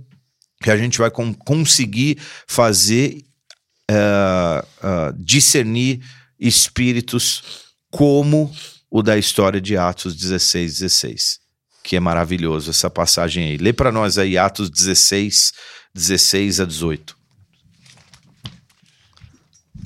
[0.63, 3.23] que a gente vai con- conseguir fazer
[3.91, 6.01] ah, ah, discernir
[6.39, 7.43] espíritos
[7.93, 8.51] como
[8.91, 11.41] o da história de Atos 16, 16.
[11.85, 13.57] Que é maravilhoso essa passagem aí.
[13.59, 15.53] Lê para nós aí Atos 16,
[15.95, 17.17] 16 a 18.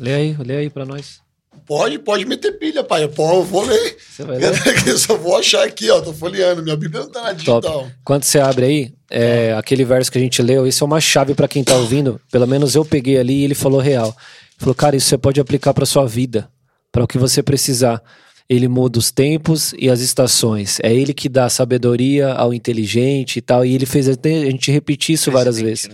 [0.01, 1.21] Lê aí, lê aí pra nós.
[1.67, 3.03] Pode, pode meter pilha, pai.
[3.03, 3.97] Eu vou ler.
[3.99, 4.53] Você vai ler?
[4.87, 6.01] Eu só vou achar aqui, ó.
[6.01, 6.63] Tô folheando.
[6.63, 7.61] Minha Bíblia não tá na digital.
[7.61, 7.93] Top.
[8.05, 11.35] Quando você abre aí, é, aquele verso que a gente leu, isso é uma chave
[11.35, 12.21] pra quem tá ouvindo.
[12.31, 14.09] Pelo menos eu peguei ali e ele falou real.
[14.09, 16.49] Ele falou, cara, isso você pode aplicar pra sua vida,
[16.97, 18.03] pra o que você precisar.
[18.49, 20.79] Ele muda os tempos e as estações.
[20.83, 23.67] É ele que dá sabedoria ao inteligente e tal.
[23.67, 25.91] E ele fez até a gente repetir isso várias vezes.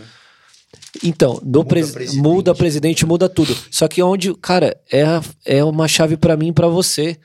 [1.03, 2.23] Então, do Muda pres- presidente.
[2.23, 3.57] muda presidente, muda tudo.
[3.71, 7.17] Só que onde, cara, é, a- é uma chave pra mim e pra você.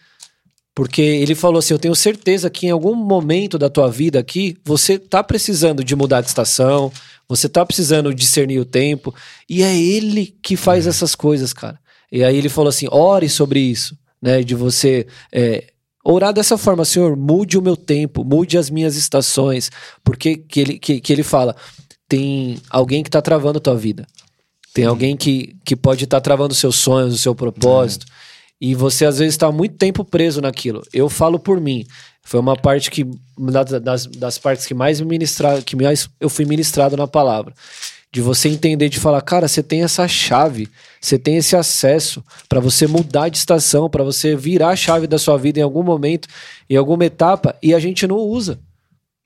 [0.73, 4.57] Porque ele falou assim: Eu tenho certeza que em algum momento da tua vida aqui,
[4.65, 6.91] você tá precisando de mudar de estação,
[7.27, 9.13] você tá precisando discernir o tempo,
[9.49, 11.77] e é ele que faz essas coisas, cara.
[12.11, 14.41] E aí ele falou assim: ore sobre isso, né?
[14.43, 15.65] De você é,
[16.03, 19.69] orar dessa forma, Senhor, mude o meu tempo, mude as minhas estações.
[20.03, 21.55] Porque que ele, que, que ele fala:
[22.07, 24.07] tem alguém que tá travando a tua vida.
[24.73, 28.05] Tem alguém que, que pode estar travando os seus sonhos, o seu propósito.
[28.59, 30.83] E você, às vezes, está muito tempo preso naquilo.
[30.93, 31.85] Eu falo por mim.
[32.23, 33.05] Foi uma parte que.
[33.37, 37.53] Uma das, das partes que mais me ministraram, que mais eu fui ministrado na palavra.
[38.11, 40.69] De você entender, de falar, cara, você tem essa chave,
[40.99, 45.19] você tem esse acesso para você mudar de estação, para você virar a chave da
[45.19, 46.27] sua vida em algum momento,
[46.69, 48.59] em alguma etapa, e a gente não usa.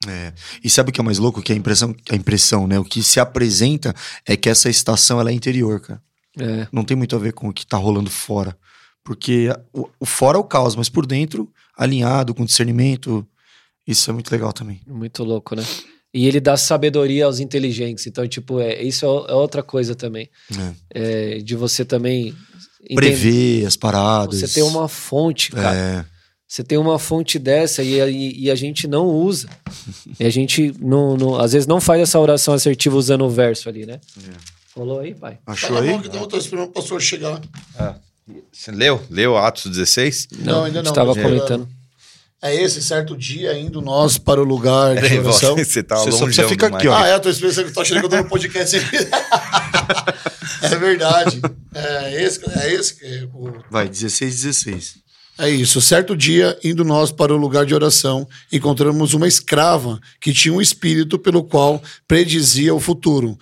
[0.08, 0.34] É.
[0.64, 1.42] E sabe o que é mais louco?
[1.42, 2.80] Que a impressão, a impressão, né?
[2.80, 3.94] O que se apresenta
[4.26, 6.02] é que essa estação ela é interior, cara.
[6.40, 6.68] É.
[6.72, 8.58] Não tem muito a ver com o que tá rolando fora.
[9.04, 13.26] Porque o, o fora é o caos, mas por dentro, alinhado, com discernimento,
[13.86, 14.82] isso é muito legal também.
[14.88, 15.64] Muito louco, né?
[16.14, 18.06] E ele dá sabedoria aos inteligentes.
[18.06, 20.30] Então, tipo, é, isso é é outra coisa também.
[20.94, 21.36] É.
[21.36, 22.36] É, de você também.
[22.96, 24.40] Prever as paradas.
[24.40, 25.76] Você tem uma fonte, cara.
[25.76, 26.06] É,
[26.48, 29.48] Você tem uma fonte dessa e, e- e a gente não usa.
[30.20, 33.70] E a gente, não, não- às vezes, não faz essa oração assertiva usando o verso
[33.70, 34.02] ali, né?
[34.76, 35.38] Falou aí, pai?
[35.46, 36.00] achou na aí?
[36.02, 37.40] que eu tô esperando o pastor chegar.
[38.52, 39.02] Você leu?
[39.10, 40.28] Leu Atos 16?
[40.40, 41.68] Não, ainda a gente não, tava tô comentando.
[42.44, 45.56] É esse certo dia indo nós para o lugar de Peraí, oração.
[45.64, 46.96] você tá Você só longe precisa ficar aqui, ó.
[46.96, 48.78] Ah, é, tô esperando, eu tô achando que eu tô no podcast.
[50.64, 51.40] é verdade.
[51.76, 54.96] É esse, é esse que é o Vai, 16, 16.
[55.38, 55.80] É isso.
[55.82, 60.62] Certo dia, indo nós para o lugar de oração, encontramos uma escrava que tinha um
[60.62, 63.38] espírito pelo qual predizia o futuro.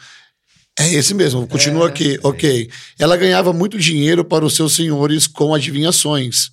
[0.78, 2.20] É esse mesmo, continua aqui.
[2.24, 2.70] Ok.
[2.98, 6.52] Ela ganhava muito dinheiro para os seus senhores com adivinhações.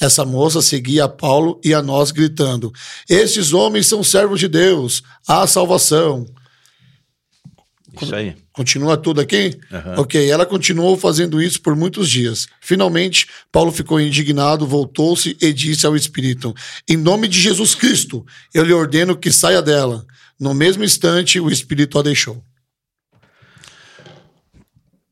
[0.00, 2.72] Essa moça seguia a Paulo e a nós, gritando:
[3.08, 6.26] Estes homens são servos de Deus, há salvação.
[8.00, 8.34] Isso aí.
[8.52, 9.58] Continua tudo aqui?
[9.70, 9.94] Aham.
[9.98, 12.46] Ok, ela continuou fazendo isso por muitos dias.
[12.60, 16.54] Finalmente, Paulo ficou indignado, voltou-se e disse ao Espírito:
[16.88, 18.24] Em nome de Jesus Cristo,
[18.54, 20.06] eu lhe ordeno que saia dela.
[20.38, 22.42] No mesmo instante, o Espírito a deixou.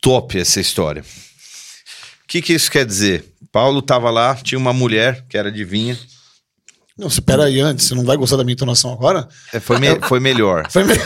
[0.01, 1.02] Top essa história.
[1.02, 3.24] O que, que isso quer dizer?
[3.53, 5.97] Paulo estava lá, tinha uma mulher que era adivinha.
[6.97, 9.29] Não, espera aí antes, você não vai gostar da minha entonação agora?
[9.53, 10.66] É, foi, me- foi melhor.
[10.69, 11.05] Foi melhor.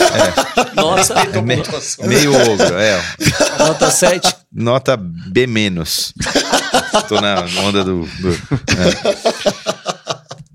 [0.74, 1.62] Nossa, É me-
[2.09, 2.98] meio ogro, é.
[3.59, 4.35] nota 7.
[4.51, 6.14] Nota B menos.
[7.09, 8.06] Tô na onda do.
[8.06, 9.73] do- é.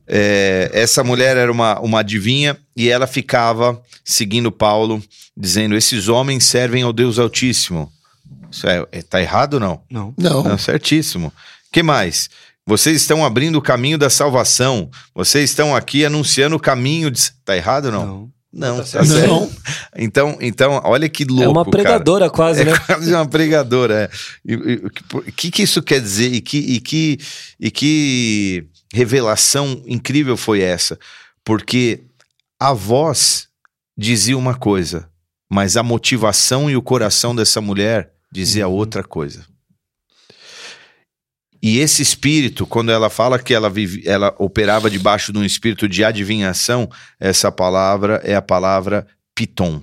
[0.09, 5.03] É, essa mulher era uma, uma adivinha e ela ficava seguindo Paulo,
[5.35, 7.91] dizendo: Esses homens servem ao Deus Altíssimo.
[8.49, 9.81] Isso é, é- tá errado ou não?
[9.89, 10.13] Não.
[10.17, 10.43] Não.
[10.43, 11.31] Não, certíssimo.
[11.71, 12.29] Que mais?
[12.65, 14.89] Vocês estão abrindo o caminho da salvação.
[15.15, 17.31] Vocês estão aqui anunciando o caminho de.
[17.45, 18.05] Tá errado ou não?
[18.05, 18.37] Não.
[18.53, 19.27] Não, Tá tá certo.
[19.27, 19.51] Não.
[19.97, 21.43] Então, então, olha que louco.
[21.43, 21.71] É uma cara.
[21.71, 22.77] pregadora quase, É né?
[22.79, 24.09] quase uma pregadora.
[24.45, 24.55] é.
[24.85, 26.33] O que, por- que que isso quer dizer?
[26.33, 27.17] E que, e, que,
[27.59, 30.97] e que revelação incrível foi essa?
[31.45, 32.03] Porque
[32.59, 33.47] a voz
[33.97, 35.07] dizia uma coisa,
[35.49, 39.45] mas a motivação e o coração dessa mulher dizia outra coisa.
[41.67, 45.85] E esse espírito, quando ela fala que ela, vive, ela operava debaixo de um espírito
[45.85, 46.89] de adivinhação,
[47.19, 49.81] essa palavra é a palavra piton.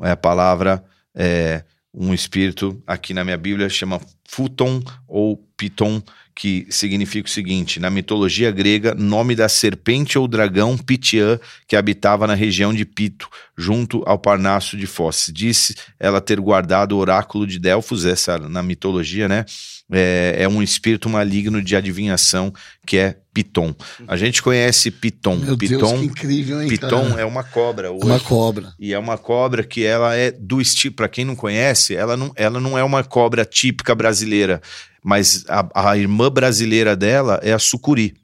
[0.00, 0.82] É a palavra,
[1.14, 6.00] é, um espírito, aqui na minha Bíblia, chama futon ou piton,
[6.34, 12.26] que significa o seguinte: na mitologia grega, nome da serpente ou dragão Pitiã, que habitava
[12.26, 15.30] na região de Pito, junto ao Parnaso de Foz.
[15.30, 19.44] Disse ela ter guardado o oráculo de Delfos, essa na mitologia, né?
[19.90, 22.52] É, é um espírito maligno de adivinhação
[22.86, 23.74] que é Piton.
[24.06, 25.36] A gente conhece Piton.
[25.36, 27.20] Meu Piton, Deus, que incrível, hein, Piton cara?
[27.22, 27.90] é uma cobra.
[27.90, 28.04] hoje.
[28.04, 28.72] Uma cobra.
[28.78, 30.94] E é uma cobra que ela é do estilo.
[30.94, 34.60] Para quem não conhece, ela não, ela não é uma cobra típica brasileira,
[35.02, 38.14] mas a, a irmã brasileira dela é a sucuri.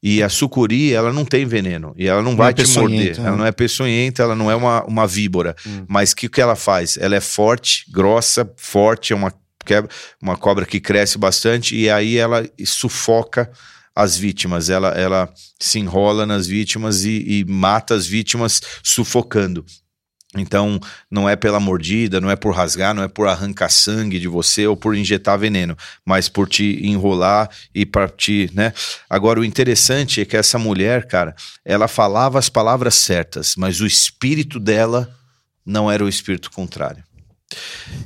[0.00, 1.92] E a sucuri, ela não tem veneno.
[1.96, 3.08] E ela não, vai é te morder.
[3.08, 3.36] peçonhenta, Ela né?
[3.36, 5.56] não é peçonhenta, ela não é uma, uma víbora.
[5.88, 6.96] Mas o que, que ela faz?
[7.00, 9.32] Ela é forte, grossa, forte, é uma,
[9.68, 9.90] quebra,
[10.20, 11.76] uma cobra que cresce bastante.
[11.76, 13.50] E aí ela sufoca
[13.94, 14.70] as vítimas.
[14.70, 19.64] Ela, ela se enrola nas vítimas e, e mata as vítimas sufocando.
[20.36, 20.78] Então,
[21.10, 24.66] não é pela mordida, não é por rasgar, não é por arrancar sangue de você
[24.66, 28.74] ou por injetar veneno, mas por te enrolar e para te, né?
[29.08, 31.34] Agora, o interessante é que essa mulher, cara,
[31.64, 35.10] ela falava as palavras certas, mas o espírito dela
[35.64, 37.02] não era o espírito contrário.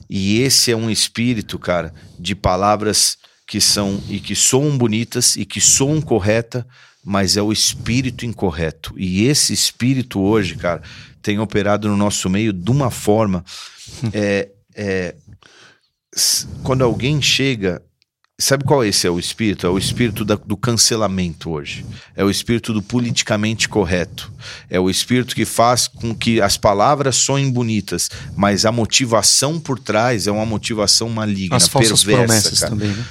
[0.09, 5.45] E esse é um espírito, cara, de palavras que são e que soam bonitas e
[5.45, 6.67] que soam correta,
[7.05, 8.95] mas é o espírito incorreto.
[8.97, 10.83] E esse espírito hoje, cara,
[11.21, 13.45] tem operado no nosso meio de uma forma.
[14.13, 15.15] é, é,
[16.63, 17.83] quando alguém chega.
[18.41, 19.67] Sabe qual esse é o espírito?
[19.67, 21.85] É o espírito da- do cancelamento hoje.
[22.17, 24.33] É o espírito do politicamente correto.
[24.69, 29.79] É o espírito que faz com que as palavras soem bonitas, mas a motivação por
[29.79, 32.27] trás é uma motivação maligna, As falsas perversa.
[32.27, 33.05] promessas cara também, né?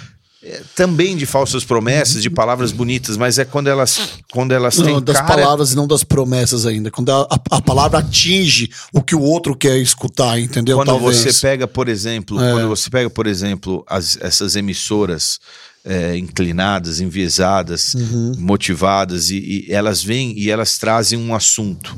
[0.75, 3.99] Também de falsas promessas, de palavras bonitas, mas é quando elas,
[4.31, 5.27] quando elas Não, têm das cara...
[5.35, 6.89] palavras e não das promessas ainda.
[6.89, 10.77] Quando a, a- a palavra atinge o que o outro quer escutar, entendeu?
[10.77, 11.17] Quando Talvez.
[11.17, 12.51] você pega, por exemplo, É.
[12.53, 15.39] quando você pega, por exemplo, as- essas emissoras
[15.83, 18.33] é, inclinadas, enviesadas, Uhum.
[18.37, 21.97] motivadas, e, e elas vêm e elas trazem um assunto.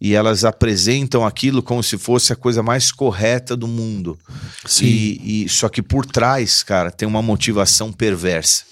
[0.00, 4.18] E elas apresentam aquilo como se fosse a coisa mais correta do mundo.
[4.64, 4.86] Sim.
[4.86, 8.64] E, e- só que por trás, cara, tem uma motivação perversa.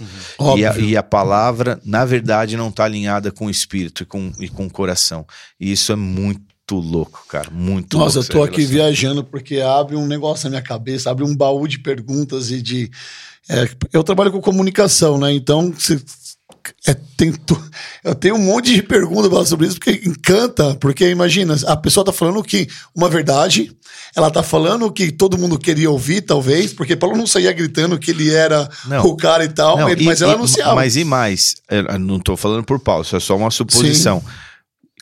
[0.57, 4.33] E, a, e a palavra, na verdade, não está alinhada com o espírito e com,
[4.41, 5.27] e com o coração.
[5.61, 6.41] E isso é muito
[6.71, 7.51] louco, cara.
[7.51, 8.33] Muito Nossa, eu louco.
[8.33, 8.75] tô essa aqui relação.
[8.87, 12.91] viajando porque abre um negócio na minha cabeça, abre um baú de perguntas e de.
[13.49, 15.33] é, eu trabalho com comunicação, né?
[15.33, 16.03] Então, se,
[16.87, 17.61] é, tem tu-
[18.05, 22.13] eu tenho um monte de perguntas sobre isso porque encanta, porque imagina, a pessoa tá
[22.13, 23.77] falando que uma verdade,
[24.17, 27.99] ela tá falando o que todo mundo queria ouvir, talvez, porque Paulo não saía gritando
[27.99, 29.05] que ele era Não.
[29.07, 30.75] o cara e tal, Não, mas, e- mas ela e- anunciava.
[30.75, 31.57] Mas e mais?
[31.71, 34.23] Eu não tô falando por Paulo, isso é só uma suposição.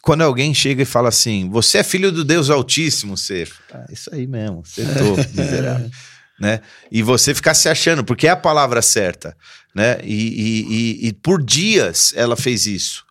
[0.03, 3.47] Quando alguém chega e fala assim, você é filho do Deus Altíssimo, você.
[3.73, 5.91] Ah, isso aí mesmo, acertou, miserável.
[6.39, 6.61] Né?
[6.93, 9.37] E você ficar se achando, porque é a palavra certa.
[9.75, 9.99] Né?
[10.03, 10.67] E, e-
[11.05, 13.05] e- e por dias ela fez isso.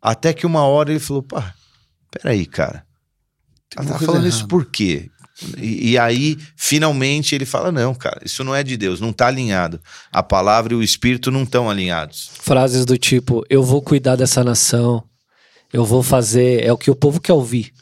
[0.00, 1.52] Até que uma hora ele falou: pá,
[2.10, 2.84] peraí, cara.
[3.76, 4.48] Ela tá falando isso errada.
[4.48, 5.10] por quê?
[5.58, 9.26] E, e aí, finalmente, ele fala: não, cara, isso não é de Deus, não tá
[9.26, 9.80] alinhado.
[10.12, 12.30] A palavra e o espírito não estão alinhados.
[12.40, 15.02] Frases do tipo, eu vou cuidar dessa nação,
[15.72, 17.72] eu vou fazer, é o que o povo quer ouvir.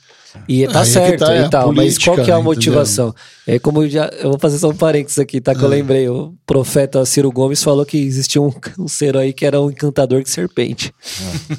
[0.48, 2.40] E tá Aí é certo tá, é e a tal, mas qual que é a
[2.40, 3.14] política, motivação?
[3.46, 5.54] É como eu já, eu vou fazer só um parênteses aqui, tá?
[5.54, 9.44] Que eu lembrei, o profeta Ciro Gomes falou que existia um, um ser aí que
[9.44, 10.92] era um encantador de serpente.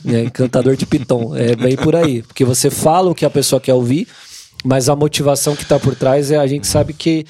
[0.05, 1.35] É, encantador de piton.
[1.35, 2.23] É bem por aí.
[2.23, 4.07] Porque você fala o que a pessoa quer ouvir,
[4.63, 7.25] mas a motivação que tá por trás é a gente sabe que,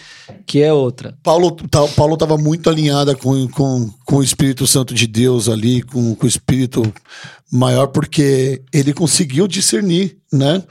[0.45, 1.15] que é outra.
[1.23, 5.81] Paulo tá, Paulo estava muito alinhada com, com, com o Espírito Santo de Deus ali,
[5.81, 6.81] com, com o Espírito
[7.51, 10.63] maior, porque ele conseguiu discernir, né?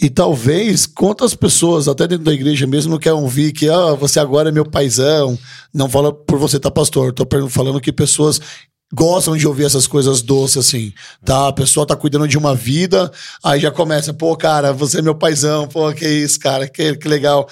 [0.00, 4.50] E talvez quantas pessoas, até dentro da igreja mesmo, querem ouvir que ah, você agora
[4.50, 5.38] é meu paizão.
[5.72, 7.12] Não fala por você tá pastor.
[7.12, 8.40] Tô falando que pessoas
[8.92, 10.92] gostam de ouvir essas coisas doces assim,
[11.24, 11.48] tá?
[11.48, 13.10] A pessoa tá cuidando de uma vida,
[13.42, 17.08] aí já começa, pô, cara, você é meu paizão, pô, que isso, cara, que, que
[17.08, 17.48] legal.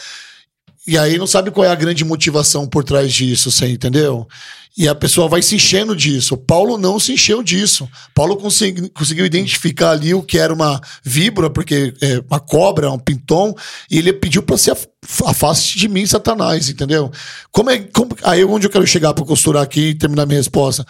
[0.86, 4.28] E aí não sabe qual é a grande motivação por trás disso, você entendeu?
[4.76, 6.36] E a pessoa vai se enchendo disso.
[6.36, 7.88] Paulo não se encheu disso.
[8.12, 12.98] Paulo consegui- conseguiu identificar ali o que era uma víbora, porque é uma cobra, um
[12.98, 13.54] pintom,
[13.88, 14.88] e ele pediu para se af-
[15.26, 17.08] afaste de mim, Satanás, entendeu?
[17.52, 20.84] Como é, como, aí onde eu quero chegar para costurar aqui e terminar minha resposta,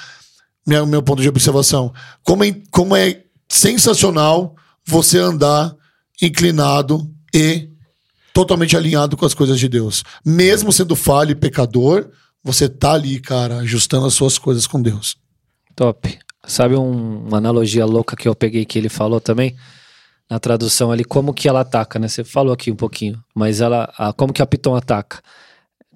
[0.66, 1.92] minha, meu ponto de observação.
[2.22, 4.54] Como é, como é sensacional
[4.86, 5.74] você andar
[6.22, 7.68] inclinado e
[8.32, 10.02] totalmente alinhado com as coisas de Deus.
[10.24, 12.08] Mesmo sendo falho e pecador,
[12.44, 15.16] você tá ali, cara, ajustando as suas coisas com Deus.
[15.74, 16.18] Top.
[16.46, 19.56] Sabe um- uma analogia louca que eu peguei que ele falou também?
[20.30, 22.06] Na tradução ali, como que ela ataca, né?
[22.08, 25.20] Você falou aqui um pouquinho, mas ela, a- como que a Piton ataca?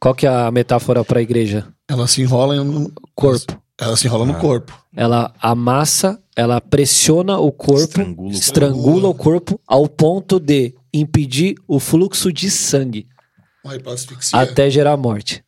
[0.01, 1.67] Qual que é a metáfora para a igreja?
[1.89, 3.61] Ela se enrola no Corpo.
[3.81, 4.77] Ela se enrola no corpo.
[4.97, 11.55] Ela amassa, ela pressiona o corpo, Estrangula o estrangula o corpo ao ponto de impedir
[11.67, 13.07] o fluxo de sangue
[14.37, 15.45] até gerar morte.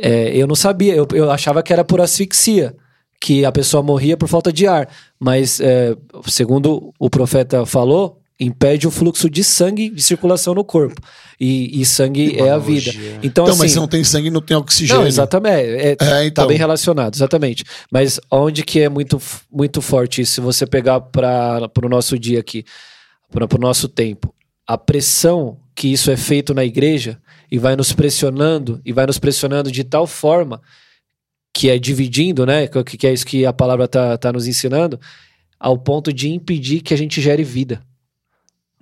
[0.00, 2.74] É, eu não sabia, eu, eu achava que era por asfixia,
[3.20, 4.88] que a pessoa morria por falta de ar.
[5.18, 5.96] Mas, é,
[6.26, 11.00] segundo o profeta falou, impede o fluxo de sangue de circulação no corpo.
[11.40, 12.90] E, e sangue é a vida.
[13.22, 13.68] Então, Então, mas assim.
[13.68, 15.00] se não tem sangue, não tem oxigênio.
[15.00, 15.68] Não, exatamente.
[15.68, 16.46] É, É, Tá então.
[16.46, 17.64] bem relacionado, exatamente.
[17.90, 19.20] Mas onde que é muito,
[19.50, 20.34] muito forte isso?
[20.34, 22.64] Se você pegar para o nosso dia aqui,
[23.30, 24.32] para o nosso tempo,
[24.66, 27.18] a pressão que isso é feito na igreja
[27.50, 30.60] e vai nos pressionando e vai nos pressionando de tal forma
[31.52, 32.66] que é dividindo, né?
[32.66, 35.00] Que, que é isso que a palavra tá, tá nos ensinando,
[35.58, 37.82] ao ponto de impedir que a gente gere vida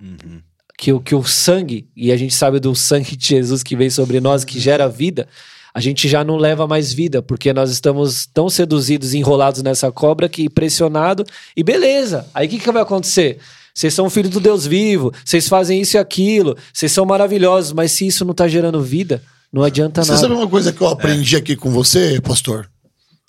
[0.01, 0.41] Uhum.
[0.77, 3.89] que o, que o sangue, e a gente sabe do sangue de Jesus que vem
[3.89, 5.27] sobre nós, que gera vida,
[5.73, 10.29] a gente já não leva mais vida, porque nós estamos tão seduzidos, enrolados nessa cobra,
[10.29, 11.25] que pressionado,
[11.55, 12.27] e beleza.
[12.33, 13.39] Aí o que, que vai acontecer?
[13.77, 17.91] Vocês são filhos do Deus vivo, vocês fazem isso e aquilo, vocês são maravilhosos, mas
[17.91, 19.21] se isso não tá gerando vida,
[19.53, 20.21] não adianta Você nada.
[20.23, 22.67] sabe uma coisa que eu aprendi aqui com você, pastor?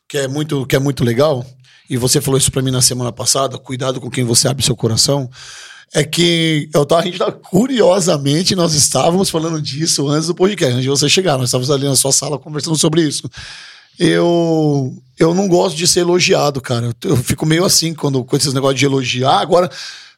[0.08, 1.44] Que é muito, que é muito legal?
[1.90, 4.74] E você falou isso pra mim na semana passada, cuidado com quem você abre seu
[4.74, 5.28] coração.
[5.92, 10.72] É que eu tava, a gente tava, curiosamente, nós estávamos falando disso antes do podcast,
[10.72, 11.36] antes de você chegar.
[11.36, 13.28] Nós estávamos ali na sua sala conversando sobre isso.
[13.98, 16.86] Eu, eu não gosto de ser elogiado, cara.
[16.86, 19.40] Eu, eu fico meio assim quando com esses negócios de elogiar.
[19.40, 19.70] Agora,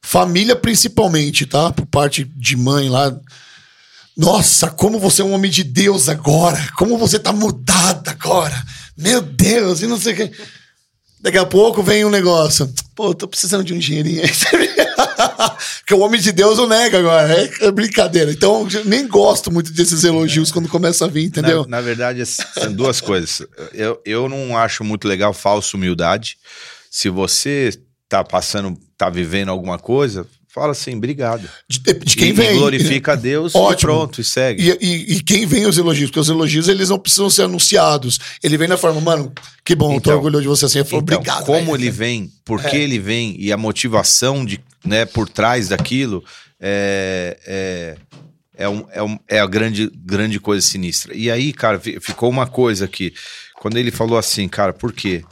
[0.03, 1.73] família principalmente, tá?
[1.73, 3.15] Por parte de mãe lá.
[4.17, 6.59] Nossa, como você é um homem de Deus agora.
[6.77, 8.61] Como você tá mudado agora.
[8.97, 10.33] Meu Deus, e não sei o que.
[11.21, 12.73] Daqui a pouco vem um negócio.
[12.95, 14.31] Pô, tô precisando de um dinheirinho aí.
[15.81, 17.33] Porque o homem de Deus não nega agora.
[17.33, 18.31] É, é brincadeira.
[18.31, 21.63] Então, eu nem gosto muito desses elogios quando começa a vir, entendeu?
[21.65, 23.43] Na, na verdade, são duas coisas.
[23.73, 26.39] Eu, eu não acho muito legal falsa humildade.
[26.91, 27.71] Se você
[28.11, 31.49] tá passando, tá vivendo alguma coisa, fala assim, obrigado.
[31.69, 32.51] De, de quem e, vem.
[32.51, 33.73] E glorifica a Deus Ótimo.
[33.73, 34.77] e pronto, e segue.
[34.81, 36.11] E, e- e quem vem os elogios?
[36.11, 38.19] Porque os elogios, eles não precisam ser anunciados.
[38.43, 39.33] Ele vem na forma, mano,
[39.65, 40.81] que bom, tô Então, orgulhoso de você assim.
[40.81, 41.47] Eu falo, Então, obrigado.
[41.47, 42.81] como velho." ele vem, por que É.
[42.81, 46.23] ele vem e a motivação de, né, por trás daquilo
[46.61, 51.15] é, é, é, um- é, um- é a grande, grande coisa sinistra.
[51.17, 53.15] E aí, cara, fi- ficou uma coisa aqui.
[53.61, 55.23] Quando ele falou assim, cara, por quê?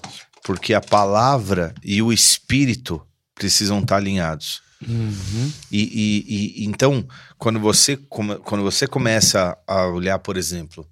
[0.48, 4.62] Porque a palavra e o espírito precisam estar alinhados.
[5.70, 7.06] E, e- e- então,
[7.36, 10.88] quando você, quando você começa a olhar, por exemplo,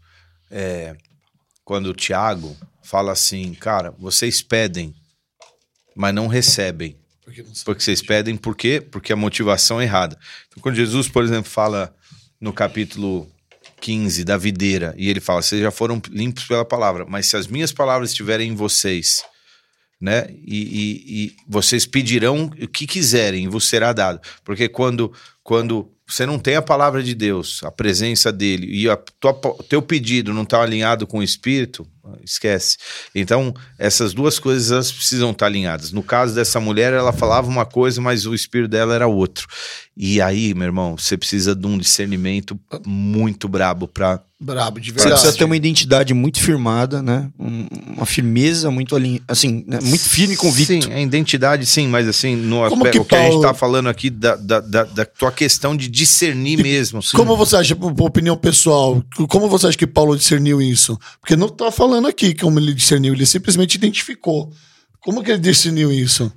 [0.51, 0.95] é,
[1.65, 4.95] quando o Tiago fala assim, cara, vocês pedem,
[5.95, 6.95] mas não recebem.
[7.24, 7.51] Porque não.
[7.65, 8.83] Porque vocês pedem por quê?
[8.83, 10.19] Porque a motivação é errada.
[10.49, 11.97] Então, quando Jesus, por exemplo, fala
[12.39, 13.27] no capítulo
[13.81, 17.47] 15 da videira, e ele fala: vocês já foram limpos pela palavra, mas se as
[17.47, 19.24] minhas palavras estiverem em vocês,
[20.01, 20.27] né?
[20.44, 24.20] E, e- e vocês pedirão o que quiserem vos será dado.
[24.44, 25.12] Porque quando,
[25.43, 28.97] quando você não tem a palavra de Deus, a presença dele, e o
[29.68, 31.86] teu pedido não está alinhado com o Espírito,
[32.24, 32.77] esquece.
[33.15, 35.93] Então, essas duas coisas elas precisam estar alinhadas.
[35.93, 39.47] No caso dessa mulher, ela falava uma coisa, mas o espírito dela era outro.
[39.97, 44.97] E aí, meu irmão, você precisa de um discernimento muito brabo para Brabo, de Você
[44.97, 45.15] verdade.
[45.15, 47.31] precisa ter uma identidade muito firmada, né?
[47.39, 47.66] Um-
[47.97, 49.78] uma firmeza muito ali, assim, né?
[49.83, 50.74] muito firme e convicto.
[50.85, 53.43] Sim, a identidade, sim, mas assim, no Como aspecto, que o que a gente Paulo-
[53.49, 57.01] tá falando aqui da, da, da, da tua questão de discernir mesmo.
[57.15, 60.99] Como você acha, opinião pessoal, como você acha que Paulo discerniu isso?
[61.19, 64.52] Porque não tá falando aqui como ele discerniu, ele simplesmente identificou.
[65.01, 66.32] Como que ele discerniu isso?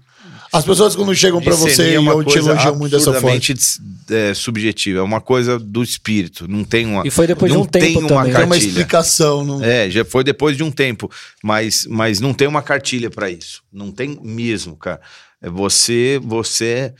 [0.51, 3.13] As pessoas quando chegam pra você e é uma eu te coisa elogiam muito dessa
[3.13, 3.39] forma.
[4.09, 7.65] é, subjetiva, é uma coisa do espírito, não tem uma E foi depois de um
[7.65, 8.07] tempo também.
[8.07, 8.67] Tem uma cartilha.
[8.67, 9.45] explicação.
[9.45, 9.63] Não...
[9.63, 11.09] É, já foi depois de um tempo,
[11.43, 13.61] mas, mas não tem uma cartilha pra isso.
[13.71, 14.99] Não tem mesmo, cara.
[15.41, 16.93] É você, você,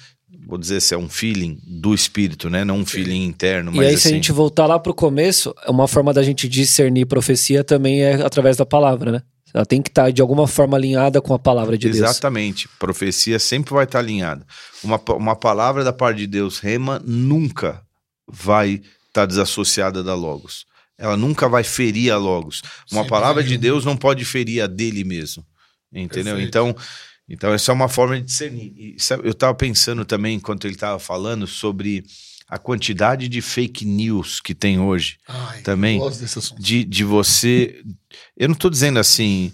[0.47, 2.65] vou dizer se é um feeling do espírito, né?
[2.65, 5.53] Não um feeling interno, E mas aí, assim, se a gente voltar lá pro começo,
[5.67, 9.21] uma forma da gente discernir profecia também é através da palavra, né?
[9.53, 11.97] Ela tem que estar de alguma forma alinhada com a palavra de Deus.
[11.97, 12.67] Exatamente.
[12.79, 14.45] Profecia sempre vai estar alinhada.
[14.83, 17.81] Uma, uma palavra da parte de Deus, rema, nunca
[18.27, 20.65] vai estar desassociada da Logos.
[20.97, 22.61] Ela nunca vai ferir a Logos.
[22.91, 23.57] Uma Sempre palavra de.
[23.57, 25.43] Deus não pode ferir a dele mesmo.
[25.91, 26.35] Entendeu?
[26.35, 26.47] Perfeito.
[26.47, 26.75] Então,
[27.29, 28.73] então, essa é uma forma de discernir.
[28.75, 32.03] E sabe, eu estava pensando também, enquanto ele estava falando, sobre
[32.47, 35.99] a quantidade de fake news que tem hoje Ai, também.
[36.57, 37.83] De, de você.
[38.35, 39.53] Eu não tô dizendo assim.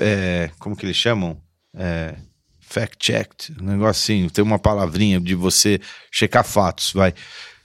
[0.00, 1.40] é, como que eles chamam?
[1.72, 2.16] É,
[2.60, 3.54] fact-checked.
[3.60, 4.28] Um negócio assim.
[4.28, 5.80] Tem uma palavrinha de você
[6.10, 7.14] checar fatos, vai.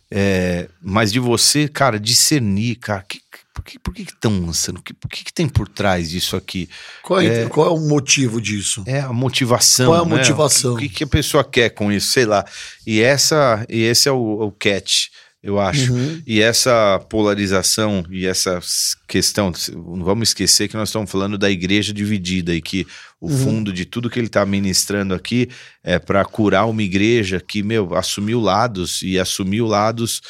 [0.09, 3.03] É, mas de você, cara, discernir, cara.
[3.07, 3.19] Que,
[3.53, 4.81] por que por que estão lançando?
[4.81, 6.69] Que- Por que, que tem por trás disso aqui?
[7.03, 7.49] Qual é, É.
[7.49, 8.83] qual é o motivo disso?
[8.85, 9.87] É a motivação.
[9.87, 10.15] Qual é a né?
[10.15, 10.75] motivação?
[10.75, 12.11] O que, que a pessoa quer com isso?
[12.11, 12.45] Sei lá.
[12.85, 15.07] E, essa, e esse é o, o catch,
[15.41, 15.93] eu acho.
[15.93, 16.21] Uhum.
[16.25, 18.59] E essa polarização e essa
[19.07, 22.85] questão, não vamos esquecer que nós estamos falando da igreja dividida e que
[23.21, 23.37] o Uhum.
[23.37, 25.49] fundo de tudo que ele está ministrando aqui
[25.83, 30.21] é para curar uma igreja que, meu, assumiu lados e assumiu lados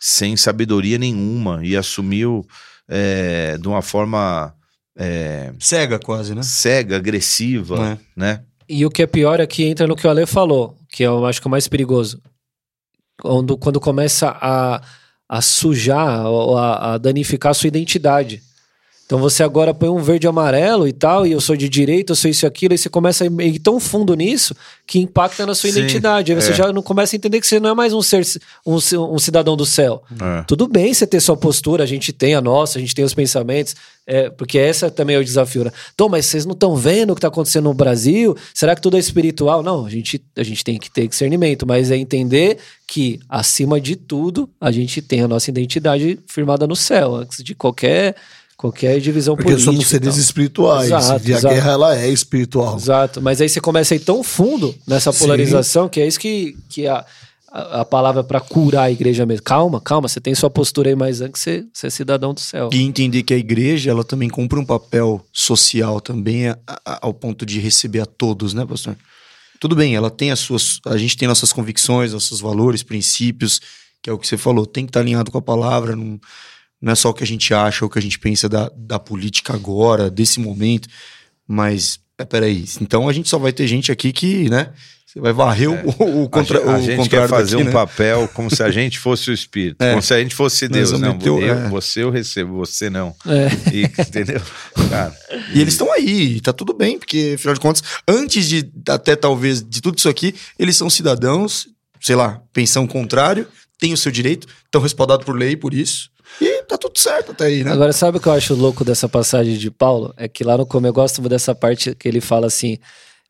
[0.00, 2.44] sem sabedoria nenhuma e assumiu
[2.88, 4.52] é, de uma forma
[4.96, 6.42] é, Cega quase, né?
[6.42, 7.98] cega, agressiva, Né?
[8.16, 8.40] né?
[8.68, 11.26] E o que é pior é que entra no que o Ale falou, que eu
[11.26, 12.20] acho que é o mais perigoso.
[13.22, 14.82] Quando, quando começa a,
[15.28, 18.42] a sujar, ou a, a danificar a sua identidade.
[19.04, 22.12] Então você agora põe um verde e amarelo e tal, e eu sou de direita,
[22.12, 24.56] eu sou isso e aquilo, e você começa a ir tão fundo nisso
[24.86, 26.32] que impacta na sua Sim, identidade.
[26.32, 26.54] Aí você é.
[26.54, 28.24] já não começa a entender que você não é mais um ser
[28.64, 30.02] um, um cidadão do céu.
[30.20, 30.44] É.
[30.44, 33.14] Tudo bem você ter sua postura, a gente tem a nossa, a gente tem os
[33.14, 33.74] pensamentos,
[34.06, 35.64] é, porque essa também é o desafio.
[35.64, 35.72] Né?
[35.96, 38.36] Tom, mas vocês não estão vendo o que está acontecendo no Brasil?
[38.54, 39.62] Será que tudo é espiritual?
[39.62, 43.94] Não, a gente, a gente tem que ter discernimento, mas é entender que, acima de
[43.94, 48.16] tudo, a gente tem a nossa identidade firmada no céu, antes de qualquer,
[48.62, 49.72] qualquer divisão Porque política.
[49.72, 50.86] somos e seres espirituais.
[50.90, 51.54] Exato, e a exato.
[51.54, 52.76] guerra, ela é espiritual.
[52.76, 55.18] Exato, mas aí você começa a ir tão fundo nessa Sim.
[55.18, 57.04] polarização que é isso que, que a,
[57.50, 59.42] a, a palavra para curar a igreja mesmo.
[59.42, 62.70] Calma, calma, você tem sua postura aí, mas antes você, você é cidadão do céu.
[62.72, 67.12] E entender que a igreja, ela também cumpre um papel social também a- a- ao
[67.12, 68.96] ponto de receber a todos, né, pastor?
[69.60, 70.78] Tudo bem, ela tem as suas.
[70.86, 73.60] A gente tem nossas convicções, nossos valores, princípios,
[74.00, 76.18] que é o que você falou, tem que estar alinhado com a palavra, não,
[76.82, 78.70] não é só o que a gente acha ou o que a gente pensa da,
[78.76, 80.88] da política agora, desse momento,
[81.46, 82.00] mas.
[82.18, 84.70] É, peraí, então a gente só vai ter gente aqui que, né?
[85.06, 86.62] Você vai varrer o, o, contra, É.
[86.62, 87.72] a gente, a o gente contrário quer fazer daqui, um né?
[87.72, 89.90] papel como se a gente fosse o Espírito, É.
[89.90, 90.92] como se a gente fosse Deus.
[90.92, 91.68] Não, meter o- eu, é.
[91.68, 93.14] você eu recebo, você não.
[93.26, 93.48] É.
[93.74, 94.40] E, entendeu?
[94.88, 95.14] Cara,
[95.52, 99.14] E eles estão aí, e tá tudo bem, porque, afinal de contas, antes de até
[99.14, 101.66] talvez de tudo isso aqui, eles são cidadãos,
[102.00, 103.46] sei lá, pensão contrário,
[103.78, 106.10] têm o seu direito, estão respaldados por lei por isso.
[106.40, 107.72] E tá tudo certo até aí, né?
[107.72, 110.12] Agora, sabe o que eu acho louco dessa passagem de Paulo?
[110.16, 112.78] É que lá no começo eu gosto dessa parte que ele fala assim: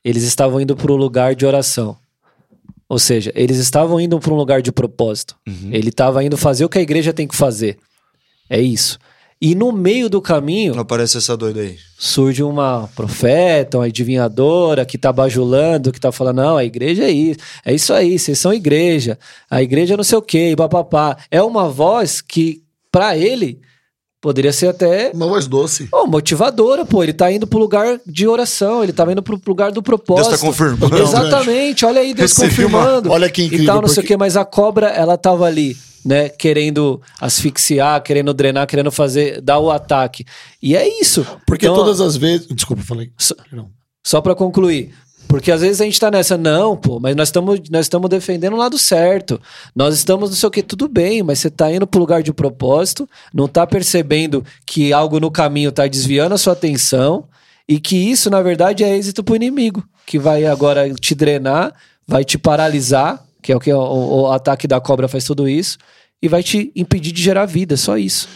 [0.05, 1.97] eles estavam indo para um lugar de oração.
[2.89, 5.35] Ou seja, eles estavam indo para um lugar de propósito.
[5.71, 7.79] Ele estava indo fazer o que a igreja tem que fazer.
[8.51, 8.99] É isso.
[9.45, 11.77] E no meio do caminho aparece essa doida aí.
[11.99, 17.11] surge uma profeta, uma adivinhadora que tá bajulando, que tá falando, não, a igreja é
[17.11, 19.19] isso, é isso aí, vocês são igreja,
[19.51, 21.17] a igreja não sei o quê, e papapá.
[21.29, 22.62] É uma voz que,
[22.93, 23.59] pra ele,
[24.21, 25.89] poderia ser até Uma voz doce.
[25.93, 27.03] oh, motivadora, pô.
[27.03, 30.29] Ele tá indo pro lugar de oração, ele tá indo pro lugar do propósito.
[30.29, 30.95] Deus tá confirmando.
[31.03, 33.11] Exatamente, olha aí, Deus Recebi uma- confirmando.
[33.11, 35.45] Olha que incrível, E tal, não sei o porque- quê, mas a cobra, ela tava
[35.47, 40.25] ali, né, querendo asfixiar, querendo drenar, querendo fazer, dar o ataque.
[40.63, 41.27] E é isso.
[41.47, 42.47] Porque Então, todas as vezes.
[42.49, 43.11] Desculpa, eu falei.
[44.05, 44.93] Só- pra concluir.
[45.29, 48.53] Porque às vezes a gente tá nessa, não, pô, mas nós estamos nós estamos defendendo
[48.53, 49.41] o lado certo.
[49.75, 52.33] Nós estamos não sei o que, tudo bem, mas você tá indo pro lugar de
[52.33, 57.25] propósito, não tá percebendo que algo no caminho tá desviando a sua atenção
[57.69, 61.73] e que isso, na verdade, é êxito pro inimigo, que vai agora te drenar,
[62.07, 65.79] vai te paralisar, que é o que o, o ataque da cobra faz tudo isso,
[66.21, 68.29] e vai te impedir de gerar vida, só isso.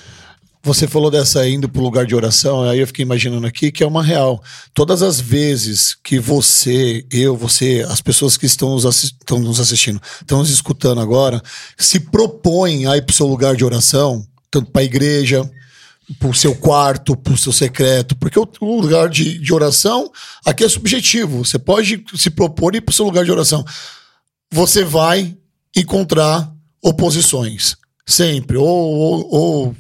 [0.67, 3.87] Você falou dessa indo pro lugar de oração, aí eu fiquei imaginando aqui que é
[3.87, 4.43] uma real.
[4.75, 10.03] Todas as vezes que você, eu, você, as pessoas que estão nos, estão nos assistindo,
[10.21, 11.41] estão nos escutando agora,
[11.79, 15.49] se propõem a ir pro seu lugar de oração, tanto para a igreja,
[16.19, 20.11] pro seu quarto, pro seu secreto, porque o, o lugar de, de oração
[20.45, 21.45] aqui é subjetivo.
[21.45, 23.65] Você pode se propor ir pro seu lugar de oração.
[24.53, 25.37] Você vai
[25.77, 26.53] encontrar
[26.83, 27.77] oposições.
[28.05, 28.57] Sempre.
[28.57, 29.77] Ou- ou- ou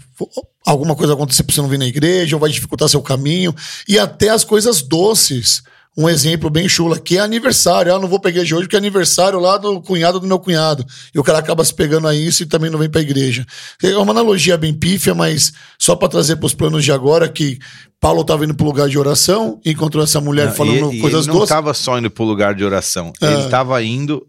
[0.66, 3.54] alguma coisa acontecer pra você não vir na igreja, ou vai dificultar seu caminho.
[3.88, 5.62] E até as coisas doces.
[5.98, 7.94] Um exemplo bem chula, que é aniversário.
[7.94, 10.84] Ah, não vou pra igreja hoje porque é aniversário lá do cunhado do meu cunhado.
[11.14, 13.46] E o cara acaba se pegando a isso e também não vem pra igreja.
[13.82, 17.58] É uma analogia bem pífia, mas só pra trazer pros planos de agora que
[17.98, 21.28] Paulo tava indo pro lugar de oração, encontrou essa mulher Não, falando e, coisas ele
[21.28, 21.44] não doces.
[21.44, 23.10] estava só indo pro lugar de oração.
[23.22, 23.32] É.
[23.32, 24.26] Ele estava indo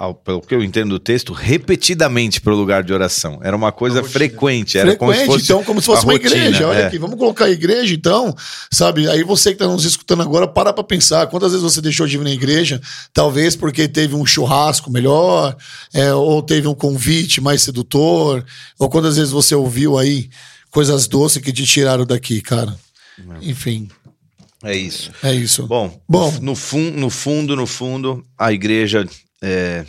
[0.00, 3.38] ao, pelo que eu entendo do texto, repetidamente para o lugar de oração.
[3.42, 4.78] Era uma coisa frequente.
[4.78, 6.66] Era Frequente, como se fosse então, como se fosse uma rotina, igreja.
[6.66, 6.86] Olha é.
[6.86, 8.34] aqui, vamos colocar a igreja, então,
[8.72, 9.06] sabe?
[9.10, 11.26] Aí você que está nos escutando agora, para pra pensar.
[11.26, 12.80] Quantas vezes você deixou de vir na igreja?
[13.12, 15.54] Talvez porque teve um churrasco melhor,
[15.92, 18.42] é, ou teve um convite mais sedutor,
[18.78, 20.30] ou quantas vezes você ouviu aí
[20.70, 22.74] coisas doces que te tiraram daqui, cara.
[23.42, 23.86] Enfim,
[24.64, 25.10] É isso.
[25.22, 25.66] é isso.
[25.66, 26.32] Bom, Bom.
[26.40, 29.06] No, fun, no fundo, no fundo, a igreja
[29.42, 29.84] é,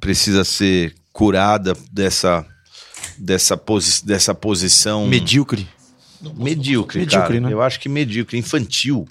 [0.00, 2.44] precisa ser curada dessa,
[3.18, 5.66] dessa, posi dessa posição Medíocre.
[6.36, 7.40] medíocre, Medíocre, cara.
[7.40, 7.52] né?
[7.52, 9.08] Eu acho que medíocre, infantil.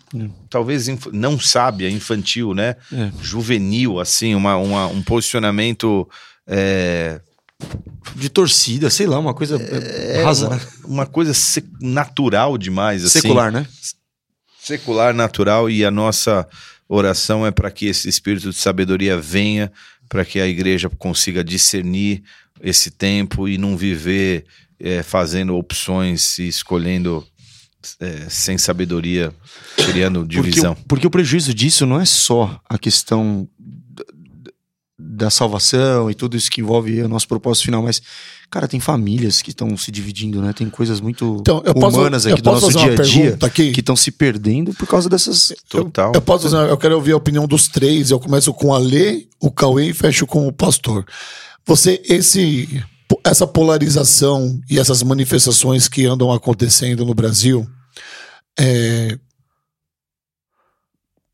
[0.49, 2.76] Talvez inf- não sábia, infantil, né?
[2.94, 3.11] É.
[3.22, 6.07] Juvenil, assim, uma, uma- um posicionamento
[6.48, 7.19] é,
[8.15, 11.34] De torcida, sei lá, uma coisa é, rasa, uma, uma coisa
[11.81, 13.19] natural demais, assim.
[13.22, 13.68] Secular, né?
[14.61, 16.48] secular, natural, e a nossa
[16.89, 19.72] oração é para que esse espírito de sabedoria venha,
[20.09, 22.23] para que a igreja consiga discernir
[22.61, 24.45] esse tempo e não viver
[24.80, 27.26] é, fazendo opções e escolhendo
[27.99, 29.34] é, sem sabedoria,
[29.76, 30.73] criando Porque, divisão.
[30.73, 34.03] o- porque o prejuízo disso não é só a questão da,
[34.97, 38.01] da salvação e tudo isso que envolve o nosso propósito final, mas,
[38.49, 40.53] cara, tem famílias que estão se dividindo, né?
[40.53, 43.38] Tem coisas muito Então, eu posso, humanas eu aqui do posso nosso dia a dia
[43.41, 43.72] aqui?
[43.72, 45.53] que estão se perdendo por causa dessas.
[45.69, 46.11] Total.
[46.15, 48.10] Eu posso fazer, eu quero ouvir a opinião dos três.
[48.10, 51.06] Eu começo com a Lê, o Cauê e fecho com o pastor.
[51.65, 52.84] Você, esse,
[53.24, 57.68] essa polarização e essas manifestações que andam acontecendo no Brasil,
[58.57, 59.18] é,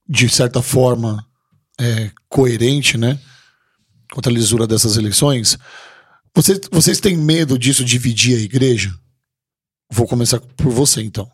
[0.09, 1.23] de certa forma,
[1.79, 3.19] é, coerente, né?
[4.11, 5.57] Contra a lisura dessas eleições.
[6.35, 8.93] Vocês, vocês têm medo disso dividir a igreja?
[9.91, 11.29] Vou começar por você, então.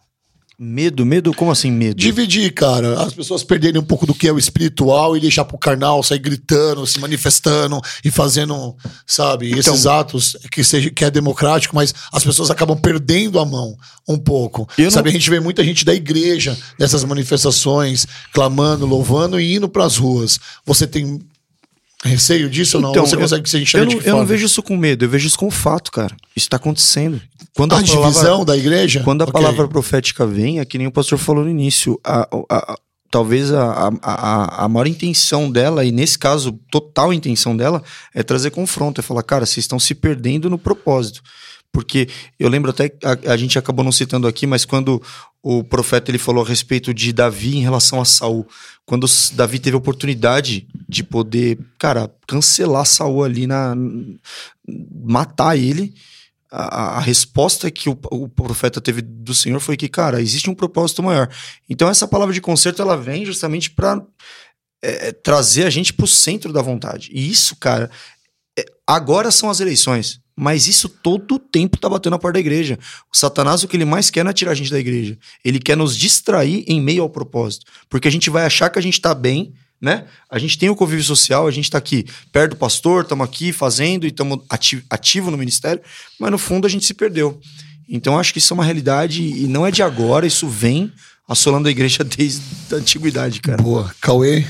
[0.61, 1.33] Medo, medo?
[1.33, 1.95] Como assim medo?
[1.95, 3.01] Dividir, cara.
[3.01, 6.19] As pessoas perderem um pouco do que é o espiritual e deixar pro carnal, sair
[6.19, 8.75] gritando, se manifestando e fazendo,
[9.07, 13.45] sabe, Então- esses atos que, seja, que é democrático, mas as pessoas acabam perdendo a
[13.45, 14.67] mão um pouco.
[14.77, 19.55] Eu não- Sabe, a gente vê muita gente da igreja nessas manifestações, clamando, louvando e
[19.55, 20.41] indo pras ruas.
[20.65, 21.21] Você tem
[22.03, 22.91] receio disso ou não?
[22.91, 24.25] Então, Você eu- consegue se Eu enxergar não, de que eu não forma?
[24.33, 26.15] vejo isso com medo, eu vejo isso com fato, cara.
[26.35, 27.21] Isso tá acontecendo.
[27.55, 29.01] Quando a, a, palavra- divisão da igreja?
[29.03, 29.33] Quando a Ok.
[29.33, 32.75] palavra profética vem, é que nem o pastor falou no início, a- a-
[33.11, 37.81] talvez a, a, a maior intenção dela, e nesse caso, total intenção dela,
[38.13, 41.21] é trazer confronto, é falar, cara, vocês estão se perdendo no propósito.
[41.71, 42.09] Porque
[42.39, 45.01] eu lembro até, a, a gente acabou não citando aqui, mas quando
[45.41, 48.47] o profeta ele falou a respeito de Davi em relação a Saul,
[48.85, 53.75] quando Davi teve a oportunidade de poder, cara, cancelar Saul ali na
[54.91, 55.93] matar ele,
[56.51, 60.55] a, a resposta que o, o profeta teve do Senhor foi que, cara, existe um
[60.55, 61.29] propósito maior.
[61.69, 64.03] Então essa palavra de conserto ela vem justamente para
[65.23, 67.09] trazer a gente para o centro da vontade.
[67.11, 67.89] E isso, cara,
[68.57, 70.19] é, agora são as eleições.
[70.41, 72.79] Mas isso todo o tempo tá batendo na porta da igreja.
[73.13, 75.17] O Satanás, o que ele mais quer não é tirar a gente da igreja.
[75.43, 77.65] Ele quer nos distrair em meio ao propósito.
[77.89, 80.05] Porque a gente vai achar que a gente tá bem, né?
[80.29, 83.51] A gente tem o convívio social, a gente tá aqui perto do pastor, estamos aqui
[83.51, 85.81] fazendo e estamos ati ativo no ministério,
[86.17, 87.37] mas no fundo a gente se perdeu.
[87.89, 90.89] Então acho que isso é uma realidade e não é de agora, isso vem
[91.27, 92.41] assolando a igreja desde
[92.71, 93.61] a antiguidade, cara.
[93.61, 93.93] Boa.
[93.99, 94.45] Cauê?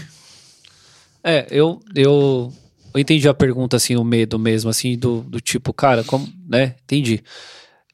[1.24, 2.54] É, eu, eu,
[2.94, 6.76] eu entendi a pergunta, assim, o medo mesmo, assim, do, do tipo, cara, como, né?
[6.84, 7.24] Entendi.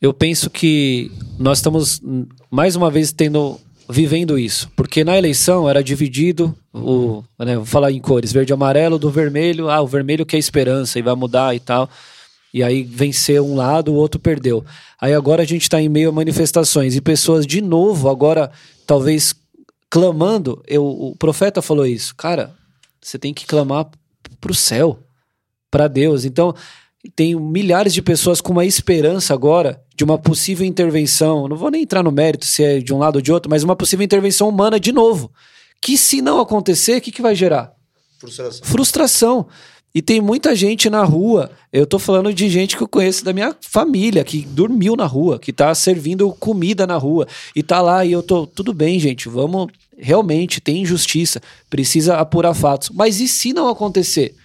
[0.02, 2.02] Eu penso que nós estamos,
[2.50, 3.60] mais uma vez, tendo,
[3.90, 4.70] vivendo isso.
[4.76, 9.10] Porque na eleição era dividido, o, né, vou falar em cores, verde e amarelo, do
[9.10, 11.90] vermelho, ah, o vermelho que é esperança e vai mudar e tal.
[12.54, 14.64] E aí venceu um lado, o outro perdeu.
[15.00, 18.50] Aí agora a gente está em meio a manifestações e pessoas de novo, agora
[18.88, 19.36] talvez
[19.90, 20.64] clamando.
[20.68, 22.54] Eu, o profeta falou isso, cara.
[23.02, 23.90] Você tem que clamar
[24.46, 25.00] para o céu,
[25.72, 26.24] para Deus.
[26.24, 26.54] Então
[27.16, 31.48] tem milhares de pessoas com uma esperança agora de uma possível intervenção.
[31.48, 33.64] Não vou nem entrar no mérito se é de um lado ou de outro, mas
[33.64, 35.32] uma possível intervenção humana de novo.
[35.82, 37.74] Que se não acontecer, o que, que vai gerar?
[38.20, 38.62] Frustração.
[38.64, 39.48] frustração.
[39.94, 41.50] E tem muita gente na rua.
[41.72, 45.40] Eu tô falando de gente que eu conheço da minha família, que dormiu na rua,
[45.40, 47.26] que tá servindo comida na rua.
[47.56, 48.46] E tá lá e eu tô.
[48.46, 49.72] Tudo bem, gente, vamos.
[49.98, 51.42] Realmente, tem injustiça.
[51.70, 52.90] Precisa apurar fatos.
[52.90, 54.36] Mas e se não acontecer?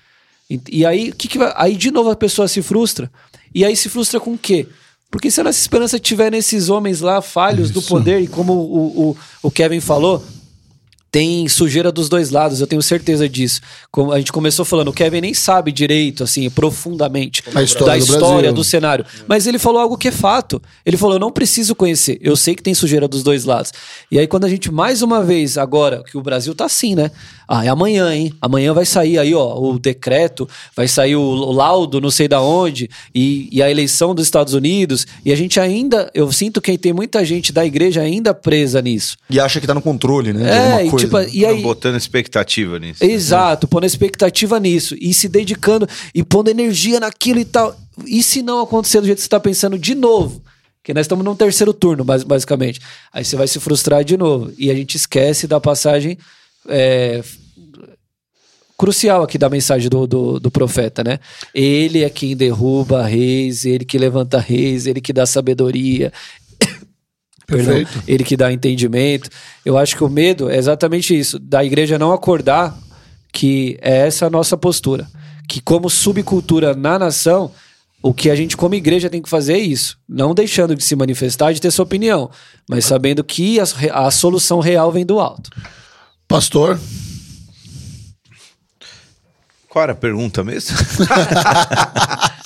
[0.49, 1.53] E, e aí, o que, que vai.
[1.57, 3.11] Aí de novo a pessoa se frustra.
[3.55, 4.67] E aí se frustra com o quê?
[5.11, 9.11] Porque se a nossa esperança estiver nesses homens lá, falhos do poder, e como o,
[9.11, 10.25] o, o Kevin falou,
[11.11, 13.61] tem sujeira dos dois lados, eu tenho certeza disso.
[13.91, 17.99] Como a gente começou falando, o Kevin nem sabe direito, assim, profundamente história da do
[17.99, 18.53] história, Brasil.
[18.53, 19.05] do cenário.
[19.27, 20.63] Mas ele falou algo que é fato.
[20.85, 23.73] Ele falou: eu não preciso conhecer, eu sei que tem sujeira dos dois lados.
[24.11, 27.11] E aí, quando a gente, mais uma vez, agora, que o Brasil tá assim, né?
[27.49, 28.33] Ah, é amanhã, hein?
[28.41, 32.41] Amanhã vai sair aí, ó, o decreto, vai sair o, o laudo, não sei da
[32.41, 35.05] onde, e, e a eleição dos Estados Unidos.
[35.25, 39.17] E a gente ainda, eu sinto que tem muita gente da igreja ainda presa nisso.
[39.29, 40.79] E acha que tá no controle, né?
[40.79, 41.27] É, e, coisa.
[41.31, 41.63] tipo, e aí.
[41.63, 43.05] Botando expectativa nisso.
[43.05, 47.77] Exato, pondo expectativa nisso e se dedicando e pondo energia naquilo e tal.
[48.07, 50.43] E se não acontecer do jeito que você está pensando de novo?
[50.83, 52.81] Que nós estamos num terceiro turno, bas- basicamente.
[53.13, 54.51] Aí você vai se frustrar de novo.
[54.57, 56.17] E a gente esquece da passagem
[56.69, 57.23] é,
[58.79, 61.19] crucial aqui da mensagem do, do, do profeta, né?
[61.55, 66.11] Ele é quem derruba reis, ele que levanta reis, ele que dá sabedoria,
[67.51, 68.05] Perdão, Perfeito.
[68.07, 69.29] ele que dá entendimento.
[69.65, 72.77] Eu acho que o medo é exatamente isso, da igreja não acordar
[73.33, 75.07] que é essa a nossa postura.
[75.49, 77.51] Que como subcultura na nação,
[78.03, 79.99] o que a gente como igreja tem que fazer é isso.
[80.09, 82.31] Não deixando de se manifestar, de ter sua opinião,
[82.69, 83.65] mas sabendo que a,
[84.07, 85.51] a solução real vem do alto.
[86.29, 86.79] Pastor,
[89.69, 90.77] Qual era a pergunta mesmo?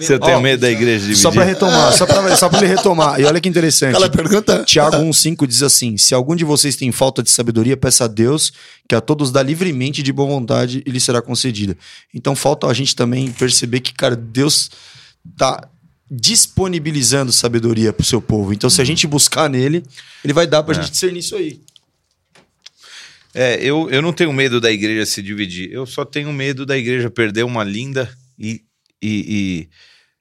[0.00, 1.20] Se eu tenho Ó, medo da igreja dividir.
[1.20, 3.20] Só pra retomar, só pra, só pra ele retomar.
[3.20, 3.90] E olha que interessante.
[3.90, 4.64] aquela pergunta.
[4.64, 8.52] Tiago 1,5 diz assim: Se algum de vocês tem falta de sabedoria, peça a Deus,
[8.88, 11.76] que a todos dá livremente de boa vontade e lhe será concedida.
[12.14, 14.70] Então falta a gente também perceber que, cara, Deus
[15.36, 15.68] tá
[16.10, 18.52] disponibilizando sabedoria pro seu povo.
[18.52, 19.84] Então, se a gente buscar nele,
[20.24, 21.60] ele vai dar pra gente discernir isso aí.
[23.32, 25.70] É, eu, eu não tenho medo da igreja se dividir.
[25.72, 28.62] Eu só tenho medo da igreja perder uma linda e,
[29.08, 29.70] e-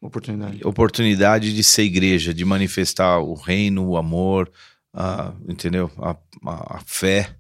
[0.01, 0.60] Oportunidade.
[0.64, 4.49] e oportunidade de ser igreja, de manifestar o reino, o amor,
[4.93, 5.91] a, entendeu?
[5.97, 6.11] A,
[6.45, 7.35] a- a fé.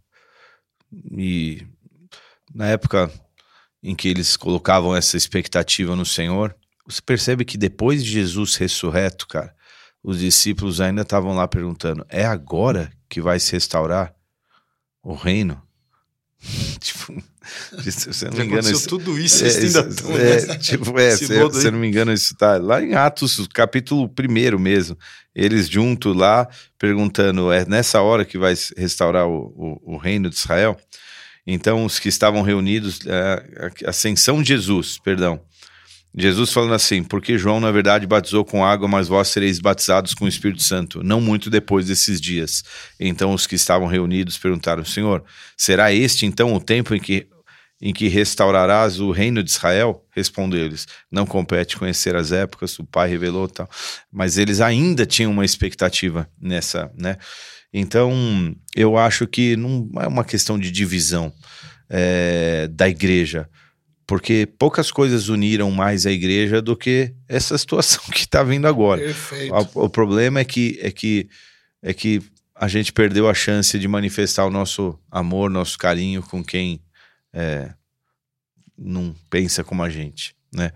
[1.11, 1.65] E
[2.53, 3.11] na época
[3.81, 6.55] em que eles colocavam essa expectativa no Senhor,
[6.85, 9.55] você percebe que depois de Jesus ressurreto, cara,
[10.03, 14.13] os discípulos ainda estavam lá perguntando: é agora que vai se restaurar
[15.01, 15.61] o reino?
[16.81, 17.21] tipo,
[17.91, 21.11] se eu não me engano, isso, tudo isso, é, ainda estão é, nessa- tipo, é,
[21.11, 24.97] se, se eu não me engano, isso tá lá em Atos, capítulo 1 mesmo.
[25.35, 26.47] Eles juntos lá,
[26.77, 30.77] perguntando: é nessa hora que vai restaurar o, o, o reino de Israel?
[31.45, 35.41] Então, os que estavam reunidos, é, a ascensão de Jesus, perdão.
[36.15, 40.25] Jesus falando assim, porque João, na verdade, batizou com água, mas vós sereis batizados com
[40.25, 42.63] o Espírito Santo, não muito depois desses dias.
[42.99, 45.23] Então os que estavam reunidos perguntaram, Senhor,
[45.55, 47.27] será este então o tempo em que,
[47.81, 50.03] em que restaurarás o reino de Israel?
[50.11, 53.69] Respondeu eles, não compete conhecer as épocas, o Pai revelou tal.
[54.11, 57.17] Mas eles ainda tinham uma expectativa nessa, né?
[57.71, 61.31] Então, eu acho que não é uma questão de divisão
[61.89, 63.47] é, da igreja
[64.07, 68.99] porque poucas coisas uniram mais a igreja do que essa situação que está vindo agora.
[68.99, 69.53] Perfeito.
[69.53, 71.29] O, o problema é que, é que
[71.81, 72.21] é que
[72.55, 76.81] a gente perdeu a chance de manifestar o nosso amor, nosso carinho com quem
[77.33, 77.73] é,
[78.77, 80.71] não pensa como a gente, né?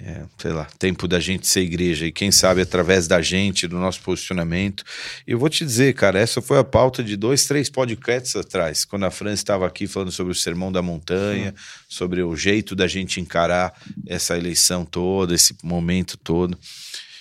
[0.00, 3.78] É, sei lá, tempo da gente ser igreja e quem sabe através da gente, do
[3.78, 4.82] nosso posicionamento.
[5.26, 9.04] Eu vou te dizer, cara, essa foi a pauta de dois, três podcasts atrás, quando
[9.04, 11.54] a Fran estava aqui falando sobre o Sermão da Montanha,
[11.90, 13.74] sobre o jeito da gente encarar
[14.06, 16.58] essa eleição toda, esse momento todo.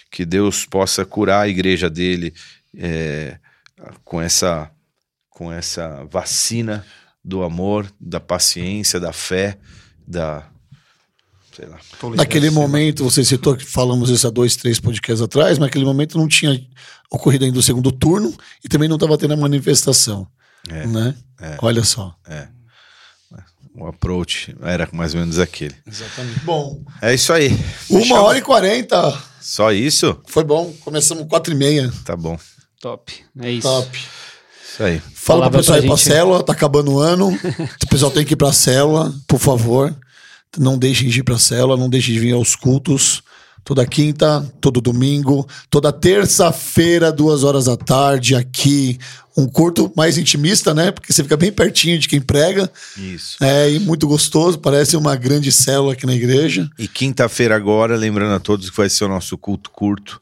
[0.09, 2.33] Que Deus possa curar a igreja dele
[2.77, 3.37] é,
[4.05, 4.71] com essa
[5.29, 6.85] com essa vacina
[7.23, 9.57] do amor, da paciência, da fé,
[10.07, 10.47] da
[11.55, 11.79] sei lá.
[12.15, 16.17] Naquele momento, você citou que falamos isso há dois, três podcasts atrás, mas naquele momento
[16.17, 16.59] não tinha
[17.11, 18.33] ocorrido ainda o segundo turno
[18.63, 20.27] e também não estava tendo a manifestação.
[20.69, 21.15] É, né?
[21.39, 21.57] é.
[21.61, 22.15] Olha só.
[23.73, 25.75] O approach era mais ou menos aquele.
[25.87, 26.39] Exatamente.
[26.41, 27.49] Bom, É isso aí.
[27.89, 29.17] uma hora e quarenta.
[29.39, 30.21] Só isso?
[30.27, 30.73] Foi bom.
[30.81, 31.91] Começamos quatro e meia.
[32.05, 32.37] Tá bom.
[32.81, 33.13] Top.
[33.39, 33.67] É isso.
[33.67, 33.99] Top.
[34.71, 35.01] Isso aí.
[35.13, 36.05] Fala Palavra pro pessoal pra ir pra gente.
[36.07, 37.29] célula, tá acabando o ano.
[37.83, 39.95] o pessoal tem que ir pra célula, por favor.
[40.57, 43.21] Não deixem de ir pra célula, não deixem de vir aos cultos.
[43.63, 48.97] Toda quinta, todo domingo, toda terça-feira, duas horas da tarde, aqui.
[49.37, 50.91] Um curto mais intimista, né?
[50.91, 52.69] Porque você fica bem pertinho de quem prega.
[52.97, 53.37] Isso.
[53.41, 56.67] É, e muito gostoso, parece uma grande célula aqui na igreja.
[56.77, 60.19] E quinta-feira agora, lembrando a todos que vai ser o nosso culto curto.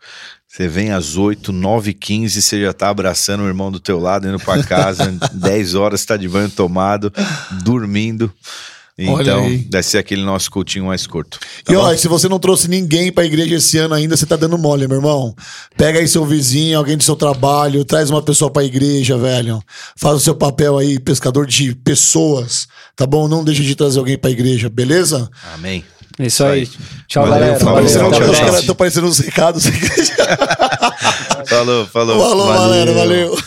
[0.51, 4.27] Você vem às 8, 9 15 você já tá abraçando o irmão do teu lado,
[4.27, 7.13] indo pra casa, 10 horas tá de banho tomado,
[7.63, 8.33] dormindo.
[9.07, 11.39] Olha Então, deve ser aquele nosso cultinho mais curto.
[11.63, 14.35] Tá E ó, se você não trouxe ninguém pra igreja esse ano ainda, você tá
[14.35, 15.35] dando mole, meu irmão.
[15.77, 19.61] Pega aí seu vizinho, alguém do seu trabalho, traz uma pessoa pra igreja, velho.
[19.95, 23.27] Faz o seu papel aí, pescador de pessoas, tá bom?
[23.27, 25.29] Não deixe de trazer alguém pra igreja, beleza?
[25.53, 25.85] Amém.
[26.19, 26.69] É isso aí.
[27.07, 27.59] Tchau, Valeu, galera.
[27.59, 27.87] falou, Valeu,
[28.39, 29.63] caras estão parecendo uns recados.
[31.47, 32.19] Falou, falou.
[32.19, 32.61] Falou, Valeu.
[32.61, 33.37] galera, valeu.